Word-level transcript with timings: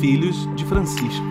Filhos 0.00 0.48
de 0.56 0.64
Francisco. 0.64 1.22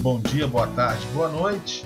Bom 0.00 0.20
dia, 0.20 0.46
boa 0.46 0.68
tarde, 0.68 1.04
boa 1.12 1.28
noite. 1.28 1.84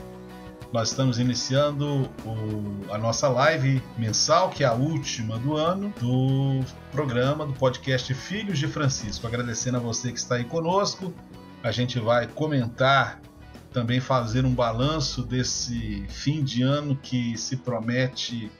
Nós 0.71 0.91
estamos 0.91 1.19
iniciando 1.19 2.07
o, 2.27 2.93
a 2.93 2.99
nossa 2.99 3.31
live 3.31 3.83
mensal, 3.97 4.51
que 4.51 4.63
é 4.63 4.67
a 4.67 4.75
última 4.75 5.39
do 5.39 5.57
ano, 5.57 5.91
do 5.99 6.61
programa, 6.91 7.47
do 7.47 7.55
podcast 7.55 8.13
Filhos 8.13 8.59
de 8.59 8.69
Francisco. 8.69 9.27
Agradecendo 9.27 9.79
a 9.79 9.81
você 9.81 10.13
que 10.13 10.19
está 10.19 10.35
aí 10.35 10.45
conosco. 10.45 11.15
A 11.63 11.73
gente 11.73 11.99
vai 11.99 12.27
comentar, 12.27 13.23
também 13.73 14.01
fazer 14.01 14.45
um 14.45 14.55
balanço 14.55 15.23
desse 15.23 16.05
fim 16.11 16.45
de 16.45 16.63
ano 16.63 16.95
que 16.95 17.39
se 17.39 17.57
promete, 17.57 18.53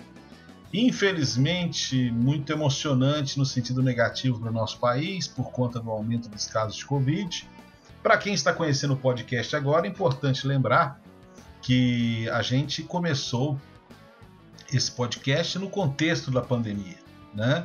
infelizmente, 0.73 2.11
muito 2.11 2.53
emocionante 2.53 3.39
no 3.39 3.45
sentido 3.45 3.83
negativo 3.83 4.41
para 4.41 4.51
o 4.51 4.53
nosso 4.53 4.79
país, 4.79 5.29
por 5.29 5.51
conta 5.51 5.79
do 5.79 5.91
aumento 5.91 6.29
dos 6.29 6.47
casos 6.47 6.77
de 6.77 6.87
Covid 6.87 7.47
para 8.03 8.19
quem 8.19 8.35
está 8.35 8.53
conhecendo 8.53 8.95
o 8.95 8.97
podcast 8.97 9.55
agora, 9.55 9.87
é 9.87 9.89
importante 9.91 10.45
lembrar 10.45 11.01
que 11.63 12.29
a 12.31 12.43
gente 12.43 12.83
começou 12.83 13.59
esse 14.73 14.91
podcast 14.91 15.57
no 15.59 15.71
contexto 15.71 16.29
da 16.29 16.43
pandemia, 16.43 16.99
né? 17.33 17.65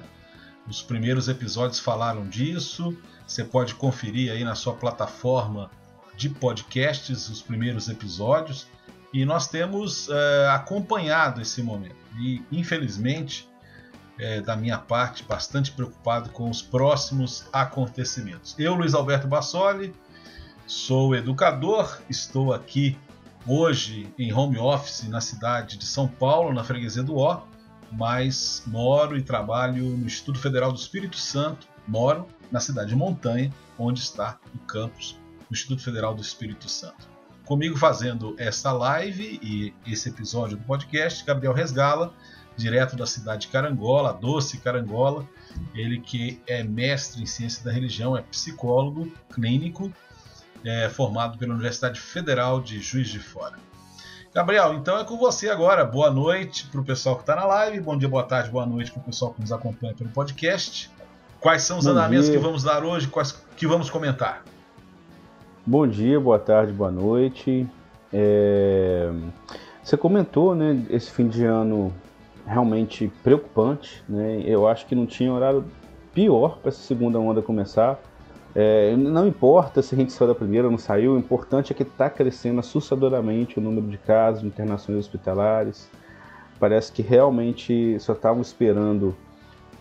Os 0.68 0.84
primeiros 0.84 1.28
episódios 1.28 1.80
falaram 1.80 2.28
disso. 2.28 2.96
Você 3.26 3.44
pode 3.44 3.74
conferir 3.74 4.32
aí 4.32 4.44
na 4.44 4.54
sua 4.54 4.74
plataforma 4.76 5.72
de 6.16 6.30
podcasts 6.30 7.30
os 7.30 7.42
primeiros 7.42 7.90
episódios 7.90 8.68
e 9.14 9.26
nós 9.26 9.48
temos 9.48 10.10
é, 10.10 10.50
acompanhado 10.50 11.42
esse 11.42 11.62
momento. 11.64 11.96
E 12.20 12.42
infelizmente, 12.52 13.50
é, 14.20 14.42
da 14.42 14.56
minha 14.56 14.78
parte, 14.78 15.24
bastante 15.24 15.72
preocupado 15.72 16.30
com 16.30 16.50
os 16.50 16.62
próximos 16.62 17.48
acontecimentos. 17.54 18.56
Eu, 18.58 18.76
Luiz 18.76 18.94
Alberto 18.94 19.28
Bassoli, 19.28 19.94
Sou 20.68 21.16
educador, 21.16 21.98
estou 22.10 22.54
aqui 22.54 22.98
hoje 23.48 24.14
em 24.20 24.34
home 24.34 24.58
office 24.58 25.08
na 25.08 25.22
cidade 25.22 25.78
de 25.78 25.86
São 25.86 26.10
Paulo, 26.10 26.54
na 26.54 26.62
freguesia 26.62 27.02
do 27.02 27.16
Ó, 27.16 27.44
mas 27.90 28.64
moro 28.68 29.18
e 29.18 29.24
trabalho 29.24 29.86
no 29.86 30.06
Instituto 30.06 30.40
Federal 30.40 30.74
do 30.74 30.78
Espírito 30.78 31.16
Santo, 31.16 31.66
moro 31.88 32.28
na 32.52 32.60
cidade 32.60 32.90
de 32.90 32.98
Montanha, 32.98 33.50
onde 33.80 34.02
está 34.02 34.38
o 34.54 34.58
campus 34.60 35.18
do 35.50 35.54
Instituto 35.54 35.82
Federal 35.82 36.14
do 36.14 36.22
Espírito 36.22 36.68
Santo. 36.68 37.08
Comigo 37.48 37.78
fazendo 37.78 38.36
esta 38.38 38.74
live 38.74 39.40
e 39.42 39.74
esse 39.90 40.10
episódio 40.10 40.58
do 40.58 40.64
podcast, 40.66 41.24
Gabriel 41.24 41.54
Resgala, 41.54 42.14
direto 42.58 42.98
da 42.98 43.06
cidade 43.06 43.44
de 43.44 43.48
Carangola, 43.48 44.12
doce 44.12 44.58
Carangola, 44.58 45.26
ele 45.74 46.02
que 46.02 46.42
é 46.46 46.62
mestre 46.62 47.24
em 47.24 47.26
ciência 47.26 47.64
da 47.64 47.72
religião, 47.72 48.18
é 48.18 48.22
psicólogo 48.22 49.10
clínico 49.34 49.90
é, 50.62 50.90
formado 50.90 51.38
pela 51.38 51.54
Universidade 51.54 52.02
Federal 52.02 52.60
de 52.60 52.82
Juiz 52.82 53.08
de 53.08 53.20
Fora. 53.20 53.56
Gabriel, 54.34 54.74
então 54.74 55.00
é 55.00 55.06
com 55.06 55.18
você 55.18 55.50
agora. 55.50 55.86
Boa 55.86 56.12
noite 56.12 56.68
para 56.68 56.82
o 56.82 56.84
pessoal 56.84 57.16
que 57.16 57.22
está 57.22 57.34
na 57.34 57.46
live, 57.46 57.80
bom 57.80 57.98
dia, 57.98 58.10
boa 58.10 58.24
tarde, 58.24 58.52
boa 58.52 58.66
noite 58.66 58.92
para 58.92 59.00
o 59.00 59.04
pessoal 59.06 59.34
que 59.34 59.40
nos 59.40 59.54
acompanha 59.54 59.94
pelo 59.94 60.10
podcast. 60.10 60.92
Quais 61.40 61.64
são 61.64 61.78
os 61.78 61.86
bom 61.86 61.92
andamentos 61.92 62.26
dia. 62.26 62.38
que 62.38 62.44
vamos 62.44 62.64
dar 62.64 62.84
hoje, 62.84 63.08
quais 63.08 63.32
que 63.56 63.66
vamos 63.66 63.90
comentar? 63.90 64.44
Bom 65.70 65.86
dia, 65.86 66.18
boa 66.18 66.40
tarde, 66.40 66.72
boa 66.72 66.90
noite. 66.90 67.68
É... 68.14 69.12
Você 69.84 69.98
comentou, 69.98 70.56
né, 70.56 70.82
esse 70.90 71.12
fim 71.12 71.28
de 71.28 71.44
ano 71.44 71.94
realmente 72.46 73.12
preocupante, 73.22 74.02
né? 74.08 74.42
Eu 74.46 74.66
acho 74.66 74.86
que 74.86 74.96
não 74.96 75.06
tinha 75.06 75.30
horário 75.30 75.66
pior 76.14 76.60
para 76.60 76.70
essa 76.70 76.80
segunda 76.80 77.20
onda 77.20 77.42
começar. 77.42 78.00
É, 78.56 78.96
não 78.96 79.28
importa 79.28 79.82
se 79.82 79.94
a 79.94 79.98
gente 79.98 80.14
saiu 80.14 80.30
da 80.30 80.36
primeira 80.36 80.68
ou 80.68 80.72
não 80.72 80.78
saiu, 80.78 81.16
o 81.16 81.20
importante 81.20 81.74
é 81.74 81.76
que 81.76 81.84
está 81.84 82.10
crescendo 82.10 82.62
assustadoramente 82.62 83.60
o 83.60 83.62
número 83.62 83.88
de 83.88 83.98
casos 83.98 84.46
internações 84.46 84.98
hospitalares. 84.98 85.90
Parece 86.62 86.94
que 86.94 87.02
realmente 87.02 88.00
só 88.00 88.14
estavam 88.14 88.42
esperando 88.42 89.14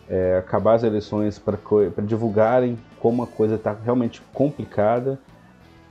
é, 0.08 0.36
acabar 0.36 0.74
as 0.74 0.82
eleições 0.82 1.38
para 1.38 1.56
divulgarem 2.04 2.76
como 2.98 3.22
a 3.22 3.26
coisa 3.28 3.54
está 3.54 3.72
realmente 3.72 4.20
complicada. 4.34 5.16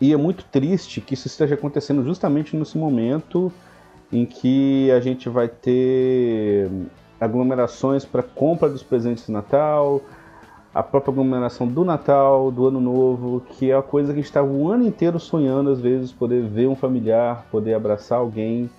E 0.05 0.13
é 0.13 0.17
muito 0.17 0.45
triste 0.45 1.01
que 1.01 1.15
isso 1.15 1.25
esteja 1.25 1.55
acontecendo 1.55 2.03
justamente 2.03 2.55
nesse 2.55 2.77
momento 2.77 3.51
em 4.13 4.23
que 4.23 4.91
a 4.91 4.99
gente 4.99 5.27
vai 5.27 5.47
ter 5.47 6.69
aglomerações 7.19 8.05
para 8.05 8.21
compra 8.21 8.69
dos 8.69 8.83
presentes 8.83 9.25
de 9.25 9.31
Natal, 9.31 9.99
a 10.71 10.83
própria 10.83 11.11
aglomeração 11.11 11.67
do 11.67 11.83
Natal, 11.83 12.51
do 12.51 12.67
Ano 12.67 12.79
Novo, 12.79 13.41
que 13.49 13.71
é 13.71 13.75
a 13.75 13.81
coisa 13.81 14.09
que 14.13 14.19
a 14.19 14.21
gente 14.21 14.29
estava 14.29 14.47
o 14.47 14.71
ano 14.71 14.85
inteiro 14.85 15.19
sonhando, 15.19 15.71
às 15.71 15.81
vezes, 15.81 16.11
poder 16.11 16.43
ver 16.43 16.67
um 16.67 16.75
familiar, 16.75 17.47
poder 17.49 17.73
abraçar 17.73 18.19
alguém. 18.19 18.69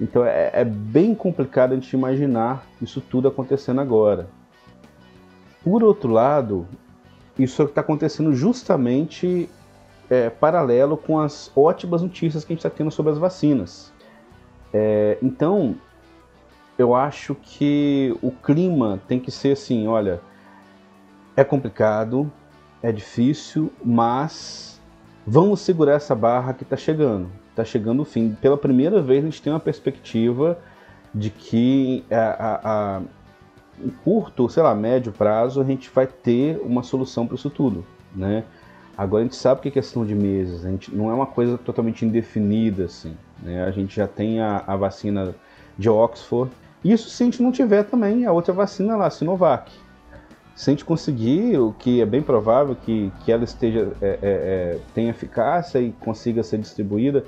Então 0.00 0.24
é, 0.24 0.52
é 0.54 0.64
bem 0.64 1.14
complicado 1.14 1.72
a 1.72 1.74
gente 1.74 1.92
imaginar 1.92 2.64
isso 2.80 3.02
tudo 3.02 3.28
acontecendo 3.28 3.82
agora. 3.82 4.26
Por 5.62 5.84
outro 5.84 6.10
lado, 6.10 6.66
isso 7.38 7.62
está 7.62 7.82
acontecendo 7.82 8.32
justamente 8.32 9.50
é, 10.10 10.30
paralelo 10.30 10.96
com 10.96 11.18
as 11.18 11.50
ótimas 11.54 12.02
notícias 12.02 12.44
que 12.44 12.52
a 12.52 12.54
gente 12.54 12.64
está 12.64 12.70
tendo 12.70 12.90
sobre 12.90 13.12
as 13.12 13.18
vacinas. 13.18 13.92
É, 14.72 15.18
então, 15.22 15.76
eu 16.78 16.94
acho 16.94 17.34
que 17.34 18.16
o 18.22 18.30
clima 18.30 19.00
tem 19.08 19.18
que 19.18 19.30
ser 19.30 19.52
assim, 19.52 19.86
olha, 19.86 20.20
é 21.36 21.44
complicado, 21.44 22.30
é 22.82 22.92
difícil, 22.92 23.72
mas 23.84 24.80
vamos 25.26 25.60
segurar 25.60 25.94
essa 25.94 26.14
barra 26.14 26.52
que 26.52 26.62
está 26.62 26.76
chegando. 26.76 27.28
Está 27.50 27.64
chegando 27.64 28.02
o 28.02 28.04
fim. 28.04 28.36
Pela 28.40 28.56
primeira 28.56 29.00
vez 29.00 29.24
a 29.24 29.26
gente 29.26 29.40
tem 29.40 29.52
uma 29.52 29.60
perspectiva 29.60 30.58
de 31.14 31.30
que 31.30 32.04
a, 32.10 32.16
a, 32.16 32.96
a 32.96 33.02
em 33.82 33.90
curto, 33.90 34.48
sei 34.48 34.62
lá, 34.62 34.74
médio 34.74 35.12
prazo, 35.12 35.60
a 35.60 35.64
gente 35.64 35.90
vai 35.90 36.06
ter 36.06 36.58
uma 36.62 36.82
solução 36.82 37.26
para 37.26 37.34
isso 37.34 37.50
tudo, 37.50 37.84
né? 38.14 38.44
Agora 38.96 39.22
a 39.22 39.24
gente 39.24 39.36
sabe 39.36 39.60
que 39.60 39.68
é 39.68 39.70
questão 39.70 40.06
de 40.06 40.14
meses, 40.14 40.64
a 40.64 40.70
gente 40.70 40.94
não 40.94 41.10
é 41.10 41.14
uma 41.14 41.26
coisa 41.26 41.58
totalmente 41.58 42.04
indefinida 42.04 42.84
assim, 42.84 43.14
né? 43.42 43.64
A 43.64 43.70
gente 43.70 43.94
já 43.94 44.08
tem 44.08 44.40
a, 44.40 44.64
a 44.66 44.74
vacina 44.74 45.34
de 45.76 45.88
Oxford. 45.90 46.50
Isso 46.82 47.10
se 47.10 47.22
a 47.22 47.26
gente 47.26 47.42
não 47.42 47.52
tiver 47.52 47.82
também 47.84 48.24
a 48.24 48.32
outra 48.32 48.54
vacina 48.54 48.96
lá, 48.96 49.10
Sinovac, 49.10 49.70
se 50.54 50.70
a 50.70 50.72
gente 50.72 50.86
conseguir, 50.86 51.58
o 51.58 51.74
que 51.78 52.00
é 52.00 52.06
bem 52.06 52.22
provável 52.22 52.74
que, 52.74 53.12
que 53.22 53.30
ela 53.30 53.44
esteja 53.44 53.92
é, 54.00 54.06
é, 54.06 54.18
é, 54.22 54.78
tenha 54.94 55.10
eficácia 55.10 55.78
e 55.78 55.92
consiga 55.92 56.42
ser 56.42 56.56
distribuída, 56.56 57.22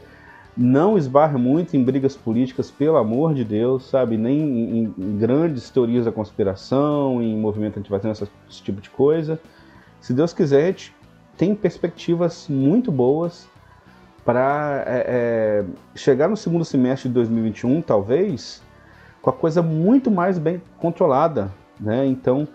não 0.56 0.96
esbarre 0.96 1.36
muito 1.36 1.76
em 1.76 1.84
brigas 1.84 2.16
políticas, 2.16 2.70
pelo 2.70 2.96
amor 2.96 3.34
de 3.34 3.44
Deus, 3.44 3.84
sabe? 3.84 4.16
Nem 4.16 4.40
em, 4.40 4.94
em 4.96 5.18
grandes 5.18 5.68
teorias 5.68 6.06
da 6.06 6.10
conspiração, 6.10 7.22
em 7.22 7.36
movimento 7.36 7.78
antivacina, 7.78 8.12
esse 8.12 8.62
tipo 8.62 8.80
de 8.80 8.88
coisa. 8.88 9.38
Se 10.00 10.14
Deus 10.14 10.32
quiser, 10.32 10.64
a 10.64 10.66
gente 10.68 10.94
tem 11.38 11.54
perspectivas 11.54 12.46
muito 12.50 12.92
boas 12.92 13.48
para 14.24 14.84
é, 14.86 15.04
é, 15.06 15.64
chegar 15.94 16.28
no 16.28 16.36
segundo 16.36 16.64
semestre 16.64 17.08
de 17.08 17.14
2021, 17.14 17.80
talvez, 17.80 18.60
com 19.22 19.30
a 19.30 19.32
coisa 19.32 19.62
muito 19.62 20.10
mais 20.10 20.36
bem 20.36 20.60
controlada, 20.78 21.50
né? 21.80 22.04
Então, 22.06 22.46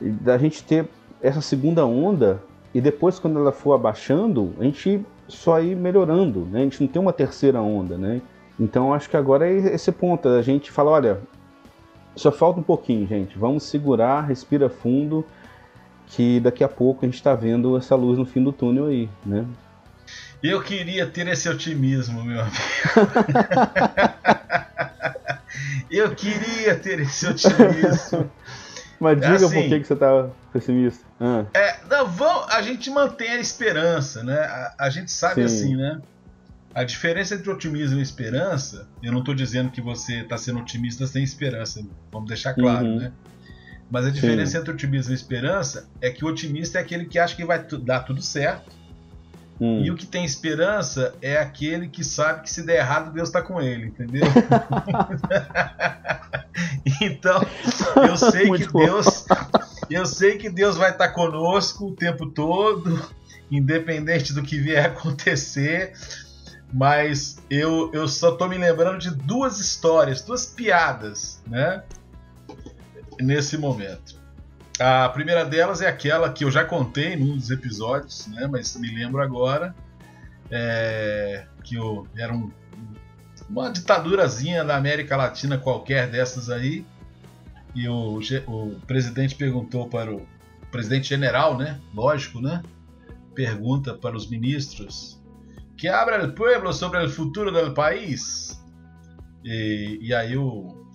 da 0.00 0.36
gente 0.38 0.64
ter 0.64 0.88
essa 1.22 1.40
segunda 1.40 1.86
onda 1.86 2.42
e 2.74 2.80
depois 2.80 3.18
quando 3.18 3.38
ela 3.38 3.52
for 3.52 3.74
abaixando, 3.74 4.52
a 4.58 4.64
gente 4.64 5.04
só 5.28 5.60
ir 5.60 5.76
melhorando, 5.76 6.40
né? 6.50 6.60
A 6.60 6.64
gente 6.64 6.80
não 6.80 6.88
tem 6.88 7.00
uma 7.00 7.12
terceira 7.12 7.60
onda, 7.60 7.96
né? 7.96 8.22
Então 8.58 8.92
acho 8.92 9.08
que 9.08 9.16
agora 9.16 9.46
é 9.46 9.74
esse 9.74 9.92
ponto, 9.92 10.28
a 10.28 10.42
gente 10.42 10.72
fala, 10.72 10.90
olha, 10.90 11.20
só 12.16 12.32
falta 12.32 12.60
um 12.60 12.62
pouquinho, 12.64 13.06
gente, 13.06 13.38
vamos 13.38 13.62
segurar, 13.64 14.22
respira 14.22 14.68
fundo, 14.68 15.24
que 16.12 16.40
daqui 16.40 16.62
a 16.62 16.68
pouco 16.68 17.04
a 17.04 17.08
gente 17.08 17.16
está 17.16 17.34
vendo 17.34 17.76
essa 17.76 17.94
luz 17.94 18.18
no 18.18 18.26
fim 18.26 18.42
do 18.42 18.52
túnel 18.52 18.86
aí, 18.86 19.08
né? 19.24 19.46
Eu 20.42 20.62
queria 20.62 21.06
ter 21.06 21.26
esse 21.28 21.48
otimismo, 21.48 22.22
meu 22.24 22.40
amigo. 22.40 22.56
Eu 25.90 26.14
queria 26.14 26.74
ter 26.74 27.00
esse 27.00 27.26
otimismo. 27.26 28.30
Mas 28.98 29.20
diga 29.20 29.34
assim, 29.34 29.62
por 29.62 29.68
que, 29.68 29.80
que 29.80 29.86
você 29.86 29.96
tá 29.96 30.30
pessimista. 30.52 31.04
Ah. 31.20 31.44
É, 31.54 31.80
não, 31.88 32.06
vamos, 32.06 32.52
a 32.52 32.62
gente 32.62 32.90
mantém 32.90 33.30
a 33.30 33.38
esperança, 33.38 34.22
né? 34.22 34.38
A, 34.38 34.74
a 34.80 34.90
gente 34.90 35.10
sabe 35.10 35.46
Sim. 35.48 35.56
assim, 35.56 35.76
né? 35.76 36.00
A 36.74 36.84
diferença 36.84 37.34
entre 37.34 37.50
otimismo 37.50 37.98
e 37.98 38.02
esperança, 38.02 38.88
eu 39.02 39.12
não 39.12 39.20
estou 39.20 39.34
dizendo 39.34 39.70
que 39.70 39.80
você 39.80 40.20
está 40.20 40.38
sendo 40.38 40.60
otimista 40.60 41.06
sem 41.06 41.22
esperança, 41.22 41.82
vamos 42.10 42.28
deixar 42.28 42.54
claro, 42.54 42.86
uhum. 42.86 42.98
né? 42.98 43.12
Mas 43.92 44.06
a 44.06 44.10
diferença 44.10 44.52
Sim. 44.52 44.58
entre 44.58 44.72
otimismo 44.72 45.12
e 45.12 45.14
esperança 45.14 45.86
é 46.00 46.08
que 46.08 46.24
o 46.24 46.28
otimista 46.28 46.78
é 46.78 46.80
aquele 46.80 47.04
que 47.04 47.18
acha 47.18 47.36
que 47.36 47.44
vai 47.44 47.62
dar 47.82 48.00
tudo 48.00 48.22
certo. 48.22 48.72
Hum. 49.60 49.82
E 49.84 49.90
o 49.90 49.94
que 49.94 50.06
tem 50.06 50.24
esperança 50.24 51.14
é 51.20 51.36
aquele 51.36 51.86
que 51.88 52.02
sabe 52.02 52.40
que 52.40 52.50
se 52.50 52.62
der 52.62 52.78
errado, 52.78 53.12
Deus 53.12 53.28
está 53.28 53.42
com 53.42 53.60
ele, 53.60 53.88
entendeu? 53.88 54.24
Então, 57.00 57.40
eu 58.06 58.16
sei 58.16 58.50
que 58.50 58.70
Deus, 58.70 59.24
eu 59.88 60.04
sei 60.04 60.36
que 60.36 60.50
Deus 60.50 60.76
vai 60.76 60.90
estar 60.90 61.08
conosco 61.08 61.86
o 61.86 61.96
tempo 61.96 62.26
todo, 62.26 63.02
independente 63.50 64.32
do 64.34 64.42
que 64.42 64.58
vier 64.58 64.84
acontecer. 64.86 65.94
Mas 66.72 67.38
eu, 67.48 67.90
eu 67.92 68.06
só 68.06 68.32
tô 68.32 68.46
me 68.48 68.58
lembrando 68.58 68.98
de 68.98 69.10
duas 69.10 69.60
histórias, 69.60 70.20
duas 70.22 70.46
piadas, 70.46 71.42
né? 71.46 71.82
Nesse 73.20 73.56
momento. 73.56 74.20
A 74.78 75.08
primeira 75.10 75.44
delas 75.44 75.80
é 75.80 75.88
aquela 75.88 76.32
que 76.32 76.44
eu 76.44 76.50
já 76.50 76.64
contei 76.64 77.14
num 77.14 77.36
dos 77.36 77.50
episódios, 77.50 78.26
né? 78.28 78.48
Mas 78.50 78.76
me 78.76 78.92
lembro 78.94 79.20
agora. 79.22 79.74
É, 80.50 81.46
que 81.64 81.76
eu, 81.76 82.06
era 82.16 82.32
um, 82.32 82.50
uma 83.48 83.70
ditadurazinha 83.70 84.64
da 84.64 84.76
América 84.76 85.16
Latina 85.16 85.56
qualquer 85.56 86.10
dessas 86.10 86.50
aí. 86.50 86.84
E 87.74 87.88
o, 87.88 88.20
o 88.46 88.80
presidente 88.86 89.34
perguntou 89.34 89.88
para 89.88 90.12
o 90.12 90.26
presidente 90.70 91.08
general, 91.08 91.56
né? 91.56 91.80
Lógico, 91.94 92.40
né? 92.40 92.62
Pergunta 93.34 93.94
para 93.94 94.16
os 94.16 94.28
ministros 94.28 95.22
que 95.82 95.88
abra 95.88 96.24
o 96.24 96.32
pueblo 96.32 96.72
sobre 96.72 97.04
o 97.04 97.10
futuro 97.10 97.50
do 97.50 97.74
país. 97.74 98.62
E, 99.44 99.98
e 100.00 100.14
aí 100.14 100.36
o, 100.36 100.86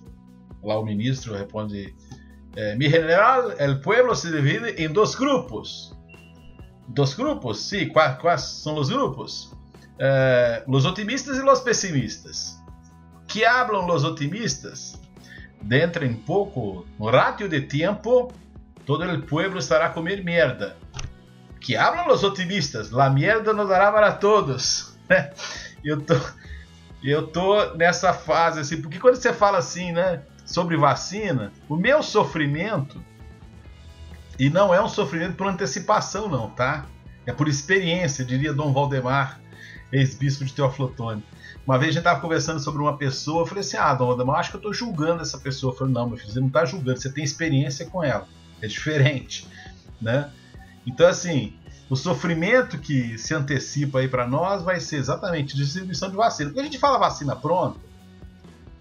lá 0.62 0.78
o 0.78 0.84
ministro 0.84 1.34
responde: 1.34 1.94
eh, 2.58 2.74
Mi 2.76 2.90
general, 2.90 3.54
el 3.58 3.80
pueblo 3.80 4.14
se 4.14 4.30
divide 4.30 4.82
em 4.82 4.92
dois 4.92 5.14
grupos. 5.14 5.94
Dos 6.88 7.14
grupos? 7.14 7.60
Sí, 7.60 7.86
quais, 7.86 8.18
quais 8.18 8.40
são 8.40 8.76
os 8.76 8.90
grupos? 8.90 9.52
Eh, 9.98 10.64
los 10.66 10.84
otimistas 10.84 11.38
e 11.38 11.42
los 11.42 11.60
pesimistas. 11.60 12.60
Que 13.28 13.44
hablam 13.44 13.86
los 13.86 14.04
otimistas? 14.04 15.00
Dentro 15.62 16.04
em 16.04 16.14
pouco, 16.14 16.84
no 16.98 17.10
ratio 17.10 17.48
de 17.48 17.60
tempo, 17.60 18.32
todo 18.84 19.04
el 19.04 19.22
pueblo 19.22 19.58
estará 19.58 19.86
a 19.86 19.90
comer 19.90 20.24
merda 20.24 20.76
que 21.68 21.76
hablam 21.76 22.08
os 22.08 22.24
otimistas, 22.24 22.90
la 22.90 23.10
mierda 23.10 23.52
nos 23.52 23.68
dará 23.68 23.92
para 23.92 24.12
todos. 24.12 24.96
eu 25.84 26.00
tô, 26.00 26.14
eu 27.02 27.26
tô 27.26 27.74
nessa 27.74 28.12
fase 28.12 28.60
assim, 28.60 28.80
porque 28.80 28.98
quando 28.98 29.16
você 29.16 29.32
fala 29.32 29.58
assim, 29.58 29.92
né, 29.92 30.22
sobre 30.48 30.78
vacina, 30.78 31.52
o 31.68 31.76
meu 31.76 32.02
sofrimento 32.02 32.98
e 34.38 34.48
não 34.48 34.72
é 34.72 34.82
um 34.82 34.88
sofrimento 34.88 35.36
por 35.36 35.46
antecipação 35.46 36.26
não, 36.26 36.48
tá? 36.48 36.86
É 37.26 37.32
por 37.34 37.48
experiência, 37.48 38.24
diria 38.24 38.54
Dom 38.54 38.72
Valdemar, 38.72 39.38
ex-bispo 39.92 40.46
de 40.46 40.54
Teoflotone. 40.54 41.22
Uma 41.66 41.76
vez 41.76 41.90
a 41.90 41.92
gente 41.92 41.98
estava 41.98 42.20
conversando 42.20 42.60
sobre 42.60 42.80
uma 42.80 42.96
pessoa, 42.96 43.42
eu 43.42 43.46
falei 43.46 43.60
assim: 43.60 43.76
Ah, 43.76 43.92
Dom 43.92 44.06
Valdemar, 44.06 44.40
acho 44.40 44.50
que 44.50 44.56
eu 44.56 44.60
estou 44.60 44.72
julgando 44.72 45.20
essa 45.20 45.36
pessoa. 45.36 45.74
Eu 45.74 45.76
falei: 45.76 45.92
Não, 45.92 46.08
meu 46.08 46.16
filho, 46.16 46.32
você 46.32 46.40
não 46.40 46.46
está 46.46 46.64
julgando, 46.64 46.98
você 46.98 47.12
tem 47.12 47.22
experiência 47.22 47.84
com 47.84 48.02
ela. 48.02 48.26
É 48.62 48.66
diferente, 48.66 49.46
né? 50.00 50.30
Então, 50.86 51.06
assim, 51.06 51.52
o 51.90 51.96
sofrimento 51.96 52.78
que 52.78 53.18
se 53.18 53.34
antecipa 53.34 53.98
aí 53.98 54.08
para 54.08 54.26
nós 54.26 54.62
vai 54.62 54.80
ser 54.80 54.96
exatamente 54.96 55.54
distribuição 55.54 56.08
de 56.08 56.16
vacina. 56.16 56.48
Porque 56.48 56.60
a 56.60 56.64
gente 56.64 56.78
fala 56.78 56.96
vacina 56.96 57.36
pronta, 57.36 57.78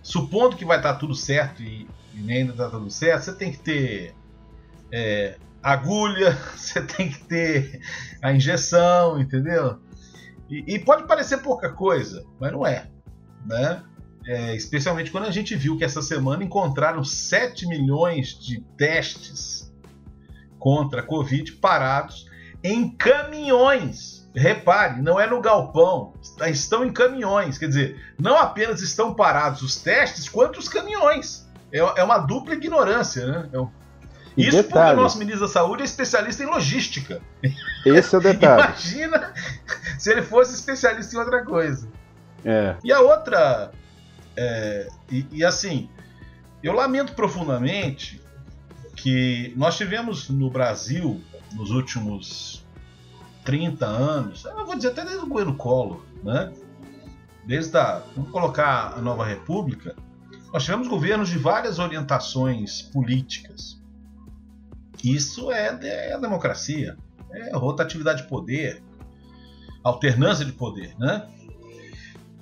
supondo 0.07 0.55
que 0.55 0.63
vai 0.63 0.77
estar 0.77 0.93
tá 0.93 0.99
tudo 0.99 1.13
certo 1.13 1.61
e, 1.61 1.85
e 2.13 2.21
nem 2.21 2.37
ainda 2.37 2.53
está 2.53 2.69
tudo 2.69 2.89
certo, 2.89 3.25
você 3.25 3.33
tem 3.33 3.51
que 3.51 3.59
ter 3.59 4.15
é, 4.89 5.35
agulha, 5.61 6.31
você 6.55 6.81
tem 6.81 7.09
que 7.09 7.19
ter 7.25 7.81
a 8.21 8.31
injeção, 8.31 9.19
entendeu? 9.19 9.79
E, 10.49 10.75
e 10.75 10.79
pode 10.79 11.05
parecer 11.05 11.39
pouca 11.39 11.73
coisa, 11.73 12.25
mas 12.39 12.53
não 12.53 12.65
é, 12.65 12.89
né? 13.45 13.83
É, 14.25 14.55
especialmente 14.55 15.11
quando 15.11 15.25
a 15.25 15.31
gente 15.31 15.55
viu 15.55 15.77
que 15.77 15.83
essa 15.83 16.01
semana 16.01 16.41
encontraram 16.41 17.03
7 17.03 17.67
milhões 17.67 18.29
de 18.39 18.61
testes 18.77 19.73
contra 20.57 21.01
a 21.01 21.03
Covid 21.03 21.51
parados 21.53 22.29
em 22.63 22.89
caminhões. 22.95 24.26
Repare, 24.37 25.01
não 25.01 25.19
é 25.19 25.25
no 25.25 25.41
galpão, 25.41 26.13
estão 26.45 26.85
em 26.85 26.93
caminhões. 26.93 27.57
Quer 27.57 27.67
dizer, 27.67 28.13
não 28.19 28.37
apenas 28.37 28.81
estão 28.81 29.13
parados 29.15 29.63
os 29.63 29.77
testes, 29.77 30.29
quanto 30.29 30.59
os 30.59 30.69
caminhões. 30.69 31.47
É, 31.71 31.79
é 31.79 32.03
uma 32.03 32.19
dupla 32.19 32.53
ignorância, 32.53 33.25
né? 33.25 33.49
É 33.51 33.59
um... 33.59 33.69
Isso 34.37 34.51
detalhe, 34.51 34.69
porque 34.69 34.99
o 34.99 35.03
nosso 35.03 35.17
ministro 35.17 35.47
da 35.47 35.51
Saúde 35.51 35.81
é 35.81 35.85
especialista 35.85 36.43
em 36.43 36.45
logística. 36.45 37.19
Esse 37.83 38.13
é 38.13 38.17
o 38.19 38.21
detalhe. 38.21 38.61
Imagina 38.69 39.33
se 39.97 40.11
ele 40.11 40.21
fosse 40.21 40.53
especialista 40.53 41.15
em 41.15 41.19
outra 41.19 41.43
coisa. 41.43 41.89
É. 42.45 42.75
E 42.83 42.93
a 42.93 42.99
outra. 42.99 43.71
É, 44.35 44.87
e, 45.09 45.25
e 45.31 45.43
assim, 45.43 45.89
eu 46.61 46.73
lamento 46.73 47.13
profundamente 47.13 48.21
que 48.95 49.51
nós 49.57 49.75
tivemos 49.75 50.29
no 50.29 50.51
Brasil, 50.51 51.19
nos 51.53 51.71
últimos 51.71 52.56
30 53.47 53.85
anos, 53.85 54.43
eu 54.43 54.65
vou 54.65 54.75
dizer 54.75 54.89
até 54.89 55.05
desde 55.05 55.23
o 55.23 55.27
governo 55.27 55.55
Collor, 55.55 56.01
né? 56.21 56.51
Desde 57.45 57.77
a, 57.77 58.03
vamos 58.13 58.29
colocar 58.29 58.93
a 58.97 59.01
nova 59.01 59.25
república, 59.25 59.95
nós 60.51 60.65
tivemos 60.65 60.89
governos 60.89 61.29
de 61.29 61.37
várias 61.37 61.79
orientações 61.79 62.81
políticas. 62.81 63.81
Isso 65.01 65.49
é, 65.49 65.79
é 65.81 66.13
a 66.13 66.17
democracia, 66.17 66.97
é 67.31 67.55
rotatividade 67.55 68.23
de 68.23 68.27
poder, 68.27 68.83
alternância 69.81 70.43
de 70.43 70.51
poder, 70.51 70.93
né? 70.99 71.25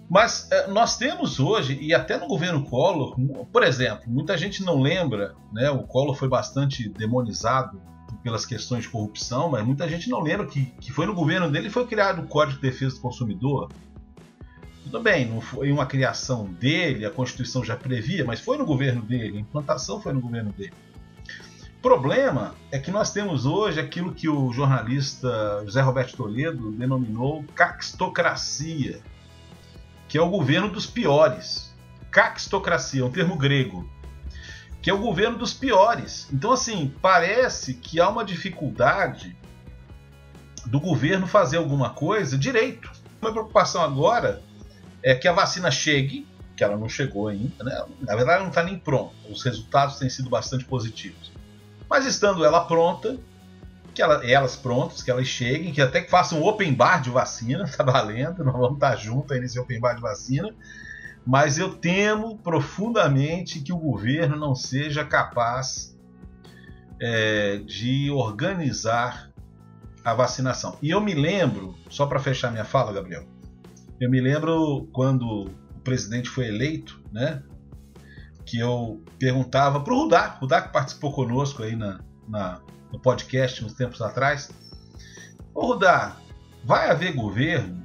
Mas 0.10 0.50
é, 0.52 0.66
nós 0.66 0.98
temos 0.98 1.40
hoje, 1.40 1.78
e 1.80 1.94
até 1.94 2.18
no 2.18 2.28
governo 2.28 2.66
Collor, 2.66 3.16
por 3.52 3.62
exemplo, 3.62 4.06
muita 4.08 4.36
gente 4.36 4.64
não 4.64 4.82
lembra, 4.82 5.36
né? 5.54 5.70
O 5.70 5.84
Collor 5.84 6.16
foi 6.16 6.28
bastante 6.28 6.90
demonizado 6.90 7.80
pelas 8.26 8.44
questões 8.44 8.86
de 8.86 8.90
corrupção, 8.90 9.52
mas 9.52 9.64
muita 9.64 9.88
gente 9.88 10.10
não 10.10 10.20
lembra 10.20 10.48
que, 10.48 10.66
que 10.82 10.92
foi 10.92 11.06
no 11.06 11.14
governo 11.14 11.48
dele 11.48 11.70
foi 11.70 11.86
criado 11.86 12.24
o 12.24 12.28
Código 12.28 12.60
de 12.60 12.68
Defesa 12.68 12.96
do 12.96 13.02
Consumidor. 13.02 13.70
Tudo 14.84 15.00
bem, 15.00 15.28
não 15.28 15.40
foi 15.40 15.72
uma 15.72 15.86
criação 15.86 16.46
dele, 16.46 17.06
a 17.06 17.12
Constituição 17.12 17.64
já 17.64 17.76
previa, 17.76 18.26
mas 18.26 18.40
foi 18.40 18.58
no 18.58 18.66
governo 18.66 19.04
dele, 19.04 19.38
a 19.38 19.42
implantação 19.42 20.02
foi 20.02 20.12
no 20.12 20.20
governo 20.20 20.52
dele. 20.54 20.74
O 21.78 21.82
problema 21.84 22.56
é 22.72 22.80
que 22.80 22.90
nós 22.90 23.14
temos 23.14 23.46
hoje 23.46 23.80
aquilo 23.80 24.12
que 24.12 24.28
o 24.28 24.52
jornalista 24.52 25.62
José 25.64 25.82
Roberto 25.82 26.18
Toledo 26.18 26.72
denominou 26.72 27.46
caxtocracia 27.54 29.04
que 30.08 30.18
é 30.18 30.22
o 30.22 30.30
governo 30.30 30.70
dos 30.70 30.88
piores. 30.88 31.74
Caxtocracia, 32.10 33.02
é 33.02 33.04
um 33.04 33.12
termo 33.12 33.36
grego, 33.36 33.88
que 34.86 34.92
é 34.92 34.94
o 34.94 35.00
governo 35.00 35.36
dos 35.36 35.52
piores. 35.52 36.28
Então, 36.32 36.52
assim, 36.52 36.94
parece 37.02 37.74
que 37.74 38.00
há 38.00 38.08
uma 38.08 38.24
dificuldade 38.24 39.36
do 40.64 40.80
governo 40.80 41.26
fazer 41.26 41.58
alguma 41.58 41.90
coisa 41.90 42.38
direito. 42.38 42.92
Minha 43.20 43.34
preocupação 43.34 43.82
agora 43.82 44.44
é 45.02 45.16
que 45.16 45.28
a 45.28 45.34
vacina 45.34 45.72
chegue, 45.72 46.28
que 46.56 46.64
ela 46.64 46.78
não 46.78 46.88
chegou 46.88 47.28
ainda, 47.28 47.64
né? 47.64 47.84
Na 48.00 48.16
verdade, 48.16 48.44
não 48.44 48.50
está 48.50 48.62
nem 48.62 48.78
pronta. 48.78 49.16
Os 49.28 49.42
resultados 49.42 49.98
têm 49.98 50.08
sido 50.08 50.30
bastante 50.30 50.66
positivos. 50.66 51.32
Mas 51.90 52.06
estando 52.06 52.46
ela 52.46 52.64
pronta, 52.66 53.18
que 53.92 54.04
ela, 54.04 54.24
elas 54.24 54.56
prontas, 54.56 55.02
que 55.02 55.10
elas 55.10 55.26
cheguem, 55.26 55.74
que 55.74 55.82
até 55.82 56.00
que 56.00 56.12
façam 56.12 56.40
um 56.40 56.46
open 56.46 56.72
bar 56.72 57.02
de 57.02 57.10
vacina, 57.10 57.68
tá 57.76 57.84
valendo, 57.84 58.44
nós 58.44 58.54
vamos 58.54 58.76
estar 58.76 58.96
juntos 58.98 59.32
aí 59.32 59.40
nesse 59.40 59.60
open 59.60 59.80
bar 59.80 59.96
de 59.96 60.02
vacina. 60.02 60.54
Mas 61.26 61.58
eu 61.58 61.74
temo 61.76 62.38
profundamente 62.38 63.60
que 63.60 63.74
o 63.74 63.78
governo 63.78 64.36
não 64.36 64.54
seja 64.54 65.04
capaz 65.04 65.98
é, 67.02 67.58
de 67.66 68.12
organizar 68.12 69.32
a 70.04 70.14
vacinação. 70.14 70.78
E 70.82 70.92
eu 70.92 71.02
me 71.02 71.16
lembro, 71.16 71.76
só 71.90 72.06
para 72.06 72.20
fechar 72.20 72.52
minha 72.52 72.64
fala, 72.64 72.94
Gabriel, 72.94 73.26
eu 74.00 74.10
me 74.10 74.22
lembro 74.22 74.88
quando 74.94 75.26
o 75.46 75.80
presidente 75.84 76.30
foi 76.30 76.48
eleito, 76.48 77.02
né? 77.12 77.42
Que 78.46 78.60
eu 78.60 79.02
perguntava 79.18 79.80
para 79.80 79.94
o 79.94 80.04
Rudá, 80.04 80.38
Rudá 80.40 80.62
que 80.62 80.72
participou 80.72 81.12
conosco 81.12 81.64
aí 81.64 81.76
na, 81.76 82.00
na 82.28 82.62
no 82.92 83.00
podcast 83.00 83.64
uns 83.66 83.74
tempos 83.74 84.02
atrás. 84.02 84.52
Ô 85.54 85.68
Rudá, 85.68 86.18
vai 86.64 86.90
haver 86.90 87.14
governo? 87.14 87.84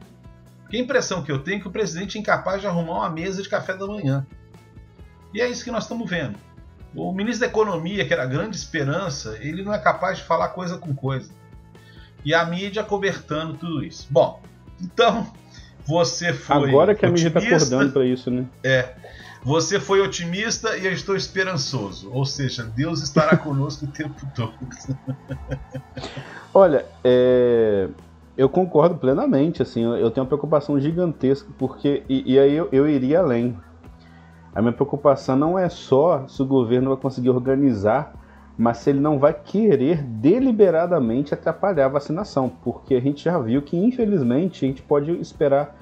Que 0.71 0.77
a 0.77 0.81
impressão 0.81 1.23
que 1.23 1.33
eu 1.33 1.41
tenho 1.41 1.59
é 1.59 1.61
que 1.61 1.69
o 1.69 1.71
presidente 1.71 2.17
é 2.17 2.21
incapaz 2.21 2.61
de 2.61 2.67
arrumar 2.69 3.01
uma 3.01 3.11
mesa 3.11 3.43
de 3.43 3.49
café 3.49 3.75
da 3.75 3.87
manhã. 3.87 4.25
E 5.35 5.41
é 5.41 5.49
isso 5.49 5.65
que 5.65 5.71
nós 5.71 5.83
estamos 5.83 6.09
vendo. 6.09 6.39
O 6.95 7.13
ministro 7.13 7.41
da 7.41 7.47
Economia, 7.47 8.05
que 8.05 8.13
era 8.13 8.23
a 8.23 8.27
grande 8.27 8.57
esperança, 8.57 9.37
ele 9.41 9.63
não 9.63 9.75
é 9.75 9.79
capaz 9.79 10.19
de 10.19 10.25
falar 10.25 10.49
coisa 10.49 10.79
com 10.79 10.95
coisa. 10.95 11.31
E 12.25 12.33
a 12.33 12.45
mídia 12.45 12.85
cobertando 12.85 13.55
tudo 13.55 13.85
isso. 13.85 14.07
Bom, 14.11 14.41
então 14.81 15.33
você 15.85 16.33
foi. 16.33 16.69
Agora 16.69 16.95
que 16.95 17.05
a 17.05 17.11
mídia 17.11 17.29
está 17.29 17.41
acordando 17.41 17.93
para 17.93 18.05
isso, 18.05 18.31
né? 18.31 18.47
É. 18.63 18.95
Você 19.43 19.81
foi 19.81 20.01
otimista 20.03 20.77
e 20.77 20.85
eu 20.85 20.93
estou 20.93 21.17
esperançoso. 21.17 22.11
Ou 22.13 22.27
seja, 22.27 22.65
Deus 22.65 23.03
estará 23.03 23.37
conosco 23.39 23.87
o 23.87 23.89
tempo 23.89 24.21
todo. 24.35 24.55
Olha, 26.53 26.85
é, 27.03 27.89
eu 28.41 28.49
concordo 28.49 28.95
plenamente. 28.95 29.61
Assim, 29.61 29.83
eu 29.83 30.11
tenho 30.11 30.25
uma 30.25 30.29
preocupação 30.29 30.81
gigantesca 30.81 31.51
porque 31.59 32.03
e, 32.09 32.33
e 32.33 32.39
aí 32.39 32.57
eu, 32.57 32.71
eu, 32.73 32.89
iria 32.89 33.21
além. 33.21 33.55
A 34.55 34.63
minha 34.63 34.73
preocupação 34.73 35.37
não 35.37 35.59
é 35.59 35.69
só 35.69 36.27
se 36.27 36.41
o 36.41 36.47
governo 36.47 36.89
vai 36.89 36.97
conseguir 36.97 37.29
organizar, 37.29 38.15
mas 38.57 38.79
se 38.79 38.91
ele 38.91 38.99
não 38.99 39.19
vai 39.19 39.35
querer 39.35 40.03
deliberadamente 40.03 41.35
atrapalhar 41.35 41.85
a 41.85 41.89
vacinação, 41.89 42.51
porque 42.65 42.95
a 42.95 43.01
gente 43.01 43.23
já 43.23 43.39
viu 43.39 43.61
que 43.61 43.77
infelizmente 43.77 44.65
a 44.65 44.69
gente 44.69 44.81
pode 44.81 45.13
esperar 45.21 45.77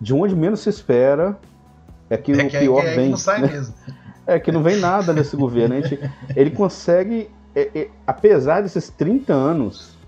de 0.00 0.14
onde 0.14 0.34
menos 0.34 0.60
se 0.60 0.70
espera 0.70 1.38
é 2.08 2.16
que 2.16 2.32
é 2.32 2.34
o 2.34 2.48
que, 2.48 2.58
pior 2.58 2.82
é, 2.82 2.94
vem. 2.94 3.00
É 3.00 3.04
que 3.04 3.10
não 3.10 3.16
sai 3.18 3.42
né? 3.42 3.66
É 4.26 4.38
que 4.40 4.50
não 4.50 4.62
vem 4.62 4.78
nada 4.78 5.12
nesse 5.12 5.36
governo. 5.36 5.74
Gente, 5.82 6.00
ele 6.34 6.50
consegue, 6.50 7.28
é, 7.54 7.70
é, 7.74 7.88
apesar 8.06 8.62
desses 8.62 8.88
30 8.88 9.34
anos 9.34 9.99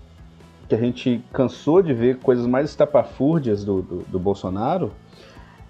que 0.67 0.75
a 0.75 0.77
gente 0.77 1.23
cansou 1.33 1.81
de 1.81 1.93
ver 1.93 2.19
coisas 2.19 2.45
mais 2.45 2.69
estapafúrdias 2.69 3.63
do, 3.63 3.81
do, 3.81 3.97
do 4.03 4.19
Bolsonaro, 4.19 4.91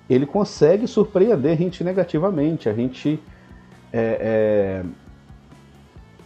ele 0.09 0.25
consegue 0.25 0.87
surpreender 0.87 1.53
a 1.53 1.55
gente 1.55 1.83
negativamente. 1.83 2.69
A 2.69 2.73
gente. 2.73 3.19
É, 3.91 4.81
é, 4.81 4.85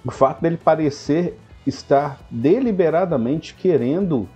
o 0.05 0.11
fato 0.11 0.41
dele 0.41 0.55
parecer 0.55 1.37
estar 1.65 2.19
deliberadamente 2.31 3.53
querendo 3.53 4.27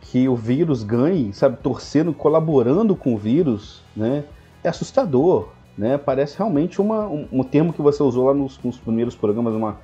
que 0.00 0.28
o 0.28 0.34
vírus 0.34 0.82
ganhe, 0.82 1.32
sabe, 1.34 1.58
torcendo, 1.58 2.14
colaborando 2.14 2.96
com 2.96 3.14
o 3.14 3.18
vírus, 3.18 3.82
né, 3.94 4.24
é 4.64 4.68
assustador, 4.68 5.48
né? 5.76 5.98
Parece 5.98 6.38
realmente 6.38 6.80
uma, 6.80 7.06
um, 7.06 7.28
um 7.30 7.42
termo 7.42 7.72
que 7.72 7.82
você 7.82 8.02
usou 8.02 8.26
lá 8.26 8.34
nos, 8.34 8.58
nos 8.62 8.78
primeiros 8.78 9.14
programas, 9.14 9.52
uma, 9.54 9.78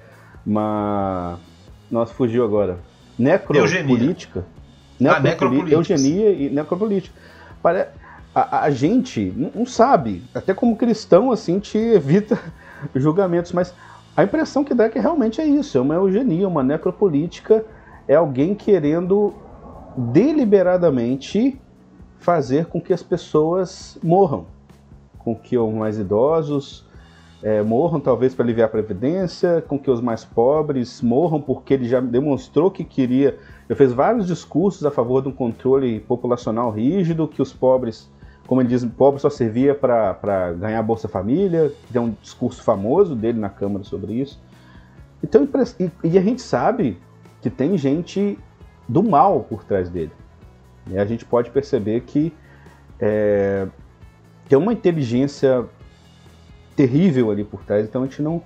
uma, 0.46 1.38
nossa, 1.90 2.14
fugiu 2.14 2.44
agora, 2.44 2.78
necropolítica, 3.22 4.44
ah, 5.06 5.20
necropolítica, 5.20 5.74
eugenia 5.74 6.30
e 6.30 6.50
necropolítica. 6.50 7.14
Parece 7.62 8.02
a, 8.34 8.64
a 8.64 8.70
gente 8.70 9.32
não 9.54 9.66
sabe, 9.66 10.22
até 10.34 10.54
como 10.54 10.76
cristão, 10.76 11.30
assim, 11.30 11.58
te 11.58 11.78
evita 11.78 12.38
julgamentos, 12.94 13.52
mas 13.52 13.74
a 14.16 14.24
impressão 14.24 14.64
que 14.64 14.74
dá 14.74 14.84
é 14.84 14.88
que 14.88 14.98
realmente 14.98 15.40
é 15.40 15.46
isso, 15.46 15.78
é 15.78 15.80
uma 15.80 15.94
eugenia, 15.94 16.48
uma 16.48 16.62
necropolítica, 16.62 17.64
é 18.08 18.14
alguém 18.14 18.54
querendo 18.54 19.34
deliberadamente 19.96 21.60
fazer 22.18 22.66
com 22.66 22.80
que 22.80 22.92
as 22.92 23.02
pessoas 23.02 23.98
morram, 24.02 24.46
com 25.18 25.34
que 25.34 25.56
os 25.56 25.72
mais 25.74 25.98
idosos 25.98 26.86
é, 27.42 27.62
morram 27.62 27.98
talvez 27.98 28.34
para 28.34 28.44
aliviar 28.44 28.68
a 28.68 28.70
previdência, 28.70 29.62
com 29.66 29.78
que 29.78 29.90
os 29.90 30.00
mais 30.00 30.24
pobres 30.24 31.02
morram 31.02 31.40
porque 31.40 31.74
ele 31.74 31.88
já 31.88 32.00
demonstrou 32.00 32.70
que 32.70 32.84
queria, 32.84 33.38
já 33.68 33.74
fez 33.74 33.92
vários 33.92 34.26
discursos 34.26 34.84
a 34.86 34.90
favor 34.90 35.22
de 35.22 35.28
um 35.28 35.32
controle 35.32 36.00
populacional 36.00 36.70
rígido, 36.70 37.26
que 37.26 37.42
os 37.42 37.52
pobres 37.52 38.10
como 38.46 38.60
ele 38.60 38.68
diz, 38.68 38.84
pobre 38.84 39.20
só 39.20 39.30
servia 39.30 39.74
para 39.74 40.52
ganhar 40.58 40.82
Bolsa 40.82 41.08
Família, 41.08 41.72
tem 41.92 42.02
um 42.02 42.14
discurso 42.20 42.62
famoso 42.62 43.14
dele 43.14 43.38
na 43.38 43.48
Câmara 43.48 43.84
sobre 43.84 44.14
isso. 44.14 44.38
Então, 45.22 45.48
e, 45.78 45.90
e 46.08 46.18
a 46.18 46.22
gente 46.22 46.42
sabe 46.42 46.98
que 47.40 47.48
tem 47.48 47.78
gente 47.78 48.38
do 48.88 49.02
mal 49.02 49.40
por 49.40 49.64
trás 49.64 49.88
dele. 49.88 50.12
E 50.88 50.98
a 50.98 51.04
gente 51.04 51.24
pode 51.24 51.50
perceber 51.50 52.00
que 52.00 52.32
é, 53.00 53.66
tem 54.48 54.58
uma 54.58 54.72
inteligência 54.72 55.64
terrível 56.76 57.30
ali 57.30 57.44
por 57.44 57.64
trás, 57.64 57.86
então 57.86 58.02
a 58.02 58.06
gente 58.06 58.22
não. 58.22 58.42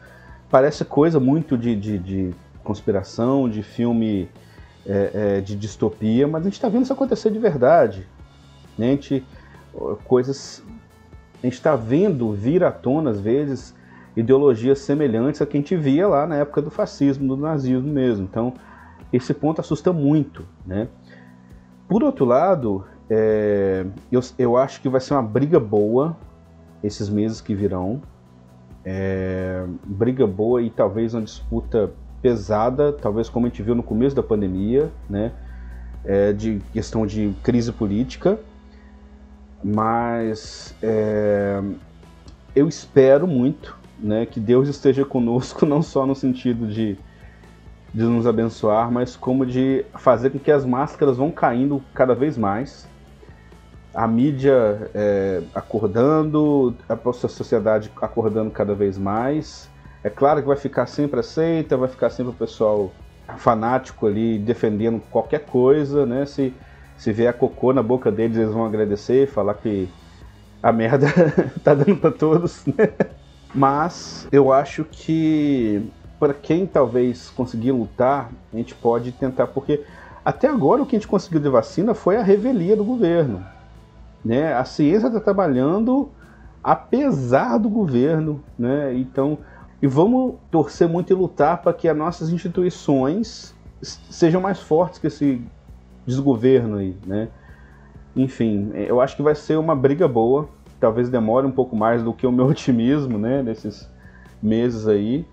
Parece 0.49 0.85
coisa 0.85 1.19
muito 1.19 1.59
de, 1.59 1.75
de, 1.75 1.99
de 1.99 2.35
conspiração, 2.63 3.49
de 3.49 3.63
filme 3.63 4.29
é, 4.87 5.11
é, 5.13 5.41
de 5.41 5.57
distopia, 5.57 6.29
mas 6.29 6.43
a 6.43 6.45
gente 6.45 6.55
está 6.55 6.69
vendo 6.69 6.85
isso 6.85 6.93
acontecer 6.93 7.31
de 7.31 7.39
verdade. 7.39 8.07
Né? 8.79 8.89
A 8.89 8.91
gente 8.91 9.25
coisas. 10.05 10.63
A 11.43 11.47
gente 11.47 11.55
está 11.55 11.77
vendo 11.77 12.33
vir 12.33 12.65
à 12.65 12.73
tona, 12.73 13.11
às 13.11 13.21
vezes, 13.21 13.75
ideologias 14.17 14.79
semelhantes 14.79 15.43
a 15.43 15.47
que 15.47 15.57
a 15.57 15.61
gente 15.61 15.77
via 15.77 16.09
lá 16.09 16.27
na 16.27 16.37
época 16.37 16.63
do 16.63 16.71
fascismo, 16.71 17.29
do 17.29 17.37
nazismo 17.37 17.89
mesmo. 17.89 18.25
Então, 18.25 18.55
esse 19.13 19.35
ponto 19.35 19.61
assusta 19.61 19.93
muito. 19.93 20.45
Né? 20.67 20.89
Por 21.87 22.03
outro 22.03 22.25
lado, 22.25 22.85
é, 23.09 23.85
eu, 24.11 24.21
eu 24.39 24.57
acho 24.57 24.81
que 24.81 24.89
vai 24.89 25.01
ser 25.01 25.15
uma 25.15 25.23
briga 25.23 25.61
boa 25.61 26.17
esses 26.83 27.09
meses 27.09 27.41
que 27.41 27.55
virão. 27.55 28.01
É, 28.89 29.65
briga 29.85 30.29
boa 30.29 30.63
e 30.63 30.71
talvez 30.71 31.13
uma 31.13 31.23
disputa 31.23 31.91
pesada, 32.23 32.93
talvez 32.93 33.29
como 33.29 33.47
a 33.47 33.49
gente 33.49 33.61
viu 33.61 33.75
no 33.75 33.83
começo 33.83 34.15
da 34.15 34.23
pandemia, 34.23 34.93
né? 35.11 35.33
É, 36.05 36.33
de 36.33 36.63
questão 36.73 37.05
de 37.05 37.35
crise 37.43 37.73
política. 37.73 38.39
Mas 39.65 40.73
é, 40.81 41.61
eu 42.55 42.69
espero 42.69 43.27
muito 43.27 43.77
né, 43.99 44.25
que 44.25 44.39
Deus 44.39 44.69
esteja 44.69 45.05
conosco, 45.05 45.67
não 45.67 45.83
só 45.83 46.07
no 46.07 46.15
sentido 46.15 46.69
de, 46.69 46.97
de 47.93 48.05
nos 48.05 48.25
abençoar, 48.25 48.89
mas 48.89 49.17
como 49.17 49.45
de 49.45 49.85
fazer 49.95 50.31
com 50.31 50.39
que 50.39 50.53
as 50.53 50.65
máscaras 50.65 51.17
vão 51.17 51.33
caindo 51.33 51.83
cada 51.93 52.15
vez 52.15 52.39
mais. 52.39 52.89
A 53.97 54.07
mídia 54.07 54.91
é, 54.95 55.43
acordando, 55.55 56.77
a 56.87 57.13
sociedade 57.29 57.91
acordando 57.97 58.51
cada 58.51 58.75
vez 58.75 58.99
mais. 58.99 59.71
É 60.05 60.11
claro 60.11 60.43
que 60.43 60.47
vai 60.47 60.57
ficar 60.57 60.85
sempre 60.85 61.21
aceita, 61.21 61.79
vai 61.79 61.89
ficar 61.89 62.11
sempre 62.11 62.31
o 62.31 62.37
pessoal 62.37 62.93
fanático 63.39 64.07
ali 64.07 64.39
defendendo 64.39 65.01
qualquer 65.11 65.47
coisa, 65.47 66.05
né? 66.05 66.27
Se, 66.27 66.55
se 66.99 67.11
vier 67.11 67.33
cocô 67.33 67.73
na 67.73 67.83
boca 67.83 68.13
deles, 68.13 68.37
eles 68.37 68.53
vão 68.53 68.67
agradecer, 68.67 69.29
falar 69.29 69.55
que 69.55 69.89
a 70.63 70.71
merda 70.71 71.07
tá 71.65 71.73
dando 71.73 71.97
para 71.97 72.11
todos, 72.11 72.67
né? 72.67 72.93
Mas 73.55 74.29
eu 74.31 74.53
acho 74.53 74.85
que 74.85 75.91
para 76.21 76.35
quem 76.35 76.67
talvez 76.67 77.31
conseguir 77.31 77.73
lutar, 77.73 78.31
a 78.53 78.57
gente 78.59 78.75
pode 78.75 79.11
tentar, 79.13 79.47
porque 79.47 79.83
até 80.23 80.49
agora 80.49 80.83
o 80.83 80.87
que 80.87 80.97
a 80.97 80.99
gente 80.99 81.09
conseguiu 81.09 81.41
de 81.41 81.49
vacina 81.49 81.95
foi 81.95 82.17
a 82.17 82.23
revelia 82.23 82.77
do 82.77 82.85
governo. 82.85 83.56
Né? 84.27 84.53
A 84.53 84.65
ciência 84.65 85.07
está 85.07 85.21
trabalhando 85.21 86.11
apesar 86.63 87.59
do 87.59 87.69
governo, 87.69 88.43
né? 88.59 88.93
Então, 88.99 89.39
e 89.81 89.87
vamos 89.87 90.35
torcer 90.51 90.89
muito 90.89 91.13
e 91.13 91.15
lutar 91.15 91.63
para 91.63 91.73
que 91.73 91.89
as 91.89 91.97
nossas 91.97 92.31
instituições 92.31 93.55
sejam 93.81 94.41
mais 94.41 94.59
fortes 94.59 94.99
que 94.99 95.07
esse 95.07 95.41
desgoverno 96.05 96.79
aí, 96.79 96.97
né? 97.07 97.29
Enfim, 98.17 98.73
eu 98.75 99.01
acho 99.01 99.15
que 99.15 99.23
vai 99.23 99.37
ser 99.37 99.59
uma 99.59 99.77
briga 99.77 100.09
boa. 100.09 100.49
Talvez 100.81 101.09
demore 101.09 101.47
um 101.47 101.53
pouco 101.53 101.77
mais 101.77 102.03
do 102.03 102.13
que 102.13 102.27
o 102.27 102.33
meu 102.33 102.47
otimismo, 102.51 103.17
né? 103.19 103.45
Nesses 103.45 103.89
meses 104.43 104.89
aí. 104.89 105.25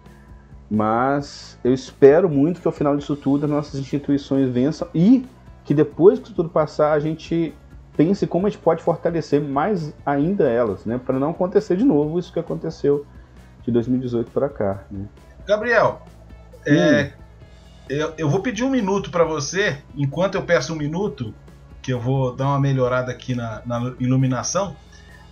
Mas 0.70 1.58
eu 1.64 1.74
espero 1.74 2.30
muito 2.30 2.62
que 2.62 2.68
ao 2.68 2.72
final 2.72 2.96
disso 2.96 3.16
tudo 3.16 3.46
as 3.46 3.50
nossas 3.52 3.80
instituições 3.80 4.52
vençam 4.52 4.88
e 4.94 5.26
que 5.64 5.74
depois 5.74 6.20
que 6.20 6.32
tudo 6.32 6.48
passar 6.48 6.92
a 6.92 7.00
gente 7.00 7.56
pense 7.96 8.26
como 8.28 8.48
a 8.48 8.50
gente 8.50 8.62
pode 8.62 8.84
fortalecer 8.84 9.42
mais 9.42 9.94
ainda 10.06 10.50
elas, 10.50 10.86
né? 10.86 11.00
Para 11.04 11.20
não 11.20 11.32
acontecer 11.32 11.78
de 11.78 11.84
novo 11.84 12.20
isso 12.20 12.32
que 12.32 12.40
aconteceu 12.40 13.06
de 13.64 13.72
2018 13.72 14.32
para 14.32 14.50
cá. 14.50 14.84
Né? 14.90 15.06
Gabriel, 15.46 16.02
é, 16.66 17.12
eu, 17.90 18.14
eu 18.18 18.30
vou 18.30 18.42
pedir 18.42 18.64
um 18.64 18.70
minuto 18.70 19.12
para 19.12 19.24
você, 19.24 19.78
enquanto 19.96 20.36
eu 20.36 20.44
peço 20.44 20.74
um 20.74 20.76
minuto, 20.76 21.34
que 21.82 21.92
eu 21.92 22.00
vou 22.00 22.36
dar 22.36 22.48
uma 22.48 22.60
melhorada 22.60 23.12
aqui 23.12 23.36
na, 23.36 23.62
na 23.66 23.94
iluminação. 24.00 24.76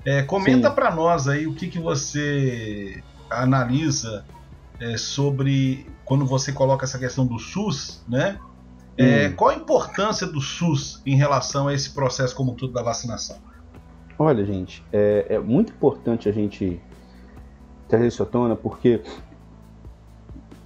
É, 0.05 0.21
comenta 0.23 0.69
para 0.69 0.91
nós 0.93 1.27
aí 1.27 1.47
o 1.47 1.53
que, 1.53 1.67
que 1.67 1.79
você 1.79 3.01
analisa 3.29 4.25
é, 4.79 4.97
sobre 4.97 5.87
quando 6.03 6.25
você 6.25 6.51
coloca 6.51 6.85
essa 6.85 6.99
questão 6.99 7.25
do 7.25 7.39
SUS, 7.39 8.03
né? 8.07 8.37
É, 8.97 9.27
hum. 9.27 9.35
Qual 9.35 9.49
a 9.49 9.55
importância 9.55 10.27
do 10.27 10.41
SUS 10.41 11.01
em 11.05 11.15
relação 11.15 11.67
a 11.67 11.73
esse 11.73 11.91
processo 11.91 12.35
como 12.35 12.53
tudo 12.53 12.73
da 12.73 12.83
vacinação? 12.83 13.37
Olha, 14.17 14.45
gente, 14.45 14.83
é, 14.91 15.25
é 15.29 15.39
muito 15.39 15.71
importante 15.71 16.29
a 16.29 16.31
gente 16.31 16.79
trazer 17.87 18.07
isso 18.07 18.21
à 18.21 18.25
tona, 18.25 18.55
porque 18.55 19.01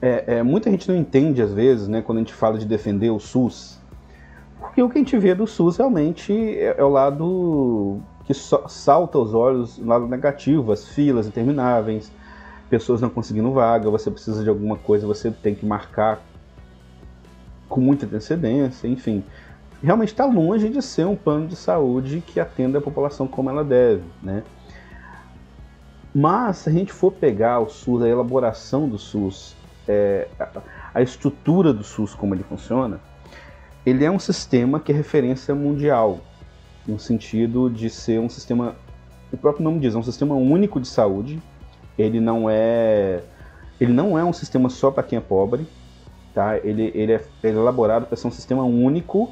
é, 0.01 0.38
é, 0.38 0.44
muita 0.44 0.70
gente 0.70 0.88
não 0.89 0.96
entende, 0.96 1.41
às 1.41 1.53
vezes, 1.53 1.88
né, 1.88 2.01
quando 2.01 2.17
a 2.17 2.22
gente 2.22 2.34
fala 2.34 2.58
de 2.58 2.65
defender 2.65 3.10
o 3.10 3.20
SUS, 3.20 3.79
porque 4.60 4.82
o 4.82 4.89
que 4.89 4.98
a 4.98 5.01
gente 5.01 5.17
vê 5.17 5.34
do 5.34 5.48
SUS 5.48 5.77
realmente 5.77 6.34
é, 6.34 6.75
é 6.77 6.84
o 6.84 6.89
lado 6.89 8.01
que 8.25 8.34
so, 8.34 8.62
salta 8.67 9.17
aos 9.17 9.34
olhos, 9.34 9.77
o 9.77 9.86
lado 9.86 10.08
negativo, 10.08 10.72
as 10.72 10.88
filas 10.89 11.27
intermináveis, 11.27 12.12
pessoas 12.70 13.00
não 13.00 13.10
conseguindo 13.10 13.51
vaga, 13.51 13.89
você 13.89 14.12
precisa 14.12 14.44
de 14.44 14.50
alguma 14.50 14.75
coisa, 14.75 15.08
você 15.08 15.32
tem 15.32 15.55
que 15.55 15.65
marcar 15.65 16.22
com 17.67 17.81
muita 17.81 18.05
antecedência, 18.05 18.88
enfim. 18.88 19.24
Realmente 19.84 20.10
está 20.10 20.25
longe 20.25 20.69
de 20.69 20.81
ser 20.81 21.05
um 21.05 21.15
plano 21.15 21.48
de 21.48 21.55
saúde 21.55 22.24
que 22.25 22.39
atenda 22.39 22.79
a 22.79 22.81
população 22.81 23.27
como 23.27 23.50
ela 23.50 23.63
deve, 23.63 24.03
né? 24.22 24.43
Mas 26.13 26.57
se 26.57 26.69
a 26.69 26.72
gente 26.72 26.93
for 26.93 27.12
pegar 27.12 27.60
o 27.60 27.69
SUS, 27.69 28.01
a 28.01 28.07
elaboração 28.07 28.88
do 28.88 28.98
SUS, 28.98 29.55
é, 29.88 30.27
a 30.93 31.01
estrutura 31.01 31.74
do 31.74 31.84
SUS, 31.84 32.15
como 32.15 32.34
ele 32.34 32.43
funciona, 32.43 33.01
ele 33.86 34.05
é 34.05 34.10
um 34.10 34.17
sistema 34.17 34.79
que 34.79 34.91
é 34.91 34.95
referência 34.95 35.53
mundial, 35.53 36.19
no 36.88 36.98
sentido 36.98 37.69
de 37.69 37.89
ser 37.89 38.19
um 38.19 38.29
sistema 38.29 38.75
o 39.36 39.38
próprio 39.38 39.63
nome 39.63 39.79
diz, 39.79 39.93
é 39.93 39.98
um 39.98 40.03
sistema 40.03 40.36
único 40.36 40.79
de 40.79 40.88
saúde. 40.88 41.41
Ele 41.98 42.19
não 42.19 42.50
é, 42.50 43.22
ele 43.79 43.93
não 43.93 44.17
é 44.17 44.24
um 44.24 44.34
sistema 44.34 44.69
só 44.69 44.91
para 44.91 45.03
quem 45.03 45.17
é 45.17 45.22
pobre, 45.22 45.67
tá? 46.36 46.58
Ele, 46.58 46.92
ele, 46.94 47.13
é, 47.13 47.25
ele 47.42 47.58
é 47.58 47.62
elaborado 47.62 48.06
para 48.06 48.18
ser 48.18 48.27
um 48.27 48.32
sistema 48.32 48.63
único 48.63 49.32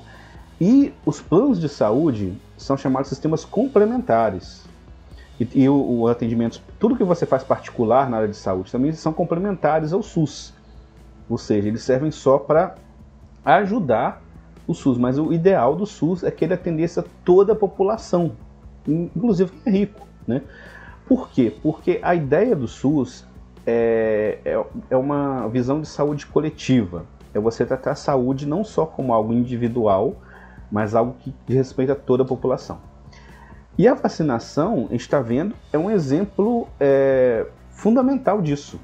e 0.59 0.93
os 1.05 1.19
planos 1.19 1.59
de 1.59 1.67
saúde 1.67 2.33
são 2.57 2.77
chamados 2.77 3.09
sistemas 3.09 3.43
complementares. 3.43 4.63
E, 5.39 5.63
e 5.63 5.69
o, 5.69 5.75
o, 5.75 6.07
atendimento, 6.07 6.61
tudo 6.79 6.95
que 6.95 7.03
você 7.03 7.25
faz 7.25 7.43
particular 7.43 8.09
na 8.09 8.17
área 8.17 8.29
de 8.29 8.37
saúde 8.37 8.71
também 8.71 8.93
são 8.93 9.11
complementares 9.11 9.91
ao 9.91 10.01
SUS. 10.01 10.53
Ou 11.29 11.37
seja, 11.37 11.67
eles 11.67 11.83
servem 11.83 12.11
só 12.11 12.37
para 12.37 12.75
ajudar 13.43 14.21
o 14.65 14.73
SUS, 14.73 14.97
mas 14.97 15.19
o 15.19 15.33
ideal 15.33 15.75
do 15.75 15.85
SUS 15.85 16.23
é 16.23 16.31
que 16.31 16.45
ele 16.45 16.53
atendesse 16.53 16.99
a 16.99 17.03
toda 17.25 17.51
a 17.51 17.55
população, 17.55 18.31
inclusive 18.87 19.51
quem 19.51 19.73
é 19.73 19.77
rico. 19.77 20.07
Né? 20.25 20.41
Por 21.05 21.29
quê? 21.29 21.53
Porque 21.61 21.99
a 22.01 22.15
ideia 22.15 22.55
do 22.55 22.67
SUS 22.67 23.25
é, 23.65 24.39
é, 24.43 24.65
é 24.89 24.97
uma 24.97 25.47
visão 25.47 25.81
de 25.81 25.87
saúde 25.87 26.25
coletiva. 26.25 27.05
É 27.33 27.39
você 27.39 27.65
tratar 27.65 27.91
a 27.91 27.95
saúde 27.95 28.45
não 28.45 28.63
só 28.63 28.85
como 28.85 29.13
algo 29.13 29.33
individual, 29.33 30.15
mas 30.71 30.95
algo 30.95 31.15
que 31.19 31.33
diz 31.47 31.55
respeito 31.55 31.91
a 31.91 31.95
toda 31.95 32.23
a 32.23 32.25
população. 32.25 32.79
E 33.77 33.87
a 33.87 33.93
vacinação, 33.93 34.85
a 34.89 34.91
gente 34.91 35.01
está 35.01 35.19
vendo, 35.19 35.55
é 35.71 35.77
um 35.77 35.89
exemplo 35.89 36.67
é, 36.79 37.47
fundamental 37.71 38.41
disso. 38.41 38.79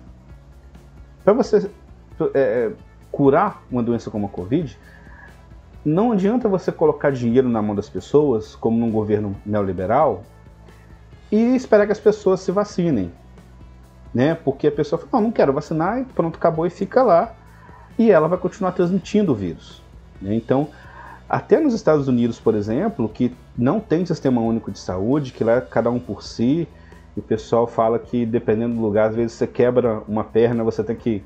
Para 1.23 1.33
você 1.33 1.69
é, 2.33 2.71
curar 3.11 3.61
uma 3.69 3.83
doença 3.83 4.09
como 4.09 4.25
a 4.25 4.29
Covid, 4.29 4.77
não 5.85 6.11
adianta 6.11 6.49
você 6.49 6.71
colocar 6.71 7.11
dinheiro 7.11 7.47
na 7.47 7.61
mão 7.61 7.75
das 7.75 7.89
pessoas, 7.89 8.55
como 8.55 8.77
num 8.77 8.91
governo 8.91 9.35
neoliberal, 9.45 10.23
e 11.31 11.55
esperar 11.55 11.85
que 11.85 11.91
as 11.91 11.99
pessoas 11.99 12.41
se 12.41 12.51
vacinem. 12.51 13.11
Né? 14.13 14.35
Porque 14.35 14.67
a 14.67 14.71
pessoa 14.71 14.99
fala, 14.99 15.11
não, 15.13 15.21
não 15.23 15.31
quero 15.31 15.53
vacinar, 15.53 15.99
e 15.99 16.05
pronto, 16.05 16.37
acabou 16.37 16.65
e 16.65 16.69
fica 16.69 17.03
lá. 17.03 17.33
E 17.97 18.11
ela 18.11 18.27
vai 18.27 18.37
continuar 18.37 18.71
transmitindo 18.71 19.31
o 19.31 19.35
vírus. 19.35 19.81
Né? 20.21 20.35
Então, 20.35 20.69
até 21.29 21.59
nos 21.59 21.73
Estados 21.73 22.07
Unidos, 22.07 22.39
por 22.39 22.55
exemplo, 22.55 23.07
que 23.07 23.35
não 23.55 23.79
tem 23.79 24.05
sistema 24.05 24.41
único 24.41 24.71
de 24.71 24.79
saúde, 24.79 25.31
que 25.31 25.43
lá 25.43 25.57
é 25.57 25.61
cada 25.61 25.91
um 25.91 25.99
por 25.99 26.23
si, 26.23 26.67
e 27.15 27.19
o 27.19 27.23
pessoal 27.23 27.67
fala 27.67 27.99
que 27.99 28.25
dependendo 28.25 28.75
do 28.75 28.81
lugar, 28.81 29.09
às 29.09 29.15
vezes 29.15 29.33
você 29.33 29.45
quebra 29.45 30.01
uma 30.07 30.23
perna, 30.23 30.63
você 30.63 30.83
tem 30.83 30.95
que 30.95 31.23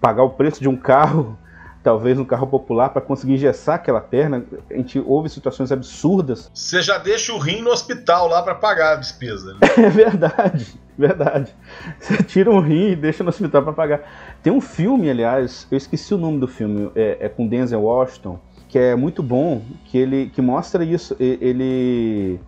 pagar 0.00 0.22
o 0.22 0.30
preço 0.30 0.60
de 0.60 0.68
um 0.68 0.76
carro, 0.78 1.38
talvez 1.82 2.18
um 2.18 2.24
carro 2.24 2.46
popular, 2.46 2.90
para 2.90 3.00
conseguir 3.00 3.34
engessar 3.34 3.76
aquela 3.76 4.00
perna. 4.00 4.44
A 4.70 4.74
gente 4.74 4.98
ouve 4.98 5.28
situações 5.28 5.72
absurdas. 5.72 6.50
Você 6.52 6.82
já 6.82 6.98
deixa 6.98 7.32
o 7.32 7.38
rim 7.38 7.62
no 7.62 7.70
hospital 7.70 8.28
lá 8.28 8.42
para 8.42 8.54
pagar 8.54 8.94
a 8.94 8.96
despesa. 8.96 9.54
Né? 9.54 9.60
É 9.78 9.90
verdade, 9.90 10.80
verdade. 10.98 11.54
Você 11.98 12.22
tira 12.22 12.50
um 12.50 12.60
rim 12.60 12.90
e 12.90 12.96
deixa 12.96 13.22
no 13.22 13.30
hospital 13.30 13.62
para 13.62 13.72
pagar. 13.72 14.00
Tem 14.42 14.52
um 14.52 14.60
filme, 14.60 15.08
aliás, 15.08 15.66
eu 15.70 15.78
esqueci 15.78 16.12
o 16.14 16.18
nome 16.18 16.38
do 16.38 16.48
filme, 16.48 16.90
é, 16.94 17.18
é 17.20 17.28
com 17.28 17.46
Denzel 17.46 17.82
Washington 17.82 18.38
que 18.68 18.78
é 18.78 18.94
muito 18.94 19.22
bom, 19.22 19.62
que 19.86 19.96
ele 19.96 20.30
que 20.30 20.42
mostra 20.42 20.84
isso. 20.84 21.16
Ele. 21.18 22.38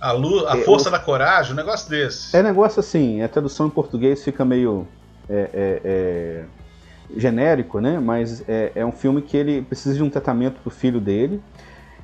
A, 0.00 0.12
luz, 0.12 0.46
a 0.46 0.56
é, 0.56 0.62
força 0.62 0.88
o, 0.88 0.92
da 0.92 0.98
coragem, 0.98 1.52
um 1.52 1.56
negócio 1.56 1.90
desse. 1.90 2.36
É 2.36 2.42
negócio 2.42 2.80
assim, 2.80 3.22
a 3.22 3.28
tradução 3.28 3.66
em 3.66 3.70
português 3.70 4.22
fica 4.22 4.44
meio 4.44 4.86
é, 5.28 5.50
é, 5.52 5.80
é 5.84 6.44
genérico, 7.16 7.80
né? 7.80 7.98
Mas 7.98 8.46
é, 8.48 8.72
é, 8.74 8.86
um 8.86 8.92
filme 8.92 9.22
que 9.22 9.36
ele 9.36 9.62
precisa 9.62 9.94
de 9.94 10.02
um 10.02 10.10
tratamento 10.10 10.60
pro 10.60 10.70
filho 10.70 11.00
dele 11.00 11.40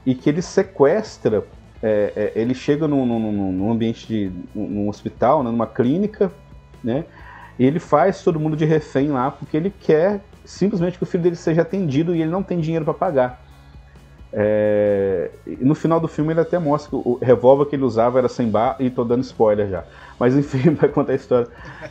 e 0.05 0.15
que 0.15 0.29
ele 0.29 0.43
sequestra. 0.43 1.45
É, 1.81 2.33
ele 2.35 2.55
chega 2.55 2.89
num, 2.89 3.07
num, 3.07 3.53
num, 3.53 3.71
ambiente 3.71 4.07
de. 4.07 4.33
num 4.55 4.89
hospital, 4.89 5.45
né, 5.45 5.51
numa 5.51 5.67
clínica, 5.67 6.33
né? 6.83 7.05
E 7.59 7.65
ele 7.65 7.79
faz 7.79 8.23
todo 8.23 8.39
mundo 8.39 8.57
de 8.57 8.65
refém 8.65 9.09
lá 9.09 9.31
porque 9.31 9.57
ele 9.57 9.73
quer 9.81 10.21
simplesmente 10.45 10.97
que 10.97 11.03
o 11.03 11.07
filho 11.07 11.23
dele 11.23 11.37
seja 11.37 11.63
atendido 11.63 12.15
e 12.15 12.23
ele 12.23 12.31
não 12.31 12.43
tem 12.43 12.59
dinheiro 12.59 12.85
para 12.85 12.95
pagar. 12.95 13.48
É, 14.31 15.31
no 15.61 15.75
final 15.75 15.99
do 15.99 16.07
filme 16.07 16.33
ele 16.33 16.41
até 16.41 16.59
mostra 16.59 16.91
que 16.91 16.97
o 16.97 17.19
revólver 17.21 17.65
que 17.65 17.77
ele 17.77 17.85
usava 17.85 18.19
era 18.19 18.29
sem 18.29 18.49
bala, 18.49 18.77
e 18.79 18.91
tô 18.91 19.05
dando 19.05 19.23
spoiler 19.23 19.69
já. 19.69 19.85
Mas 20.19 20.37
enfim, 20.37 20.73
para 20.77 20.89
contar 20.89 21.13
a 21.13 21.17
história, 21.17 21.49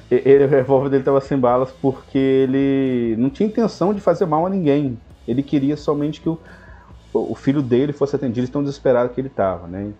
ele, 0.09 0.45
o 0.45 0.47
revólver 0.47 0.89
dele 0.89 1.01
estava 1.01 1.19
sem 1.19 1.37
balas 1.37 1.71
porque 1.81 2.17
ele 2.17 3.15
não 3.17 3.29
tinha 3.29 3.47
intenção 3.47 3.93
de 3.93 4.01
fazer 4.01 4.25
mal 4.25 4.45
a 4.45 4.49
ninguém. 4.49 4.99
Ele 5.27 5.41
queria 5.41 5.75
somente 5.75 6.21
que 6.21 6.29
o, 6.29 6.39
o 7.13 7.35
filho 7.35 7.61
dele 7.61 7.91
fosse 7.91 8.15
atendido, 8.15 8.47
tão 8.49 8.63
desesperado 8.63 9.09
que 9.09 9.19
ele 9.19 9.27
estava, 9.27 9.67
né? 9.67 9.91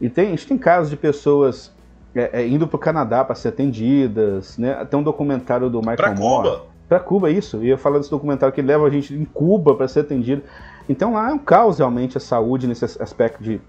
E 0.00 0.08
tem, 0.08 0.28
a 0.28 0.30
gente 0.30 0.46
tem 0.46 0.58
casos 0.58 0.90
de 0.90 0.96
pessoas 0.96 1.72
é, 2.14 2.40
é, 2.40 2.48
indo 2.48 2.66
para 2.66 2.76
o 2.76 2.80
Canadá 2.80 3.24
para 3.24 3.34
ser 3.34 3.48
atendidas, 3.48 4.56
né? 4.56 4.84
Tem 4.86 4.98
um 4.98 5.02
documentário 5.02 5.68
do 5.68 5.78
Michael 5.78 5.96
pra 5.96 6.14
Moore. 6.14 6.48
Cuba 6.48 6.74
para 6.88 7.00
Cuba, 7.00 7.30
isso. 7.30 7.62
E 7.64 7.68
eu 7.68 7.78
falo 7.78 7.98
desse 7.98 8.10
documentário 8.10 8.54
que 8.54 8.62
leva 8.62 8.86
a 8.86 8.90
gente 8.90 9.14
em 9.14 9.24
Cuba 9.24 9.74
para 9.74 9.88
ser 9.88 10.00
atendido. 10.00 10.42
Então 10.88 11.14
lá 11.14 11.30
é 11.30 11.32
um 11.32 11.38
caos 11.38 11.78
realmente 11.78 12.16
a 12.16 12.20
saúde 12.20 12.66
nesse 12.66 12.84
aspecto 12.84 13.42
de 13.42 13.60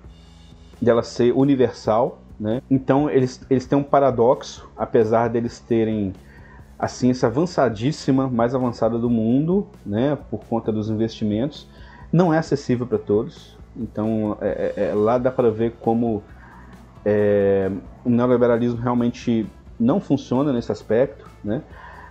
dela 0.81 1.01
ser 1.01 1.31
universal, 1.33 2.19
né? 2.39 2.61
Então 2.69 3.09
eles, 3.09 3.41
eles 3.49 3.65
têm 3.65 3.77
um 3.77 3.83
paradoxo, 3.83 4.69
apesar 4.75 5.29
deles 5.29 5.59
terem 5.59 6.13
a 6.77 6.87
ciência 6.87 7.27
avançadíssima, 7.27 8.27
mais 8.27 8.53
avançada 8.53 8.99
do 8.99 9.09
mundo, 9.09 9.67
né? 9.85 10.17
Por 10.29 10.43
conta 10.45 10.71
dos 10.71 10.89
investimentos, 10.89 11.67
não 12.11 12.33
é 12.33 12.37
acessível 12.37 12.85
para 12.85 12.97
todos. 12.97 13.57
Então 13.75 14.37
é, 14.41 14.73
é, 14.75 14.89
é 14.89 14.93
lá 14.93 15.17
dá 15.17 15.31
para 15.31 15.49
ver 15.49 15.75
como 15.79 16.21
é, 17.05 17.71
o 18.03 18.09
neoliberalismo 18.09 18.81
realmente 18.81 19.47
não 19.79 19.99
funciona 19.99 20.51
nesse 20.51 20.71
aspecto, 20.71 21.29
né? 21.43 21.61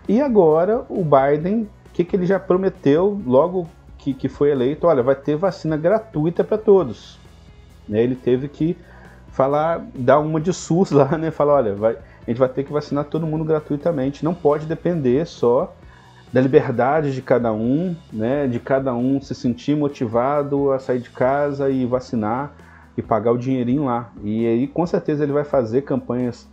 E 0.08 0.20
agora 0.20 0.84
o 0.88 1.04
Biden, 1.04 1.62
o 1.86 1.90
que, 1.92 2.04
que 2.04 2.16
ele 2.16 2.26
já 2.26 2.38
prometeu 2.38 3.20
logo 3.26 3.66
que, 4.04 4.12
que 4.12 4.28
foi 4.28 4.50
eleito? 4.50 4.86
Olha, 4.86 5.02
vai 5.02 5.14
ter 5.14 5.34
vacina 5.34 5.76
gratuita 5.76 6.44
para 6.44 6.58
todos. 6.58 7.18
Né, 7.88 8.02
ele 8.02 8.14
teve 8.14 8.48
que 8.48 8.76
falar, 9.28 9.84
dar 9.94 10.18
uma 10.18 10.40
de 10.40 10.52
SUS 10.52 10.90
lá, 10.90 11.16
né? 11.16 11.30
Falar, 11.30 11.54
olha, 11.54 11.74
vai, 11.74 11.92
a 11.94 12.30
gente 12.30 12.38
vai 12.38 12.48
ter 12.48 12.64
que 12.64 12.72
vacinar 12.72 13.04
todo 13.04 13.26
mundo 13.26 13.44
gratuitamente. 13.44 14.24
Não 14.24 14.34
pode 14.34 14.66
depender 14.66 15.26
só 15.26 15.74
da 16.32 16.40
liberdade 16.40 17.14
de 17.14 17.22
cada 17.22 17.52
um, 17.52 17.96
né? 18.12 18.46
De 18.46 18.60
cada 18.60 18.94
um 18.94 19.20
se 19.20 19.34
sentir 19.34 19.74
motivado 19.74 20.70
a 20.70 20.78
sair 20.78 21.00
de 21.00 21.10
casa 21.10 21.70
e 21.70 21.86
vacinar 21.86 22.52
e 22.96 23.02
pagar 23.02 23.32
o 23.32 23.38
dinheirinho 23.38 23.86
lá. 23.86 24.12
E 24.22 24.46
aí, 24.46 24.66
com 24.66 24.86
certeza, 24.86 25.24
ele 25.24 25.32
vai 25.32 25.44
fazer 25.44 25.82
campanhas 25.82 26.48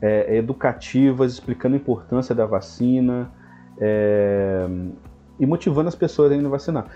é, 0.00 0.36
educativas, 0.36 1.32
explicando 1.32 1.74
a 1.74 1.78
importância 1.78 2.34
da 2.34 2.46
vacina 2.46 3.30
é, 3.78 4.66
e 5.42 5.46
motivando 5.46 5.88
as 5.88 5.94
pessoas 5.96 6.30
a 6.30 6.36
irem 6.36 6.48
vacinar. 6.48 6.86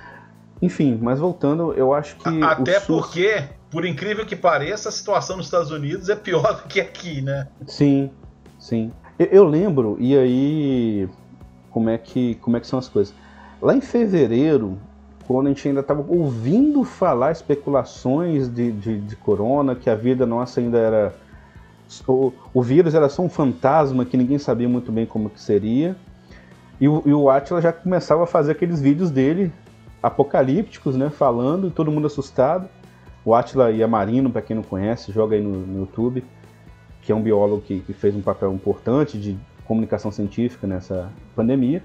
Enfim, 0.62 0.96
mas 1.02 1.18
voltando, 1.18 1.74
eu 1.74 1.92
acho 1.92 2.16
que. 2.16 2.42
Até 2.42 2.78
SUS... 2.78 2.87
porque, 2.87 3.42
por 3.68 3.85
incrível 3.85 4.24
que 4.24 4.37
pareça, 4.37 4.88
a 4.88 4.92
situação 4.92 5.37
nos 5.37 5.46
Estados 5.46 5.72
Unidos 5.72 6.09
é 6.09 6.14
pior 6.14 6.54
do 6.62 6.68
que 6.68 6.80
aqui, 6.80 7.20
né? 7.20 7.48
Sim, 7.66 8.09
sim. 8.56 8.92
Eu, 9.18 9.26
eu 9.26 9.44
lembro, 9.44 9.96
e 9.98 10.16
aí. 10.16 11.09
Como 11.70 11.90
é, 11.90 11.98
que, 11.98 12.37
como 12.37 12.56
é 12.56 12.61
que 12.61 12.66
são 12.66 12.78
as 12.78 12.88
coisas? 12.88 13.12
Lá 13.61 13.74
em 13.74 13.82
fevereiro, 13.82 14.78
quando 15.26 15.48
a 15.48 15.50
gente 15.50 15.68
ainda 15.68 15.80
estava 15.80 16.02
ouvindo 16.09 16.82
falar 16.85 17.32
especulações 17.32 18.48
de, 18.48 18.72
de, 18.72 18.98
de 18.98 19.16
corona, 19.16 19.74
que 19.74 19.90
a 19.90 19.94
vida 19.94 20.24
nossa 20.24 20.59
ainda 20.59 20.78
era 20.78 21.14
o, 22.09 22.32
o 22.54 22.62
vírus 22.62 22.94
era 22.94 23.11
só 23.11 23.22
um 23.22 23.28
fantasma 23.28 24.06
que 24.06 24.16
ninguém 24.16 24.38
sabia 24.38 24.68
muito 24.68 24.90
bem 24.90 25.04
como 25.04 25.28
que 25.28 25.40
seria. 25.40 25.94
E 26.81 26.89
o, 26.89 27.03
e 27.07 27.12
o 27.12 27.31
Atila 27.31 27.61
já 27.61 27.73
começava 27.73 28.25
a 28.25 28.27
fazer 28.27 28.53
aqueles 28.53 28.81
vídeos 28.81 29.11
dele 29.11 29.53
apocalípticos, 30.03 30.97
né, 30.97 31.11
falando, 31.11 31.69
e 31.69 31.71
todo 31.71 31.91
mundo 31.91 32.07
assustado. 32.07 32.69
O 33.25 33.35
Atila 33.35 33.71
Yamarino, 33.71 34.31
para 34.31 34.43
quem 34.43 34.55
não 34.55 34.62
conhece, 34.62 35.11
joga 35.11 35.35
aí 35.35 35.43
no, 35.43 35.51
no 35.51 35.81
YouTube, 35.81 36.25
que 37.03 37.11
é 37.11 37.15
um 37.15 37.23
biólogo 37.23 37.62
que, 37.62 37.81
que, 37.81 37.93
fez 37.93 38.15
um 38.15 38.23
papel 38.23 38.53
importante 38.53 39.19
de 39.19 39.37
comunicação 39.65 40.12
científica 40.12 40.67
nessa 40.67 41.11
pandemia. 41.35 41.83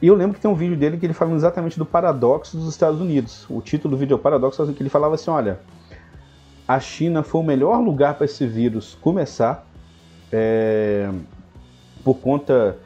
E 0.00 0.08
eu 0.08 0.14
lembro 0.16 0.34
que 0.34 0.40
tem 0.40 0.50
um 0.50 0.54
vídeo 0.54 0.76
dele 0.76 0.96
que 0.96 1.06
ele 1.06 1.12
falando 1.12 1.36
exatamente 1.36 1.78
do 1.78 1.86
paradoxo 1.86 2.56
dos 2.56 2.68
Estados 2.68 3.00
Unidos. 3.00 3.46
O 3.48 3.60
título 3.60 3.94
do 3.94 4.00
vídeo 4.00 4.14
é 4.14 4.16
o 4.16 4.18
paradoxo, 4.18 4.66
que 4.72 4.82
ele 4.82 4.90
falava 4.90 5.14
assim, 5.14 5.30
olha, 5.30 5.60
a 6.66 6.80
China 6.80 7.22
foi 7.22 7.40
o 7.40 7.44
melhor 7.44 7.80
lugar 7.80 8.14
para 8.14 8.24
esse 8.24 8.46
vírus 8.46 8.96
começar, 9.00 9.64
é, 10.32 11.08
por 12.02 12.14
conta. 12.18 12.78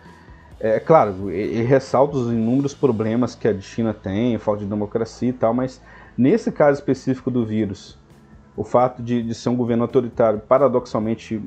É 0.59 0.81
claro, 0.81 1.31
ele 1.31 1.63
ressalta 1.65 2.17
os 2.17 2.33
inúmeros 2.33 2.73
problemas 2.73 3.35
que 3.35 3.47
a 3.47 3.61
China 3.61 3.93
tem, 3.93 4.39
falta 4.39 4.63
de 4.65 4.71
democracia 4.71 5.29
e 5.29 5.33
tal, 5.33 5.53
mas 5.53 5.83
nesse 6.17 6.51
caso 6.51 6.79
específico 6.79 7.31
do 7.31 7.45
vírus, 7.45 7.99
o 8.57 8.65
fato 8.65 9.03
de, 9.03 9.23
de 9.23 9.35
ser 9.35 9.51
um 9.51 9.57
governo 9.57 9.83
autoritário, 9.83 10.41
paradoxalmente, 10.41 11.43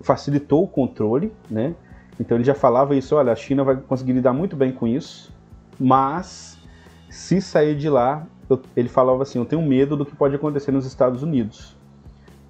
facilitou 0.00 0.64
o 0.64 0.68
controle, 0.68 1.32
né? 1.48 1.74
Então 2.18 2.36
ele 2.36 2.44
já 2.44 2.54
falava 2.54 2.96
isso, 2.96 3.14
olha, 3.14 3.32
a 3.32 3.36
China 3.36 3.62
vai 3.62 3.76
conseguir 3.76 4.12
lidar 4.12 4.32
muito 4.32 4.56
bem 4.56 4.72
com 4.72 4.86
isso, 4.86 5.32
mas 5.78 6.58
se 7.08 7.40
sair 7.40 7.76
de 7.76 7.88
lá, 7.88 8.26
eu, 8.48 8.60
ele 8.76 8.88
falava 8.88 9.22
assim: 9.22 9.38
eu 9.38 9.44
tenho 9.44 9.62
medo 9.62 9.96
do 9.96 10.04
que 10.04 10.14
pode 10.14 10.34
acontecer 10.34 10.72
nos 10.72 10.84
Estados 10.84 11.22
Unidos. 11.22 11.76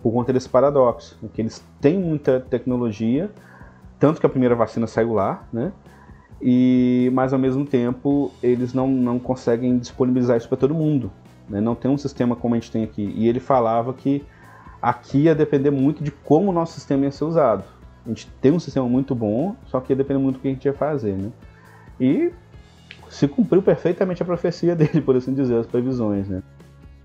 por 0.03 0.13
conta 0.13 0.33
desse 0.33 0.49
paradoxo, 0.49 1.19
que 1.35 1.43
eles 1.43 1.63
têm 1.79 1.99
muita 1.99 2.41
tecnologia, 2.41 3.31
tanto 3.99 4.19
que 4.19 4.25
a 4.25 4.31
primeira 4.31 4.55
vacina 4.55 4.87
saiu 4.87 5.13
lá, 5.13 5.45
né? 5.53 5.73
E, 6.43 7.11
mas 7.13 7.33
ao 7.33 7.39
mesmo 7.39 7.67
tempo 7.67 8.33
eles 8.43 8.73
não, 8.73 8.89
não 8.89 9.19
conseguem 9.19 9.79
disponibilizar 9.79 10.37
isso 10.37 10.49
para 10.49 10.57
todo 10.57 10.75
mundo. 10.75 11.13
Né? 11.49 11.61
Não 11.61 11.75
tem 11.75 11.91
um 11.91 11.99
sistema 11.99 12.35
como 12.35 12.55
a 12.55 12.59
gente 12.59 12.71
tem 12.71 12.85
aqui. 12.85 13.13
E 13.15 13.29
ele 13.29 13.41
falava 13.41 13.93
que 13.93 14.25
aqui 14.81 15.23
ia 15.23 15.35
depender 15.35 15.71
muito 15.71 16.03
de 16.03 16.11
como 16.11 16.51
o 16.51 16.53
nosso 16.53 16.75
sistema 16.75 17.05
ia 17.05 17.11
ser 17.11 17.25
usado. 17.25 17.65
A 18.07 18.09
gente 18.09 18.27
tem 18.41 18.53
um 18.53 18.61
sistema 18.61 18.89
muito 18.89 19.15
bom, 19.15 19.55
só 19.67 19.81
que 19.81 19.93
ia 19.93 19.97
depender 19.97 20.21
muito 20.21 20.37
do 20.37 20.41
que 20.41 20.49
a 20.49 20.51
gente 20.51 20.65
ia 20.65 20.73
fazer. 20.73 21.13
Né? 21.13 21.31
E 22.01 22.33
se 23.09 23.29
cumpriu 23.29 23.63
perfeitamente 23.63 24.23
a 24.23 24.27
profecia 24.27 24.75
dele, 24.77 25.03
por 25.03 25.17
assim 25.17 25.35
dizer, 25.35 25.59
as 25.59 25.67
previsões. 25.67 26.29
Né? 26.29 26.43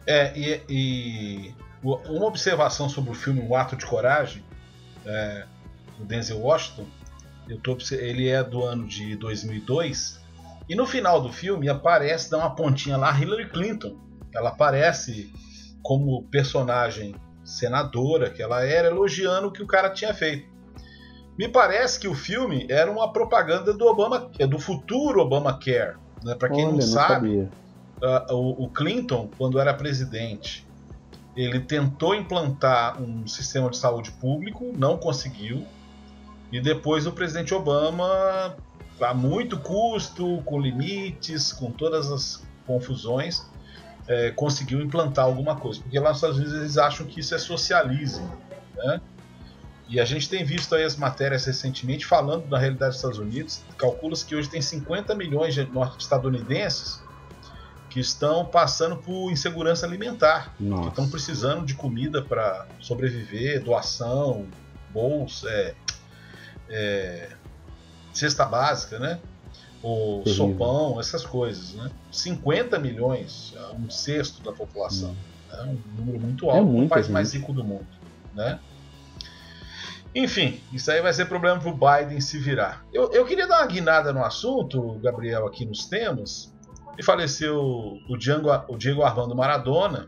É, 0.08 0.38
e, 0.38 0.62
e 0.70 1.54
uma 1.84 2.26
observação 2.26 2.88
sobre 2.88 3.12
o 3.12 3.14
filme 3.14 3.46
O 3.48 3.56
Ato 3.56 3.76
de 3.76 3.86
Coragem, 3.86 4.44
é, 5.06 5.46
do 5.98 6.06
Denzel 6.06 6.40
Washington, 6.40 6.86
eu 7.48 7.60
tô, 7.60 7.78
ele 7.92 8.28
é 8.28 8.44
do 8.44 8.64
ano 8.64 8.88
de 8.88 9.16
2002, 9.16 10.20
e 10.68 10.76
no 10.76 10.86
final 10.86 11.22
do 11.22 11.32
filme 11.32 11.70
aparece, 11.70 12.32
dá 12.32 12.38
uma 12.38 12.56
pontinha 12.56 12.98
lá, 12.98 13.18
Hillary 13.18 13.50
Clinton. 13.50 13.98
Ela 14.34 14.50
aparece 14.50 15.32
como 15.84 16.24
personagem 16.24 17.16
senadora 17.44 18.30
que 18.32 18.42
ela 18.42 18.66
era, 18.66 18.88
elogiando 18.88 19.48
o 19.48 19.52
que 19.52 19.62
o 19.62 19.68
cara 19.68 19.92
tinha 19.92 20.14
feito. 20.14 20.50
Me 21.38 21.48
parece 21.48 22.00
que 22.00 22.08
o 22.08 22.16
filme 22.16 22.66
era 22.70 22.90
uma 22.90 23.12
propaganda 23.12 23.74
do 23.74 23.86
Obama, 23.86 24.32
do 24.50 24.58
futuro 24.58 25.20
Obamacare. 25.22 25.98
Né? 26.24 26.34
Para 26.34 26.50
quem 26.50 26.66
Olha, 26.66 26.74
não 26.74 26.82
sabe, 26.82 27.50
uh, 28.02 28.34
o, 28.34 28.66
o 28.66 28.70
Clinton, 28.70 29.30
quando 29.38 29.60
era 29.60 29.74
presidente, 29.74 30.66
ele 31.36 31.60
tentou 31.60 32.16
implantar 32.16 33.00
um 33.02 33.28
sistema 33.28 33.70
de 33.70 33.78
saúde 33.78 34.12
público, 34.14 34.72
não 34.76 34.98
conseguiu. 34.98 35.66
E 36.52 36.60
depois 36.62 37.06
o 37.06 37.12
presidente 37.12 37.54
Obama, 37.54 38.56
a 39.02 39.14
muito 39.14 39.60
custo, 39.60 40.42
com 40.46 40.60
limites, 40.60 41.52
com 41.52 41.72
todas 41.72 42.12
as 42.12 42.44
confusões, 42.66 43.46
é, 44.08 44.32
conseguiu 44.32 44.82
implantar 44.82 45.26
alguma 45.26 45.56
coisa. 45.56 45.82
Porque 45.82 46.00
lá 46.00 46.10
nos 46.10 46.18
Estados 46.18 46.38
Unidos 46.38 46.56
eles 46.56 46.78
acham 46.78 47.06
que 47.06 47.20
isso 47.20 47.34
é 47.34 47.38
socialismo. 47.38 48.30
Né? 48.76 49.02
E 49.88 50.00
a 50.00 50.06
gente 50.06 50.30
tem 50.30 50.44
visto 50.44 50.74
aí 50.74 50.84
as 50.84 50.96
matérias 50.96 51.46
recentemente 51.46 52.06
falando 52.06 52.48
da 52.48 52.58
realidade 52.58 52.92
dos 52.92 52.98
Estados 52.98 53.20
Unidos. 53.20 53.62
Calcula-se 53.78 54.26
que 54.26 54.36
hoje 54.36 54.50
tem 54.50 54.62
50 54.62 55.14
milhões 55.16 55.54
de 55.54 55.68
estadunidenses 56.00 57.04
que 57.90 58.00
estão 58.00 58.44
passando 58.46 58.98
por 58.98 59.32
insegurança 59.32 59.86
alimentar, 59.86 60.54
Nossa. 60.60 60.84
que 60.84 60.90
estão 60.90 61.10
precisando 61.10 61.66
de 61.66 61.76
comida 61.76 62.22
para 62.22 62.68
sobreviver, 62.80 63.64
doação, 63.64 64.48
bolsa, 64.92 65.48
é, 65.50 65.76
é, 66.70 67.30
cesta 68.14 68.46
básica, 68.46 69.00
né? 69.00 69.20
O 69.84 70.22
Terrível. 70.24 70.48
sopão, 70.48 71.00
essas 71.00 71.26
coisas, 71.26 71.74
né? 71.74 71.92
50 72.12 72.80
milhões, 72.80 73.54
um 73.78 73.90
sexto 73.90 74.42
da 74.42 74.52
população. 74.52 75.12
Hum. 75.12 75.36
É 75.52 75.64
um 75.64 75.78
número 75.98 76.20
muito 76.20 76.50
é 76.50 76.58
alto, 76.58 76.78
é 76.78 76.84
o 76.84 76.88
país 76.88 77.06
gente. 77.06 77.14
mais 77.14 77.34
rico 77.34 77.54
do 77.54 77.64
mundo, 77.64 77.88
né? 78.34 78.60
Enfim, 80.14 80.62
isso 80.72 80.90
aí 80.90 81.02
vai 81.02 81.12
ser 81.12 81.26
problema 81.26 81.60
para 81.60 81.70
o 81.70 81.74
Biden 81.74 82.22
se 82.22 82.40
virar. 82.40 82.86
Eu, 82.94 83.12
eu 83.12 83.26
queria 83.26 83.48
dar 83.48 83.60
uma 83.60 83.68
guinada 83.68 84.14
no 84.14 84.24
assunto, 84.24 84.94
Gabriel, 85.04 85.46
aqui 85.46 85.66
nos 85.66 85.86
temas. 85.86 86.54
E 86.98 87.04
faleceu 87.04 88.00
o, 88.08 88.18
Django, 88.18 88.50
o 88.70 88.78
Diego 88.78 89.04
Armando 89.04 89.36
Maradona, 89.36 90.08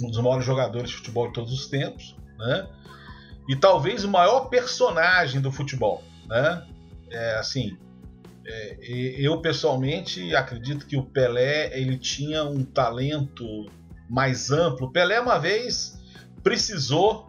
um 0.00 0.08
dos 0.08 0.18
maiores 0.18 0.44
jogadores 0.44 0.90
de 0.90 0.96
futebol 0.96 1.26
de 1.26 1.32
todos 1.32 1.52
os 1.52 1.66
tempos, 1.66 2.16
né? 2.38 2.68
E 3.48 3.54
talvez 3.54 4.04
o 4.04 4.08
maior 4.08 4.48
personagem 4.48 5.40
do 5.40 5.52
futebol, 5.52 6.02
né? 6.26 6.66
É, 7.10 7.36
assim, 7.36 7.76
é, 8.44 8.76
eu 8.80 9.40
pessoalmente 9.40 10.34
acredito 10.34 10.86
que 10.86 10.96
o 10.96 11.04
Pelé 11.04 11.78
ele 11.78 11.96
tinha 11.96 12.44
um 12.44 12.64
talento 12.64 13.70
mais 14.08 14.50
amplo. 14.50 14.90
Pelé 14.90 15.20
uma 15.20 15.38
vez 15.38 16.00
precisou 16.42 17.26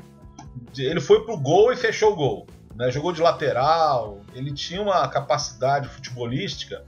ele 0.78 1.00
foi 1.00 1.24
pro 1.24 1.38
gol 1.38 1.72
e 1.72 1.76
fechou 1.76 2.14
o 2.14 2.16
gol. 2.16 2.48
Né? 2.76 2.92
Jogou 2.92 3.12
de 3.12 3.22
lateral, 3.22 4.22
ele 4.34 4.52
tinha 4.52 4.82
uma 4.82 5.08
capacidade 5.08 5.88
futebolística 5.88 6.84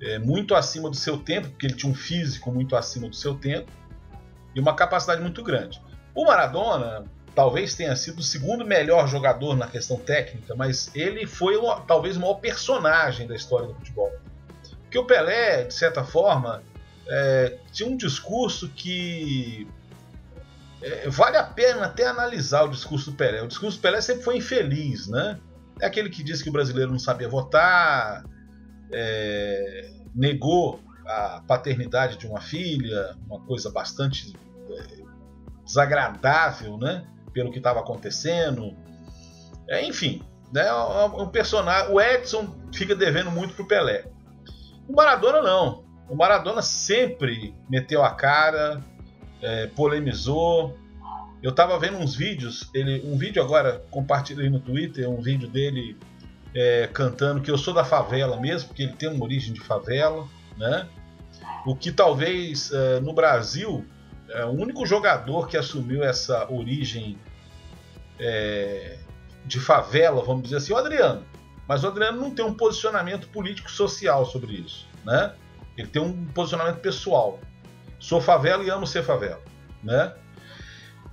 é, 0.00 0.18
muito 0.18 0.54
acima 0.54 0.90
do 0.90 0.96
seu 0.96 1.18
tempo, 1.18 1.48
porque 1.48 1.66
ele 1.66 1.74
tinha 1.74 1.90
um 1.90 1.94
físico 1.94 2.52
muito 2.52 2.76
acima 2.76 3.08
do 3.08 3.16
seu 3.16 3.34
tempo 3.34 3.70
e 4.54 4.60
uma 4.60 4.74
capacidade 4.74 5.20
muito 5.20 5.42
grande. 5.42 5.80
O 6.14 6.24
Maradona 6.24 7.04
talvez 7.34 7.74
tenha 7.74 7.94
sido 7.96 8.20
o 8.20 8.22
segundo 8.22 8.64
melhor 8.64 9.08
jogador 9.08 9.56
na 9.56 9.66
questão 9.66 9.96
técnica, 9.96 10.54
mas 10.54 10.90
ele 10.94 11.26
foi 11.26 11.56
talvez 11.86 12.16
o 12.16 12.20
maior 12.20 12.34
personagem 12.34 13.26
da 13.26 13.34
história 13.34 13.66
do 13.66 13.74
futebol. 13.74 14.12
Porque 14.82 14.98
o 14.98 15.04
Pelé, 15.04 15.64
de 15.64 15.74
certa 15.74 16.04
forma, 16.04 16.62
é, 17.06 17.58
tinha 17.72 17.88
um 17.88 17.96
discurso 17.96 18.68
que 18.68 19.66
é, 20.80 21.08
vale 21.08 21.36
a 21.36 21.42
pena 21.42 21.86
até 21.86 22.06
analisar 22.06 22.64
o 22.64 22.68
discurso 22.68 23.10
do 23.10 23.16
Pelé. 23.16 23.42
O 23.42 23.48
discurso 23.48 23.78
do 23.78 23.80
Pelé 23.80 24.00
sempre 24.00 24.22
foi 24.22 24.36
infeliz, 24.36 25.08
né? 25.08 25.40
É 25.80 25.86
aquele 25.86 26.08
que 26.08 26.22
disse 26.22 26.42
que 26.42 26.50
o 26.50 26.52
brasileiro 26.52 26.92
não 26.92 26.98
sabia 27.00 27.28
votar, 27.28 28.24
é, 28.92 29.90
negou 30.14 30.80
a 31.04 31.42
paternidade 31.46 32.16
de 32.16 32.26
uma 32.26 32.40
filha, 32.40 33.16
uma 33.26 33.40
coisa 33.40 33.70
bastante 33.70 34.32
é, 34.70 35.04
desagradável, 35.64 36.78
né? 36.78 37.04
Pelo 37.34 37.52
que 37.52 37.58
estava 37.58 37.80
acontecendo. 37.80 38.74
É, 39.68 39.84
enfim, 39.84 40.22
né? 40.52 40.72
Um 41.18 41.28
personagem. 41.28 41.92
O 41.92 42.00
Edson 42.00 42.54
fica 42.72 42.94
devendo 42.94 43.30
muito 43.30 43.54
pro 43.54 43.68
Pelé. 43.68 44.06
O 44.88 44.94
Maradona 44.94 45.42
não. 45.42 45.84
O 46.08 46.14
Maradona 46.14 46.62
sempre 46.62 47.54
meteu 47.68 48.02
a 48.02 48.10
cara, 48.10 48.80
é, 49.42 49.66
polemizou. 49.66 50.78
Eu 51.42 51.52
tava 51.52 51.78
vendo 51.78 51.98
uns 51.98 52.14
vídeos, 52.14 52.70
ele, 52.72 53.02
um 53.04 53.18
vídeo 53.18 53.42
agora, 53.42 53.84
compartilhei 53.90 54.48
no 54.48 54.60
Twitter, 54.60 55.10
um 55.10 55.20
vídeo 55.20 55.48
dele 55.48 55.98
é, 56.54 56.88
cantando 56.90 57.42
que 57.42 57.50
eu 57.50 57.58
sou 57.58 57.74
da 57.74 57.84
favela 57.84 58.38
mesmo, 58.40 58.68
porque 58.68 58.84
ele 58.84 58.92
tem 58.92 59.10
uma 59.10 59.24
origem 59.24 59.52
de 59.52 59.60
favela, 59.60 60.26
né? 60.56 60.88
O 61.66 61.74
que 61.74 61.90
talvez 61.90 62.70
é, 62.72 63.00
no 63.00 63.12
Brasil, 63.12 63.84
é, 64.28 64.44
o 64.44 64.50
único 64.50 64.86
jogador 64.86 65.48
que 65.48 65.56
assumiu 65.56 66.02
essa 66.02 66.50
origem 66.50 67.18
é, 68.18 68.98
de 69.44 69.60
favela, 69.60 70.22
vamos 70.22 70.44
dizer 70.44 70.56
assim, 70.56 70.72
o 70.72 70.76
Adriano. 70.76 71.24
Mas 71.66 71.82
o 71.82 71.88
Adriano 71.88 72.20
não 72.20 72.30
tem 72.30 72.44
um 72.44 72.54
posicionamento 72.54 73.28
político-social 73.28 74.26
sobre 74.26 74.52
isso, 74.54 74.86
né? 75.04 75.32
Ele 75.76 75.88
tem 75.88 76.00
um 76.00 76.26
posicionamento 76.26 76.76
pessoal. 76.76 77.40
Sou 77.98 78.20
favela 78.20 78.62
e 78.62 78.70
amo 78.70 78.86
ser 78.86 79.02
favela, 79.02 79.40
né? 79.82 80.12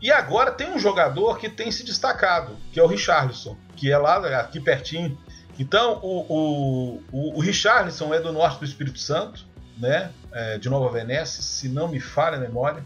E 0.01 0.11
agora 0.11 0.51
tem 0.51 0.69
um 0.69 0.79
jogador 0.79 1.37
que 1.37 1.47
tem 1.47 1.71
se 1.71 1.85
destacado, 1.85 2.57
que 2.71 2.79
é 2.79 2.83
o 2.83 2.87
Richarlison, 2.87 3.55
que 3.75 3.91
é 3.91 3.97
lá 3.97 4.17
aqui 4.39 4.59
pertinho. 4.59 5.17
Então, 5.59 5.99
o, 6.01 6.25
o, 6.27 7.03
o, 7.11 7.37
o 7.37 7.39
Richarlison 7.39 8.13
é 8.13 8.19
do 8.19 8.33
norte 8.33 8.59
do 8.59 8.65
Espírito 8.65 8.99
Santo, 8.99 9.45
né? 9.77 10.11
É, 10.31 10.57
de 10.57 10.69
Nova 10.69 10.89
Venécia, 10.89 11.41
se 11.43 11.69
não 11.69 11.87
me 11.87 11.99
falha 11.99 12.37
a 12.37 12.39
memória. 12.39 12.83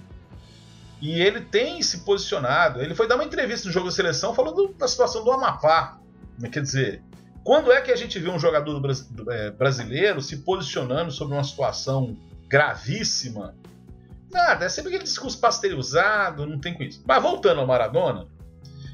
E 1.06 1.22
ele 1.22 1.42
tem 1.42 1.82
se 1.82 2.00
posicionado. 2.00 2.82
Ele 2.82 2.96
foi 2.96 3.08
dar 3.08 3.16
uma 3.16 3.24
entrevista 3.24 3.68
no 3.68 3.74
jogo 3.74 3.88
da 3.88 3.92
seleção 3.92 4.34
falando 4.34 4.74
da 4.74 4.88
situação 4.88 5.24
do 5.24 5.32
Amapá. 5.32 6.00
Quer 6.52 6.62
dizer, 6.62 7.04
quando 7.44 7.72
é 7.72 7.80
que 7.82 7.92
a 7.92 7.96
gente 7.96 8.18
vê 8.20 8.30
um 8.30 8.40
jogador 8.40 8.82
é, 9.30 9.52
brasileiro 9.52 10.22
se 10.22 10.38
posicionando 10.38 11.12
sobre 11.12 11.36
uma 11.36 11.44
situação 11.44 12.18
gravíssima 12.48 13.56
Nada, 14.36 14.66
é 14.66 14.70
sempre 14.70 14.90
aquele 14.90 15.06
discurso 15.06 15.40
pasteurizado, 15.40 16.46
não 16.46 16.60
tem 16.60 16.74
com 16.74 16.84
isso. 16.84 17.02
Mas 17.08 17.24
voltando 17.24 17.62
ao 17.62 17.68
Maradona, 17.68 18.28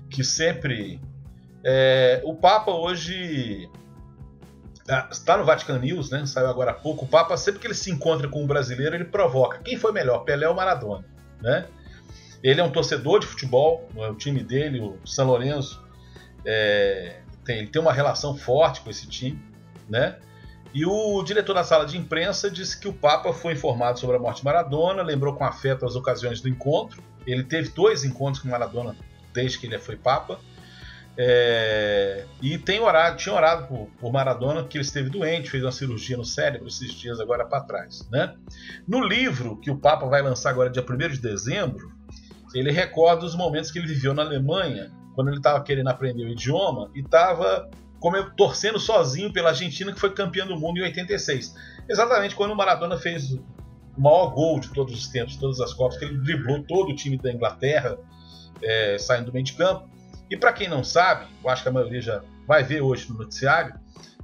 que 0.08 0.24
sempre. 0.24 1.02
É, 1.64 2.22
o 2.24 2.36
Papa 2.36 2.72
hoje. 2.72 3.68
Está 5.10 5.38
no 5.38 5.46
Vatican 5.46 5.80
News, 5.80 6.12
né? 6.12 6.26
Saiu 6.28 6.48
agora 6.48 6.72
há 6.72 6.74
pouco. 6.76 7.06
O 7.06 7.08
Papa, 7.08 7.36
sempre 7.38 7.60
que 7.60 7.66
ele 7.66 7.74
se 7.74 7.90
encontra 7.90 8.28
com 8.28 8.44
um 8.44 8.48
brasileiro, 8.48 8.96
ele 8.96 9.06
provoca. 9.06 9.60
Quem 9.60 9.78
foi 9.78 9.92
melhor, 9.92 10.20
Pelé 10.20 10.48
ou 10.48 10.54
Maradona? 10.54 11.06
Né? 11.42 11.66
Ele 12.44 12.60
é 12.60 12.64
um 12.64 12.72
torcedor 12.72 13.20
de 13.20 13.28
futebol, 13.28 13.88
o 13.96 14.16
time 14.16 14.44
dele, 14.44 14.80
o 14.80 14.98
São 15.06 15.28
Lourenço, 15.28 15.84
é, 16.46 17.22
tem, 17.46 17.60
ele 17.60 17.68
tem 17.68 17.82
uma 17.82 17.94
relação 17.94 18.36
forte 18.36 18.82
com 18.82 18.90
esse 18.90 19.08
time, 19.08 19.40
né? 19.90 20.18
E 20.74 20.86
o 20.86 21.22
diretor 21.24 21.54
da 21.54 21.64
sala 21.64 21.86
de 21.86 21.98
imprensa 21.98 22.50
disse 22.50 22.80
que 22.80 22.88
o 22.88 22.94
Papa 22.94 23.34
foi 23.34 23.54
informado 23.54 24.00
sobre 24.00 24.16
a 24.16 24.20
morte 24.20 24.38
de 24.38 24.46
Maradona, 24.46 25.04
lembrou 25.04 25.36
com 25.36 25.44
afeto 25.44 25.86
as 25.86 25.96
ocasiões 25.96 26.40
do 26.40 26.48
encontro. 26.48 27.04
Ele 27.28 27.44
teve 27.44 27.70
dois 27.70 28.06
encontros 28.06 28.42
com 28.42 28.50
Maradona 28.50 28.96
desde 29.34 29.60
que 29.60 29.68
ele 29.68 29.78
foi 29.80 29.98
Papa. 29.98 30.40
É, 31.18 32.26
e 32.42 32.58
tem 32.58 32.80
orado, 32.80 33.18
tinha 33.18 33.36
orado 33.36 33.68
por, 33.68 33.90
por, 34.00 34.14
Maradona, 34.14 34.64
que 34.64 34.78
ele 34.78 34.86
esteve 34.86 35.10
doente, 35.10 35.50
fez 35.50 35.62
uma 35.62 35.72
cirurgia 35.72 36.16
no 36.16 36.24
cérebro 36.24 36.70
esses 36.70 36.94
dias 36.94 37.20
agora 37.20 37.46
para 37.46 37.62
trás. 37.62 38.08
Né? 38.10 38.34
No 38.88 39.04
livro 39.04 39.58
que 39.58 39.70
o 39.70 39.78
Papa 39.78 40.06
vai 40.06 40.22
lançar 40.22 40.52
agora 40.52 40.70
dia 40.70 40.84
1 40.84 40.98
de 41.10 41.20
dezembro, 41.20 41.92
ele 42.54 42.72
recorda 42.72 43.26
os 43.26 43.36
momentos 43.36 43.72
que 43.72 43.80
ele 43.80 43.88
viveu 43.88 44.14
na 44.14 44.22
Alemanha, 44.22 44.92
quando 45.16 45.30
ele 45.30 45.38
estava 45.38 45.64
querendo 45.64 45.88
aprender 45.88 46.24
o 46.24 46.30
idioma 46.30 46.90
e 46.96 47.00
estava 47.00 47.70
torcendo 48.36 48.80
sozinho 48.80 49.32
pela 49.32 49.50
Argentina, 49.50 49.94
que 49.94 50.00
foi 50.00 50.12
campeã 50.14 50.46
do 50.46 50.60
mundo 50.60 50.80
em 50.80 50.84
86. 50.84 51.54
Exatamente 51.88 52.36
quando 52.36 52.52
o 52.52 52.56
Maradona 52.56 52.98
fez 52.98 53.32
o 53.32 53.44
maior 53.98 54.32
gol 54.32 54.60
de 54.60 54.70
todos 54.70 54.94
os 54.94 55.08
tempos, 55.08 55.36
todas 55.36 55.60
as 55.60 55.74
Copas, 55.74 55.98
que 55.98 56.06
ele 56.06 56.18
driblou 56.18 56.64
todo 56.64 56.92
o 56.92 56.96
time 56.96 57.18
da 57.18 57.32
Inglaterra, 57.32 57.98
é, 58.62 58.98
saindo 58.98 59.28
do 59.28 59.34
meio 59.34 59.46
de 59.46 59.54
campo. 59.54 59.90
E 60.30 60.38
para 60.38 60.54
quem 60.54 60.68
não 60.68 60.84
sabe, 60.84 61.28
eu 61.44 61.50
acho 61.50 61.62
que 61.62 61.70
a 61.70 61.72
maioria 61.72 62.02
já 62.02 62.24
vai 62.48 62.64
ver 62.64 62.82
hoje 62.82 63.10
no 63.10 63.18
noticiário, 63.18 63.76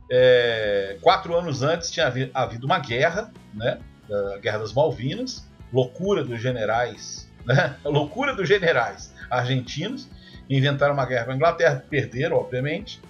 é, 0.10 0.98
quatro 1.02 1.36
anos 1.36 1.62
antes 1.62 1.92
tinha 1.92 2.08
havido 2.34 2.66
uma 2.66 2.80
guerra, 2.80 3.32
né, 3.54 3.80
a 4.10 4.38
Guerra 4.38 4.60
das 4.60 4.74
Malvinas, 4.74 5.46
loucura 5.72 6.24
dos 6.24 6.42
generais, 6.42 7.27
né, 7.48 7.76
loucura 7.84 8.36
dos 8.36 8.48
generais 8.48 9.14
argentinos, 9.30 10.08
inventaram 10.50 10.94
uma 10.94 11.06
guerra 11.06 11.26
com 11.26 11.32
a 11.32 11.36
Inglaterra, 11.36 11.84
perderam, 11.90 12.38
obviamente, 12.38 13.02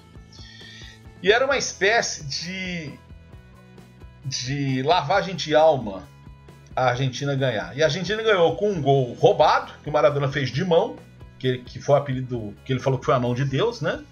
e 1.21 1.32
era 1.32 1.45
uma 1.45 1.58
espécie 1.58 2.26
de, 2.26 2.93
de 4.23 4.84
lavagem 4.84 5.36
de 5.36 5.56
alma 5.56 6.08
a 6.76 6.89
Argentina 6.89 7.34
ganhar. 7.36 7.76
E 7.76 7.82
a 7.82 7.88
Argentina 7.88 8.21
ganhou 8.21 8.56
com 8.56 8.69
um 8.69 8.82
gol 8.82 9.13
roubado, 9.13 9.73
que 9.84 9.89
o 9.89 9.91
Maradona 9.91 10.32
fez 10.32 10.52
de 10.52 10.63
mão, 10.63 10.95
que, 11.39 11.58
que 11.60 11.80
foi 11.80 11.95
o 11.95 11.97
apelido 11.97 12.56
que 12.63 12.71
ele 12.71 12.80
falou 12.80 13.00
que 13.00 13.06
foi 13.06 13.15
a 13.15 13.19
mão 13.19 13.34
de 13.34 13.43
Deus, 13.45 13.82
né? 13.82 14.04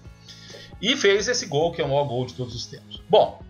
E 0.82 0.96
fez 0.96 1.28
esse 1.28 1.46
gol, 1.46 1.72
que 1.72 1.80
é 1.80 1.84
o 1.84 1.88
maior 1.88 2.04
gol 2.04 2.26
de 2.26 2.34
todos 2.34 2.54
os 2.54 2.66
tempos. 2.66 3.02
Bom, 3.08 3.40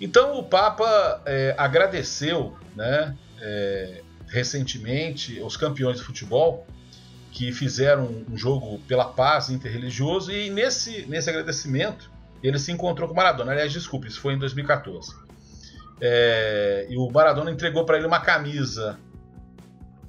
então 0.00 0.38
o 0.38 0.42
Papa 0.42 1.22
é, 1.24 1.54
agradeceu, 1.56 2.56
né, 2.76 3.16
é, 3.40 4.02
recentemente, 4.32 5.40
os 5.42 5.56
campeões 5.56 5.98
de 5.98 6.02
futebol 6.02 6.66
que 7.30 7.52
fizeram 7.52 8.24
um 8.28 8.36
jogo 8.36 8.78
pela 8.88 9.04
paz 9.04 9.50
interreligioso 9.50 10.32
e 10.32 10.50
nesse, 10.50 11.06
nesse 11.06 11.28
agradecimento 11.28 12.10
ele 12.42 12.58
se 12.58 12.72
encontrou 12.72 13.08
com 13.08 13.14
Maradona. 13.14 13.52
Aliás, 13.52 13.70
desculpe, 13.70 14.08
isso 14.08 14.20
foi 14.20 14.34
em 14.34 14.38
2014. 14.38 15.14
É, 16.00 16.86
e 16.88 16.96
o 16.96 17.08
Maradona 17.10 17.50
entregou 17.50 17.84
para 17.84 17.98
ele 17.98 18.06
uma 18.06 18.20
camisa 18.20 18.98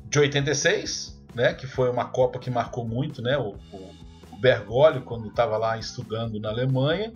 de 0.09 0.19
86, 0.19 1.21
né, 1.35 1.53
que 1.53 1.67
foi 1.67 1.89
uma 1.89 2.05
Copa 2.05 2.39
que 2.39 2.49
marcou 2.49 2.87
muito, 2.87 3.21
né, 3.21 3.37
o, 3.37 3.55
o 3.71 4.37
Bergoglio 4.39 5.01
quando 5.01 5.27
estava 5.27 5.57
lá 5.57 5.77
estudando 5.77 6.39
na 6.39 6.49
Alemanha. 6.49 7.13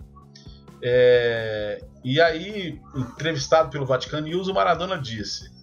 É, 0.82 1.82
e 2.04 2.20
aí, 2.20 2.80
entrevistado 2.94 3.70
pelo 3.70 3.84
Vatican 3.84 4.20
News, 4.20 4.46
o 4.46 4.54
Maradona 4.54 4.96
disse: 4.96 5.57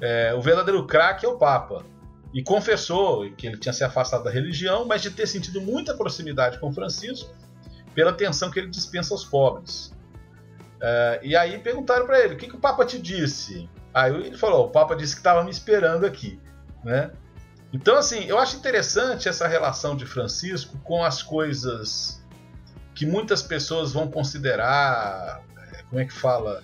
é, 0.00 0.34
o 0.34 0.40
verdadeiro 0.40 0.86
craque 0.86 1.26
é 1.26 1.28
o 1.28 1.36
Papa. 1.36 1.84
E 2.32 2.42
confessou 2.42 3.30
que 3.32 3.46
ele 3.46 3.56
tinha 3.56 3.72
se 3.72 3.82
afastado 3.82 4.24
da 4.24 4.30
religião, 4.30 4.84
mas 4.84 5.00
de 5.00 5.10
ter 5.10 5.26
sentido 5.26 5.60
muita 5.62 5.94
proximidade 5.94 6.58
com 6.58 6.72
Francisco 6.72 7.34
pela 7.94 8.10
atenção 8.10 8.50
que 8.50 8.58
ele 8.58 8.68
dispensa 8.68 9.14
aos 9.14 9.24
pobres. 9.24 9.94
É, 10.80 11.20
e 11.22 11.36
aí 11.36 11.58
perguntaram 11.58 12.06
para 12.06 12.20
ele: 12.22 12.34
o 12.34 12.36
que, 12.36 12.46
que 12.46 12.54
o 12.54 12.60
Papa 12.60 12.84
te 12.84 12.98
disse? 12.98 13.68
Aí 13.92 14.14
ele 14.14 14.36
falou: 14.36 14.66
o 14.66 14.70
Papa 14.70 14.94
disse 14.94 15.14
que 15.14 15.20
estava 15.20 15.42
me 15.42 15.50
esperando 15.50 16.04
aqui. 16.04 16.38
Né? 16.84 17.10
Então, 17.72 17.96
assim, 17.96 18.24
eu 18.24 18.38
acho 18.38 18.56
interessante 18.56 19.28
essa 19.28 19.48
relação 19.48 19.96
de 19.96 20.06
Francisco 20.06 20.78
com 20.84 21.02
as 21.04 21.22
coisas 21.22 22.22
que 22.94 23.04
muitas 23.04 23.42
pessoas 23.42 23.92
vão 23.92 24.10
considerar. 24.10 25.42
É, 25.72 25.82
como 25.84 26.00
é 26.00 26.04
que 26.04 26.12
fala? 26.12 26.62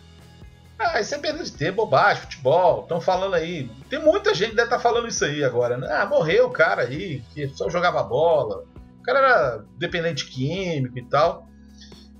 Ah, 0.78 1.00
isso 1.00 1.14
é 1.14 1.18
perda 1.18 1.42
de 1.42 1.52
tempo, 1.52 1.76
bobagem, 1.76 2.22
futebol. 2.22 2.82
Estão 2.82 3.00
falando 3.00 3.34
aí. 3.34 3.70
Tem 3.88 3.98
muita 3.98 4.34
gente 4.34 4.50
que 4.50 4.56
deve 4.56 4.66
estar 4.66 4.76
tá 4.76 4.82
falando 4.82 5.08
isso 5.08 5.24
aí 5.24 5.44
agora. 5.44 5.76
Né? 5.76 5.88
Ah, 5.90 6.06
morreu 6.06 6.46
o 6.46 6.50
cara 6.50 6.82
aí, 6.82 7.22
que 7.32 7.48
só 7.48 7.68
jogava 7.70 8.02
bola. 8.02 8.64
O 8.98 9.02
cara 9.02 9.18
era 9.18 9.64
dependente 9.78 10.26
químico 10.26 10.98
e 10.98 11.08
tal. 11.08 11.48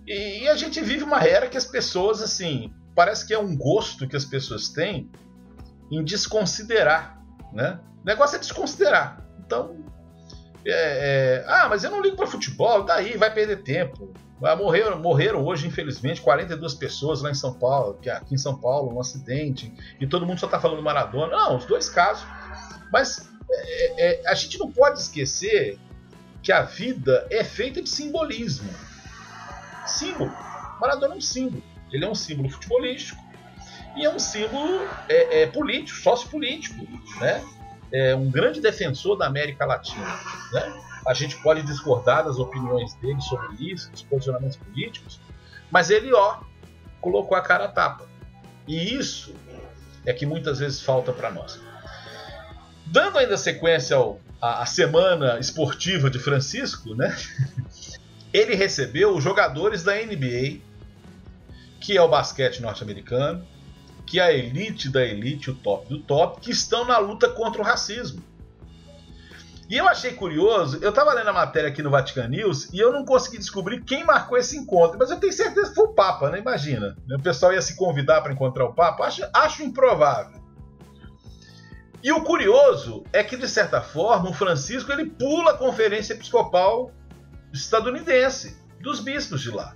E, 0.07 0.43
e 0.43 0.49
a 0.49 0.57
gente 0.57 0.81
vive 0.81 1.03
uma 1.03 1.23
era 1.25 1.49
que 1.49 1.57
as 1.57 1.67
pessoas, 1.67 2.23
assim, 2.23 2.73
parece 2.95 3.27
que 3.27 3.35
é 3.35 3.39
um 3.39 3.57
gosto 3.57 4.07
que 4.07 4.17
as 4.17 4.25
pessoas 4.25 4.69
têm 4.69 5.11
em 5.91 6.05
desconsiderar, 6.05 7.21
né? 7.53 7.81
O 8.03 8.07
negócio 8.07 8.37
é 8.37 8.39
desconsiderar. 8.39 9.27
Então, 9.45 9.77
é, 10.67 10.73
é, 10.73 11.45
ah, 11.47 11.69
mas 11.69 11.85
eu 11.85 11.91
não 11.91 12.01
ligo 12.01 12.17
para 12.17 12.27
futebol, 12.27 12.85
daí 12.85 13.17
vai 13.17 13.33
perder 13.33 13.63
tempo. 13.63 14.13
Ah, 14.43 14.57
morreram, 14.57 14.99
morreram 14.99 15.45
hoje, 15.45 15.67
infelizmente, 15.67 16.21
42 16.21 16.75
pessoas 16.75 17.23
lá 17.23 17.31
em 17.31 17.35
São 17.35 17.55
Paulo, 17.55 17.99
que 18.01 18.11
aqui 18.11 18.35
em 18.35 18.39
São 18.39 18.59
Paulo, 18.59 18.95
um 18.95 19.01
acidente, 19.01 19.73
e 20.01 20.07
todo 20.07 20.27
mundo 20.27 20.41
só 20.41 20.47
tá 20.47 20.61
falando 20.61 20.83
Maradona. 20.83 21.37
Não, 21.37 21.57
os 21.57 21.65
dois 21.65 21.89
casos. 21.89 22.27
Mas 22.93 23.31
é, 23.51 24.23
é 24.23 24.29
a 24.29 24.35
gente 24.35 24.59
não 24.59 24.71
pode 24.71 25.01
esquecer 25.01 25.79
que 26.43 26.53
a 26.53 26.63
vida 26.63 27.27
é 27.31 27.43
feita 27.43 27.81
de 27.81 27.89
simbolismo. 27.89 28.71
Símbolo. 29.87 30.33
Maradona 30.81 31.15
é 31.15 31.19
um 31.19 31.21
símbolo. 31.21 31.63
Ele 31.93 32.05
é 32.05 32.09
um 32.09 32.15
símbolo 32.15 32.51
futebolístico 32.51 33.23
e 33.97 34.05
é 34.05 34.11
um 34.11 34.19
símbolo 34.19 34.81
é, 35.09 35.43
é, 35.43 35.47
político, 35.47 35.99
sociopolítico, 35.99 36.87
né? 37.21 37.43
É 37.97 38.13
um 38.17 38.29
grande 38.29 38.61
defensor 38.61 39.17
da 39.17 39.27
América 39.27 39.65
Latina, 39.65 40.05
né? 40.53 40.83
A 41.07 41.15
gente 41.15 41.41
pode 41.43 41.63
discordar 41.63 42.25
das 42.25 42.39
opiniões 42.39 42.93
dele 42.95 43.21
sobre 43.21 43.71
isso, 43.73 43.89
dos 43.93 44.03
posicionamentos 44.03 44.57
políticos, 44.57 45.21
mas 45.71 45.91
ele, 45.91 46.13
ó, 46.13 46.41
colocou 47.01 47.37
a 47.37 47.41
cara 47.41 47.67
a 47.67 47.69
tapa. 47.69 48.09
E 48.67 48.97
isso 48.97 49.33
é 50.05 50.13
que 50.13 50.27
muitas 50.27 50.59
vezes 50.59 50.83
falta 50.83 51.13
para 51.13 51.31
nós. 51.31 51.61
Dando 52.87 53.19
ainda 53.19 53.37
sequência 53.37 53.95
ao, 53.95 54.21
a 54.43 54.67
semana 54.67 55.39
esportiva 55.39 56.11
de 56.11 56.19
Francisco, 56.19 56.97
né? 56.97 57.17
Ele 58.33 58.57
recebeu 58.57 59.15
os 59.15 59.23
jogadores 59.23 59.85
da 59.85 59.95
NBA, 59.95 60.59
que 61.81 61.97
é 61.97 62.03
o 62.03 62.09
basquete 62.09 62.61
norte-americano, 62.61 63.47
que 64.07 64.21
a 64.21 64.33
elite 64.33 64.89
da 64.89 65.05
elite, 65.05 65.51
o 65.51 65.55
top 65.55 65.89
do 65.89 65.99
top, 66.01 66.41
que 66.41 66.51
estão 66.51 66.85
na 66.85 66.99
luta 66.99 67.29
contra 67.29 67.61
o 67.61 67.65
racismo. 67.65 68.23
E 69.69 69.77
eu 69.77 69.89
achei 69.89 70.13
curioso, 70.13 70.79
eu 70.83 70.91
estava 70.91 71.15
lendo 71.15 71.31
a 71.31 71.33
matéria 71.33 71.71
aqui 71.71 71.83
no 71.83 71.91
Vatican 71.91 72.29
News 72.29 72.71
e 72.73 72.79
eu 72.79 72.93
não 72.93 73.05
consegui 73.05 73.39
descobrir 73.39 73.83
quem 73.83 74.05
marcou 74.05 74.37
esse 74.37 74.57
encontro, 74.57 74.99
mas 74.99 75.11
eu 75.11 75.19
tenho 75.19 75.33
certeza 75.33 75.71
que 75.71 75.75
foi 75.75 75.87
o 75.87 75.95
Papa, 75.95 76.31
né? 76.31 76.39
Imagina. 76.39 76.95
O 77.11 77.23
pessoal 77.23 77.53
ia 77.53 77.63
se 77.63 77.75
convidar 77.75 78.21
para 78.21 78.33
encontrar 78.33 78.67
o 78.67 78.75
Papa, 78.75 79.05
acho, 79.07 79.23
acho 79.33 79.63
improvável. 79.63 80.45
E 82.03 82.13
o 82.13 82.23
curioso 82.23 83.03
é 83.11 83.25
que, 83.25 83.35
de 83.35 83.49
certa 83.49 83.81
forma, 83.81 84.29
o 84.29 84.35
Francisco 84.35 84.93
ele 84.93 85.07
pula 85.07 85.53
a 85.53 85.57
conferência 85.57 86.13
episcopal 86.13 86.91
estadunidense, 87.51 88.59
dos 88.81 89.01
bispos 89.01 89.41
de 89.41 89.51
lá. 89.51 89.75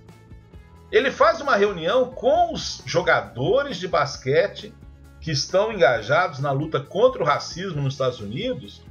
Ele 0.91 1.11
faz 1.11 1.39
uma 1.39 1.55
reunião 1.55 2.11
com 2.11 2.53
os 2.53 2.81
jogadores 2.85 3.77
de 3.77 3.87
basquete 3.87 4.73
que 5.21 5.31
estão 5.31 5.71
engajados 5.71 6.39
na 6.39 6.51
luta 6.51 6.79
contra 6.79 7.21
o 7.21 7.25
racismo 7.25 7.81
nos 7.81 7.93
Estados 7.93 8.19
Unidos 8.19 8.81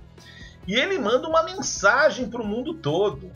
e 0.66 0.74
ele 0.74 0.98
manda 0.98 1.26
uma 1.26 1.42
mensagem 1.42 2.28
para 2.28 2.42
o 2.42 2.46
mundo 2.46 2.74
todo. 2.74 3.32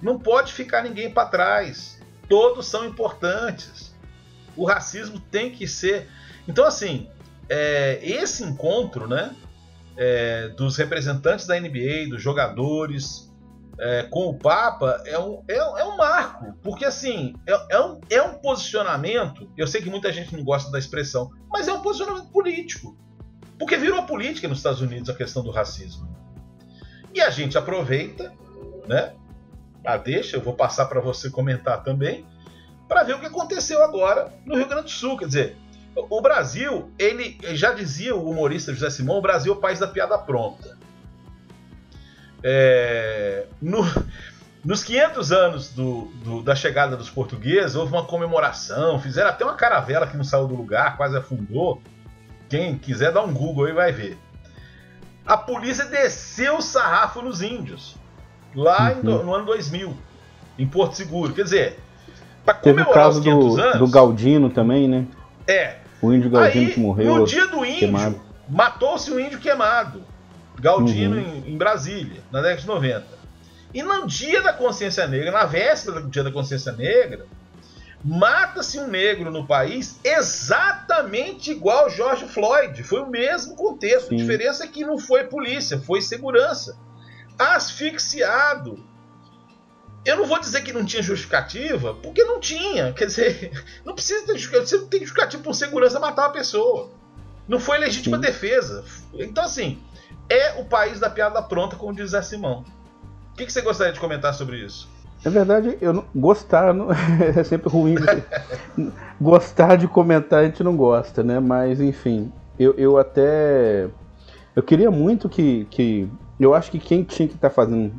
Não 0.00 0.18
pode 0.18 0.52
ficar 0.52 0.82
ninguém 0.82 1.10
para 1.10 1.28
trás. 1.28 2.00
Todos 2.28 2.66
são 2.66 2.84
importantes. 2.84 3.94
O 4.56 4.64
racismo 4.64 5.18
tem 5.18 5.50
que 5.50 5.66
ser. 5.66 6.08
Então, 6.46 6.64
assim, 6.64 7.10
é, 7.48 7.98
esse 8.02 8.44
encontro, 8.44 9.08
né? 9.08 9.34
é, 9.96 10.48
dos 10.48 10.76
representantes 10.76 11.46
da 11.46 11.58
NBA, 11.58 12.08
dos 12.10 12.22
jogadores, 12.22 13.32
é, 13.78 14.04
com 14.04 14.28
o 14.28 14.38
Papa 14.38 15.02
é 15.04 15.18
um, 15.18 15.42
é, 15.48 15.56
é, 15.56 15.84
um 15.84 15.96
marco, 15.96 16.54
porque 16.62 16.84
assim, 16.84 17.34
é, 17.46 17.76
é, 17.76 17.80
um, 17.80 18.00
é 18.08 18.22
um 18.22 18.34
posicionamento. 18.34 19.50
Eu 19.56 19.66
sei 19.66 19.82
que 19.82 19.90
muita 19.90 20.12
gente 20.12 20.34
não 20.34 20.42
gosta 20.44 20.70
da 20.70 20.78
expressão, 20.78 21.30
mas 21.50 21.68
é 21.68 21.72
um 21.72 21.80
posicionamento 21.80 22.30
político. 22.30 22.96
Porque 23.58 23.76
virou 23.76 24.02
política 24.04 24.48
nos 24.48 24.58
Estados 24.58 24.80
Unidos 24.80 25.08
a 25.08 25.14
questão 25.14 25.42
do 25.42 25.50
racismo. 25.50 26.08
E 27.14 27.20
a 27.20 27.30
gente 27.30 27.56
aproveita, 27.56 28.32
né? 28.86 29.14
Ah, 29.84 29.96
deixa, 29.96 30.36
eu 30.36 30.42
vou 30.42 30.54
passar 30.54 30.86
para 30.86 31.00
você 31.00 31.30
comentar 31.30 31.82
também, 31.82 32.26
para 32.88 33.02
ver 33.02 33.14
o 33.14 33.20
que 33.20 33.26
aconteceu 33.26 33.82
agora 33.82 34.32
no 34.44 34.56
Rio 34.56 34.68
Grande 34.68 34.84
do 34.84 34.90
Sul. 34.90 35.16
Quer 35.16 35.26
dizer, 35.26 35.56
o 35.94 36.20
Brasil, 36.20 36.92
ele 36.98 37.38
já 37.54 37.72
dizia 37.72 38.14
o 38.14 38.28
humorista 38.28 38.72
José 38.72 38.90
Simão, 38.90 39.18
o 39.18 39.22
Brasil 39.22 39.54
é 39.54 39.56
o 39.56 39.60
país 39.60 39.78
da 39.78 39.86
piada 39.86 40.18
pronta. 40.18 40.76
É, 42.42 43.46
no, 43.60 43.84
nos 44.64 44.82
500 44.82 45.32
anos 45.32 45.68
do, 45.70 46.06
do, 46.24 46.42
da 46.42 46.54
chegada 46.54 46.96
dos 46.96 47.08
portugueses, 47.08 47.76
houve 47.76 47.92
uma 47.92 48.04
comemoração, 48.04 48.98
fizeram 49.00 49.30
até 49.30 49.44
uma 49.44 49.54
caravela 49.54 50.06
que 50.06 50.16
não 50.16 50.24
saiu 50.24 50.48
do 50.48 50.54
lugar, 50.54 50.96
quase 50.96 51.16
afundou. 51.16 51.80
Quem 52.48 52.76
quiser 52.76 53.12
dar 53.12 53.22
um 53.22 53.32
Google 53.32 53.66
aí 53.66 53.72
vai 53.72 53.92
ver. 53.92 54.18
A 55.24 55.36
polícia 55.36 55.84
desceu 55.84 56.58
o 56.58 56.62
sarrafo 56.62 57.22
nos 57.22 57.42
índios, 57.42 57.96
lá 58.54 58.92
uhum. 58.92 59.02
no, 59.02 59.22
no 59.24 59.34
ano 59.34 59.46
2000, 59.46 59.96
em 60.58 60.66
Porto 60.66 60.94
Seguro. 60.94 61.32
Quer 61.32 61.44
dizer, 61.44 61.78
para 62.44 62.54
comemorar 62.54 62.86
Teve 62.86 62.90
o 62.90 63.02
caso 63.02 63.18
os 63.18 63.24
500 63.24 63.54
do, 63.54 63.60
anos... 63.60 63.78
do 63.78 63.88
Galdino 63.88 64.50
também, 64.50 64.88
né? 64.88 65.06
É, 65.46 65.76
o 66.02 66.12
índio 66.12 66.30
Galdino 66.30 66.72
que 66.72 66.80
morreu. 66.80 67.18
No 67.18 67.24
dia 67.24 67.46
do 67.46 67.64
índio, 67.64 68.20
matou-se 68.48 69.10
o 69.10 69.18
índio 69.18 69.38
queimado. 69.38 70.04
Galdino 70.60 71.16
uhum. 71.16 71.42
em, 71.46 71.52
em 71.52 71.56
Brasília, 71.56 72.22
na 72.30 72.40
década 72.40 72.60
de 72.60 72.66
90. 72.66 73.06
E 73.74 73.82
no 73.82 74.06
dia 74.06 74.42
da 74.42 74.52
consciência 74.52 75.06
negra, 75.06 75.30
na 75.30 75.44
véspera 75.44 76.00
do 76.00 76.08
dia 76.08 76.24
da 76.24 76.32
consciência 76.32 76.72
negra, 76.72 77.26
mata-se 78.02 78.78
um 78.78 78.86
negro 78.86 79.30
no 79.30 79.46
país 79.46 79.98
exatamente 80.02 81.50
igual 81.50 81.90
George 81.90 82.26
Floyd. 82.26 82.82
Foi 82.82 83.00
o 83.00 83.10
mesmo 83.10 83.56
contexto. 83.56 84.08
Sim. 84.08 84.14
A 84.14 84.18
diferença 84.18 84.64
é 84.64 84.68
que 84.68 84.84
não 84.84 84.98
foi 84.98 85.24
polícia, 85.24 85.78
foi 85.78 86.00
segurança. 86.00 86.78
Asfixiado. 87.38 88.82
Eu 90.04 90.18
não 90.18 90.26
vou 90.26 90.38
dizer 90.38 90.62
que 90.62 90.72
não 90.72 90.84
tinha 90.84 91.02
justificativa, 91.02 91.94
porque 91.94 92.22
não 92.22 92.38
tinha. 92.38 92.92
Quer 92.92 93.06
dizer, 93.06 93.64
não 93.84 93.94
precisa 93.94 94.24
ter 94.24 94.38
justificativa. 94.38 94.66
Você 94.66 94.76
não 94.76 94.88
tem 94.88 95.00
justificativa 95.00 95.42
por 95.42 95.54
segurança 95.54 95.98
matar 95.98 96.22
uma 96.22 96.32
pessoa. 96.32 96.92
Não 97.48 97.58
foi 97.58 97.78
legítima 97.78 98.16
Sim. 98.16 98.22
defesa. 98.22 98.84
Então, 99.14 99.44
assim, 99.44 99.82
é 100.28 100.60
o 100.60 100.64
país 100.64 101.00
da 101.00 101.08
piada 101.08 101.42
pronta, 101.42 101.76
como 101.76 101.94
diz 101.94 102.10
Zé 102.10 102.22
Simão. 102.22 102.64
O 103.32 103.36
que, 103.36 103.46
que 103.46 103.52
você 103.52 103.60
gostaria 103.60 103.92
de 103.92 104.00
comentar 104.00 104.34
sobre 104.34 104.58
isso? 104.58 104.88
Na 105.24 105.30
verdade, 105.30 105.76
eu 105.80 105.92
não, 105.92 106.04
gostar 106.14 106.72
não, 106.72 106.88
é 107.20 107.42
sempre 107.44 107.68
ruim. 107.68 107.96
gostar 109.20 109.76
de 109.76 109.88
comentar 109.88 110.40
a 110.40 110.44
gente 110.44 110.62
não 110.62 110.76
gosta, 110.76 111.22
né? 111.22 111.40
Mas 111.40 111.80
enfim, 111.80 112.32
eu, 112.58 112.74
eu 112.74 112.98
até 112.98 113.88
eu 114.54 114.62
queria 114.62 114.90
muito 114.90 115.28
que, 115.28 115.66
que 115.70 116.08
eu 116.38 116.54
acho 116.54 116.70
que 116.70 116.78
quem 116.78 117.02
tinha 117.02 117.28
que 117.28 117.34
estar 117.34 117.48
tá 117.48 117.54
fazendo 117.54 117.92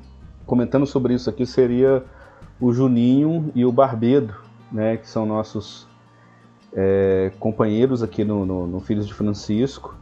comentando 0.45 0.85
sobre 0.85 1.13
isso 1.13 1.29
aqui 1.29 1.45
seria 1.45 2.03
o 2.59 2.71
Juninho 2.71 3.51
e 3.53 3.65
o 3.65 3.71
Barbedo, 3.71 4.33
né? 4.71 4.97
Que 4.97 5.07
são 5.07 5.25
nossos 5.25 5.87
é, 6.73 7.31
companheiros 7.39 8.01
aqui 8.01 8.23
no, 8.23 8.45
no, 8.45 8.67
no 8.67 8.79
Filhos 8.79 9.05
de 9.05 9.13
Francisco 9.13 9.95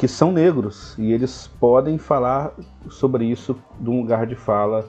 que 0.00 0.08
são 0.08 0.32
negros 0.32 0.96
e 0.96 1.12
eles 1.12 1.46
podem 1.60 1.98
falar 1.98 2.54
sobre 2.88 3.26
isso 3.26 3.54
de 3.78 3.90
um 3.90 4.00
lugar 4.00 4.26
de 4.26 4.34
fala 4.34 4.88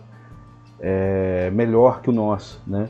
é, 0.79 1.51
melhor 1.51 2.01
que 2.01 2.09
o 2.09 2.13
nosso, 2.13 2.61
né? 2.65 2.87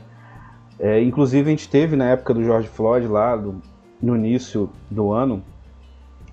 É, 0.78 1.02
inclusive 1.02 1.48
a 1.48 1.50
gente 1.50 1.68
teve 1.68 1.96
na 1.96 2.10
época 2.10 2.32
do 2.32 2.44
George 2.44 2.68
Floyd 2.68 3.08
lá 3.08 3.34
do, 3.34 3.60
no 4.00 4.14
início 4.14 4.70
do 4.88 5.10
ano 5.10 5.42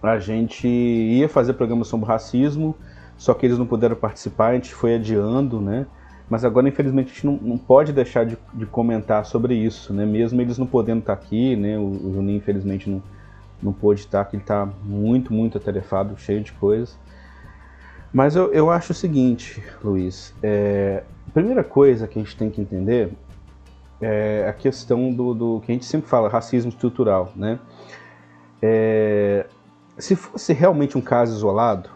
a 0.04 0.20
gente 0.20 0.68
ia 0.68 1.28
fazer 1.28 1.54
programa 1.54 1.84
sobre 1.84 2.06
racismo, 2.06 2.76
só 3.18 3.34
que 3.34 3.48
eles 3.48 3.58
não 3.58 3.66
puderam 3.66 3.96
participar, 3.96 4.50
a 4.50 4.54
gente 4.54 4.72
foi 4.76 4.94
adiando, 4.94 5.60
né? 5.60 5.88
Mas 6.30 6.46
agora, 6.46 6.70
infelizmente, 6.70 7.08
a 7.08 7.14
gente 7.16 7.26
não, 7.26 7.40
não 7.42 7.58
pode 7.58 7.92
deixar 7.92 8.28
de, 8.28 8.38
de, 8.54 8.68
comentar 8.68 9.26
sobre 9.26 9.56
isso, 9.56 9.92
né? 9.92 10.06
Mesmo 10.06 10.40
eles 10.40 10.60
não 10.60 10.68
podendo 10.68 11.00
estar 11.00 11.14
aqui, 11.14 11.56
né? 11.56 11.80
O, 11.80 11.88
o 11.88 12.14
Juninho, 12.14 12.38
infelizmente, 12.38 12.88
não, 12.88 13.02
não 13.62 13.74
pôde 13.74 14.02
estar, 14.02 14.26
que 14.26 14.36
ele 14.36 14.44
está 14.44 14.66
muito, 14.84 15.34
muito 15.34 15.58
atarefado, 15.58 16.18
cheio 16.18 16.42
de 16.42 16.52
coisas. 16.54 16.98
Mas 18.12 18.36
eu, 18.36 18.52
eu 18.54 18.72
acho 18.72 18.92
o 18.92 18.96
seguinte, 18.96 19.64
Luiz, 19.84 20.34
é, 20.42 21.04
a 21.28 21.32
primeira 21.32 21.64
coisa 21.64 22.08
que 22.08 22.18
a 22.18 22.24
gente 22.24 22.36
tem 22.36 22.50
que 22.50 22.60
entender 22.60 23.12
é 24.02 24.48
a 24.48 24.54
questão 24.54 25.14
do, 25.14 25.34
do 25.34 25.62
que 25.62 25.72
a 25.72 25.76
gente 25.76 25.86
sempre 25.86 26.10
fala, 26.10 26.30
racismo 26.30 26.70
estrutural, 26.70 27.32
né? 27.36 27.60
É, 28.62 29.46
se 29.98 30.16
fosse 30.16 30.54
realmente 30.54 30.98
um 30.98 31.02
caso 31.02 31.36
isolado, 31.36 31.90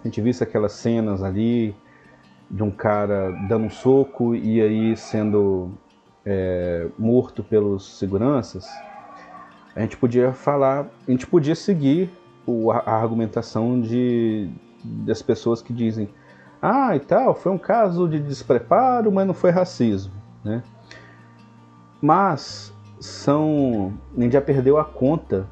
a 0.00 0.08
gente 0.08 0.20
visse 0.20 0.42
aquelas 0.42 0.72
cenas 0.72 1.22
ali 1.22 1.74
de 2.50 2.62
um 2.62 2.70
cara 2.70 3.30
dando 3.48 3.66
um 3.66 3.70
soco 3.70 4.34
e 4.34 4.60
aí 4.60 4.96
sendo 4.96 5.70
é, 6.24 6.88
morto 6.98 7.44
pelos 7.44 7.98
seguranças, 7.98 8.66
a 9.80 9.84
gente 9.84 9.96
podia 9.96 10.32
falar, 10.32 10.86
a 11.06 11.10
gente 11.10 11.26
podia 11.26 11.54
seguir 11.54 12.10
o, 12.46 12.70
a, 12.70 12.78
argumentação 12.86 13.80
de, 13.80 14.50
das 14.84 15.22
pessoas 15.22 15.62
que 15.62 15.72
dizem 15.72 16.08
ah, 16.60 16.94
e 16.94 17.00
tal, 17.00 17.34
foi 17.34 17.50
um 17.50 17.58
caso 17.58 18.06
de 18.06 18.20
despreparo, 18.20 19.10
mas 19.10 19.26
não 19.26 19.32
foi 19.32 19.50
racismo, 19.50 20.12
né? 20.44 20.62
Mas 22.02 22.72
são, 22.98 23.94
a 24.16 24.20
gente 24.20 24.32
já 24.32 24.42
perdeu 24.42 24.76
a 24.76 24.84
conta 24.84 25.46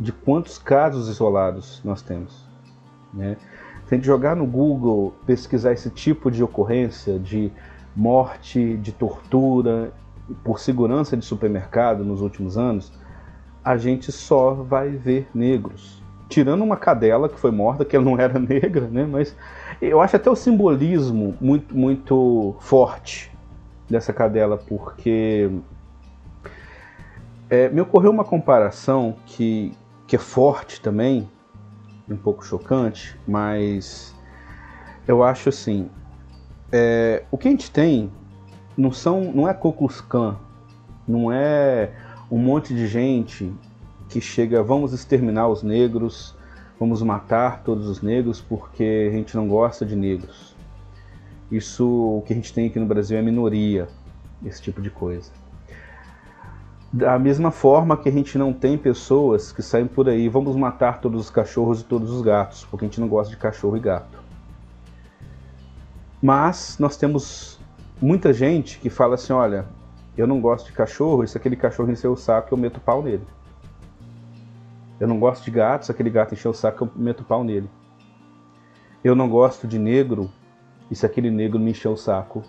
de 0.00 0.12
quantos 0.12 0.56
casos 0.56 1.08
isolados 1.08 1.82
nós 1.84 2.00
temos, 2.00 2.48
né? 3.12 3.36
Se 3.86 3.94
a 3.94 3.98
gente 3.98 4.06
jogar 4.06 4.34
no 4.34 4.46
Google, 4.46 5.14
pesquisar 5.26 5.72
esse 5.72 5.90
tipo 5.90 6.30
de 6.30 6.42
ocorrência 6.42 7.18
de 7.18 7.52
morte, 7.94 8.76
de 8.78 8.92
tortura 8.92 9.92
por 10.42 10.58
segurança 10.58 11.16
de 11.16 11.24
supermercado 11.24 12.04
nos 12.04 12.20
últimos 12.20 12.56
anos, 12.56 12.90
a 13.66 13.76
gente 13.76 14.12
só 14.12 14.54
vai 14.54 14.90
ver 14.90 15.28
negros. 15.34 16.00
Tirando 16.28 16.62
uma 16.62 16.76
cadela 16.76 17.28
que 17.28 17.36
foi 17.36 17.50
morta, 17.50 17.84
que 17.84 17.96
ela 17.96 18.04
não 18.04 18.16
era 18.16 18.38
negra, 18.38 18.86
né? 18.86 19.04
Mas 19.04 19.36
eu 19.82 20.00
acho 20.00 20.14
até 20.14 20.30
o 20.30 20.36
simbolismo 20.36 21.36
muito, 21.40 21.76
muito 21.76 22.54
forte 22.60 23.36
dessa 23.90 24.12
cadela, 24.12 24.56
porque 24.56 25.50
é, 27.50 27.68
me 27.68 27.80
ocorreu 27.80 28.12
uma 28.12 28.22
comparação 28.22 29.16
que, 29.26 29.72
que 30.06 30.14
é 30.14 30.18
forte 30.18 30.80
também, 30.80 31.28
um 32.08 32.16
pouco 32.16 32.46
chocante, 32.46 33.18
mas 33.26 34.14
eu 35.08 35.24
acho 35.24 35.48
assim, 35.48 35.90
é, 36.70 37.24
o 37.32 37.36
que 37.36 37.48
a 37.48 37.50
gente 37.50 37.68
tem 37.68 38.12
não 38.78 38.92
são, 38.92 39.32
não 39.32 39.48
é 39.48 39.52
Ku 39.52 39.74
não 41.08 41.32
é 41.32 41.90
um 42.30 42.38
monte 42.38 42.74
de 42.74 42.86
gente 42.86 43.52
que 44.08 44.20
chega, 44.20 44.62
vamos 44.62 44.92
exterminar 44.92 45.48
os 45.48 45.62
negros, 45.62 46.34
vamos 46.78 47.02
matar 47.02 47.62
todos 47.62 47.88
os 47.88 48.02
negros 48.02 48.40
porque 48.40 49.08
a 49.08 49.12
gente 49.12 49.36
não 49.36 49.48
gosta 49.48 49.84
de 49.84 49.96
negros. 49.96 50.54
Isso, 51.50 51.86
o 51.86 52.22
que 52.22 52.32
a 52.32 52.36
gente 52.36 52.52
tem 52.52 52.66
aqui 52.66 52.78
no 52.78 52.86
Brasil 52.86 53.16
é 53.16 53.22
minoria, 53.22 53.86
esse 54.44 54.60
tipo 54.60 54.82
de 54.82 54.90
coisa. 54.90 55.30
Da 56.92 57.18
mesma 57.18 57.50
forma 57.50 57.96
que 57.96 58.08
a 58.08 58.12
gente 58.12 58.38
não 58.38 58.52
tem 58.52 58.76
pessoas 58.76 59.52
que 59.52 59.62
saem 59.62 59.86
por 59.86 60.08
aí, 60.08 60.28
vamos 60.28 60.56
matar 60.56 61.00
todos 61.00 61.20
os 61.20 61.30
cachorros 61.30 61.80
e 61.80 61.84
todos 61.84 62.10
os 62.10 62.22
gatos, 62.22 62.64
porque 62.64 62.84
a 62.84 62.88
gente 62.88 63.00
não 63.00 63.08
gosta 63.08 63.30
de 63.30 63.36
cachorro 63.36 63.76
e 63.76 63.80
gato. 63.80 64.18
Mas 66.22 66.76
nós 66.78 66.96
temos 66.96 67.60
muita 68.00 68.32
gente 68.32 68.78
que 68.78 68.88
fala 68.90 69.14
assim: 69.14 69.32
olha, 69.32 69.66
eu 70.16 70.26
não 70.26 70.40
gosto 70.40 70.66
de 70.66 70.72
cachorro, 70.72 71.24
e 71.24 71.28
se 71.28 71.36
aquele 71.36 71.56
cachorro 71.56 71.90
encher 71.90 72.08
o 72.08 72.16
saco, 72.16 72.54
eu 72.54 72.58
meto 72.58 72.80
pau 72.80 73.02
nele. 73.02 73.26
Eu 74.98 75.06
não 75.06 75.20
gosto 75.20 75.44
de 75.44 75.50
gato, 75.50 75.84
se 75.84 75.92
aquele 75.92 76.08
gato 76.08 76.32
encher 76.32 76.48
o 76.48 76.54
saco, 76.54 76.84
eu 76.84 76.90
meto 76.96 77.22
pau 77.22 77.44
nele. 77.44 77.68
Eu 79.04 79.14
não 79.14 79.28
gosto 79.28 79.66
de 79.66 79.78
negro, 79.78 80.30
e 80.90 80.94
se 80.94 81.04
aquele 81.04 81.30
negro 81.30 81.58
me 81.58 81.70
encher 81.70 81.88
o 81.88 81.96
saco, 81.96 82.42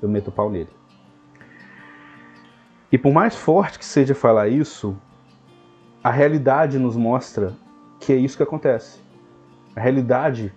eu 0.00 0.08
meto 0.08 0.30
pau 0.30 0.48
nele. 0.48 0.70
E 2.90 2.96
por 2.96 3.12
mais 3.12 3.34
forte 3.34 3.78
que 3.78 3.84
seja 3.84 4.14
falar 4.14 4.48
isso, 4.48 4.96
a 6.02 6.10
realidade 6.10 6.78
nos 6.78 6.96
mostra 6.96 7.52
que 7.98 8.12
é 8.12 8.16
isso 8.16 8.36
que 8.36 8.42
acontece. 8.44 9.00
A 9.74 9.80
realidade 9.80 10.52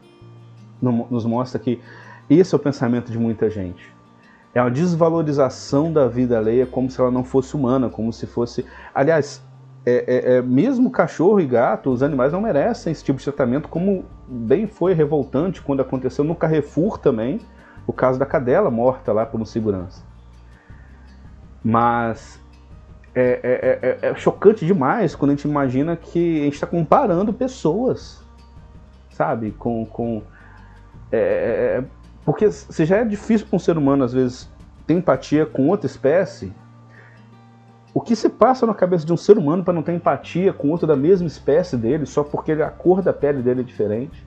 nos 0.80 1.26
mostra 1.26 1.60
que 1.60 1.82
esse 2.30 2.54
é 2.54 2.56
o 2.56 2.60
pensamento 2.60 3.12
de 3.12 3.18
muita 3.18 3.50
gente 3.50 3.91
é 4.54 4.62
uma 4.62 4.72
desvalorização 4.72 5.92
da 5.92 6.08
vida 6.08 6.38
alheia 6.38 6.66
como 6.66 6.90
se 6.90 7.00
ela 7.00 7.12
não 7.12 7.24
fosse 7.24 7.56
humana, 7.56 7.90
como 7.90 8.12
se 8.12 8.28
fosse. 8.28 8.66
Aliás, 8.94 9.42
é, 9.86 9.92
é, 10.08 10.36
é, 10.36 10.42
mesmo 10.42 10.92
cachorro 10.92 11.40
e 11.40 11.46
gato, 11.46 11.90
os 11.90 12.04
animais 12.04 12.34
não 12.34 12.42
merecem 12.42 12.92
esse 12.92 13.04
tipo 13.04 13.18
de 13.18 13.26
tratamento, 13.26 13.68
como 13.68 14.06
bem 14.28 14.68
foi 14.68 14.94
revoltante 14.94 15.62
quando 15.62 15.82
aconteceu 15.82 16.24
no 16.24 16.36
Carrefour 16.36 16.98
também, 16.98 17.40
o 17.88 17.94
caso 17.94 18.20
da 18.20 18.26
cadela 18.26 18.70
morta 18.70 19.12
lá 19.12 19.26
por 19.26 19.40
um 19.40 19.46
segurança. 19.46 20.04
Mas 21.64 22.40
é, 23.16 23.40
é, 24.02 24.08
é, 24.08 24.10
é 24.12 24.16
chocante 24.16 24.66
demais 24.66 25.16
quando 25.16 25.32
a 25.32 25.36
gente 25.36 25.48
imagina 25.48 25.96
que 25.96 26.42
a 26.42 26.44
gente 26.44 26.54
está 26.54 26.68
comparando 26.68 27.34
pessoas, 27.34 28.24
sabe, 29.10 29.52
com, 29.52 29.86
com 29.86 30.22
porque 32.26 32.52
se 32.52 32.86
já 32.86 32.98
é 32.98 33.06
difícil 33.06 33.48
para 33.48 33.56
um 33.56 33.60
ser 33.60 33.78
humano, 33.78 34.04
às 34.04 34.14
vezes, 34.14 34.50
ter 34.86 34.94
empatia 34.94 35.46
com 35.46 35.68
outra 35.68 35.88
espécie, 35.88 36.54
o 37.94 38.00
que 38.00 38.16
se 38.16 38.30
passa 38.30 38.66
na 38.66 38.74
cabeça 38.74 39.06
de 39.06 39.12
um 39.12 39.18
ser 39.18 39.38
humano 39.38 39.64
para 39.64 39.74
não 39.74 39.84
ter 39.84 39.94
empatia 39.94 40.54
com 40.54 40.70
outro 40.70 40.88
da 40.88 40.96
mesma 40.96 41.28
espécie 41.28 41.76
dele, 41.76 42.06
só 42.06 42.24
porque 42.24 42.54
a 42.54 42.70
cor 42.70 43.02
da 43.02 43.12
pele 43.12 43.42
dele 43.42 43.62
é 43.62 43.64
diferente? 43.64 44.26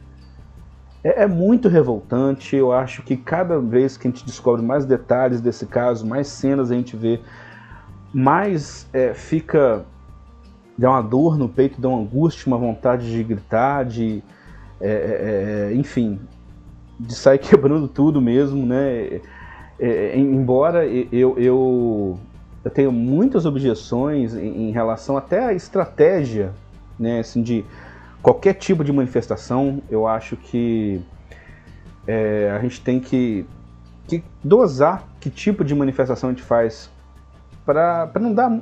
É, 1.03 1.23
é 1.23 1.27
muito 1.27 1.69
revoltante. 1.69 2.57
Eu 2.57 2.73
acho 2.73 3.03
que 3.03 3.17
cada 3.17 3.59
vez 3.61 3.97
que 3.97 4.09
a 4.09 4.11
gente 4.11 4.25
descobre 4.25 4.63
mais 4.63 4.85
detalhes 4.85 5.41
desse 5.41 5.67
caso, 5.67 6.07
mais 6.07 6.27
cenas 6.27 6.71
a 6.71 6.75
gente 6.75 6.97
vê, 6.97 7.21
mais 8.13 8.87
é, 8.93 9.15
fica. 9.15 9.85
dá 10.77 10.91
uma 10.91 11.03
dor 11.03 11.39
no 11.39 11.49
peito, 11.49 11.81
dá 11.81 11.89
uma 11.89 12.01
angústia, 12.01 12.47
uma 12.47 12.59
vontade 12.59 13.11
de 13.11 13.23
gritar, 13.23 13.85
de. 13.85 14.23
É, 14.81 14.91
é, 14.91 15.71
é 15.71 15.75
enfim, 15.75 16.21
de 16.99 17.15
sair 17.15 17.39
quebrando 17.41 17.89
tudo 17.89 18.21
mesmo, 18.21 18.65
né? 18.67 19.21
É, 19.79 19.89
é, 19.89 20.19
embora 20.19 20.87
eu, 20.87 21.37
eu, 21.37 22.19
eu 22.65 22.71
tenha 22.71 22.91
muitas 22.91 23.45
objeções 23.45 24.35
em, 24.35 24.69
em, 24.69 24.71
relação 24.71 25.17
até 25.17 25.47
à 25.47 25.53
estratégia, 25.53 26.53
né? 26.99 27.21
Assim, 27.21 27.43
de 27.43 27.65
qualquer 28.23 28.55
tipo 28.55 28.85
de 28.85 28.93
manifestação, 28.93 29.83
eu 29.91 30.07
acho 30.07 30.37
que 30.37 31.03
é, 32.07 32.51
a 32.57 32.61
gente 32.61 32.81
tem 32.81 33.01
que, 33.01 33.45
que 34.07 34.23
dosar 34.43 35.05
que 35.21 35.29
tipo 35.29 35.65
de 35.65 35.75
manifestação 35.75 36.31
a 36.31 36.33
gente 36.33 36.43
faz 36.43 36.91
para 37.65 38.11
não 38.21 38.33
dar 38.33 38.61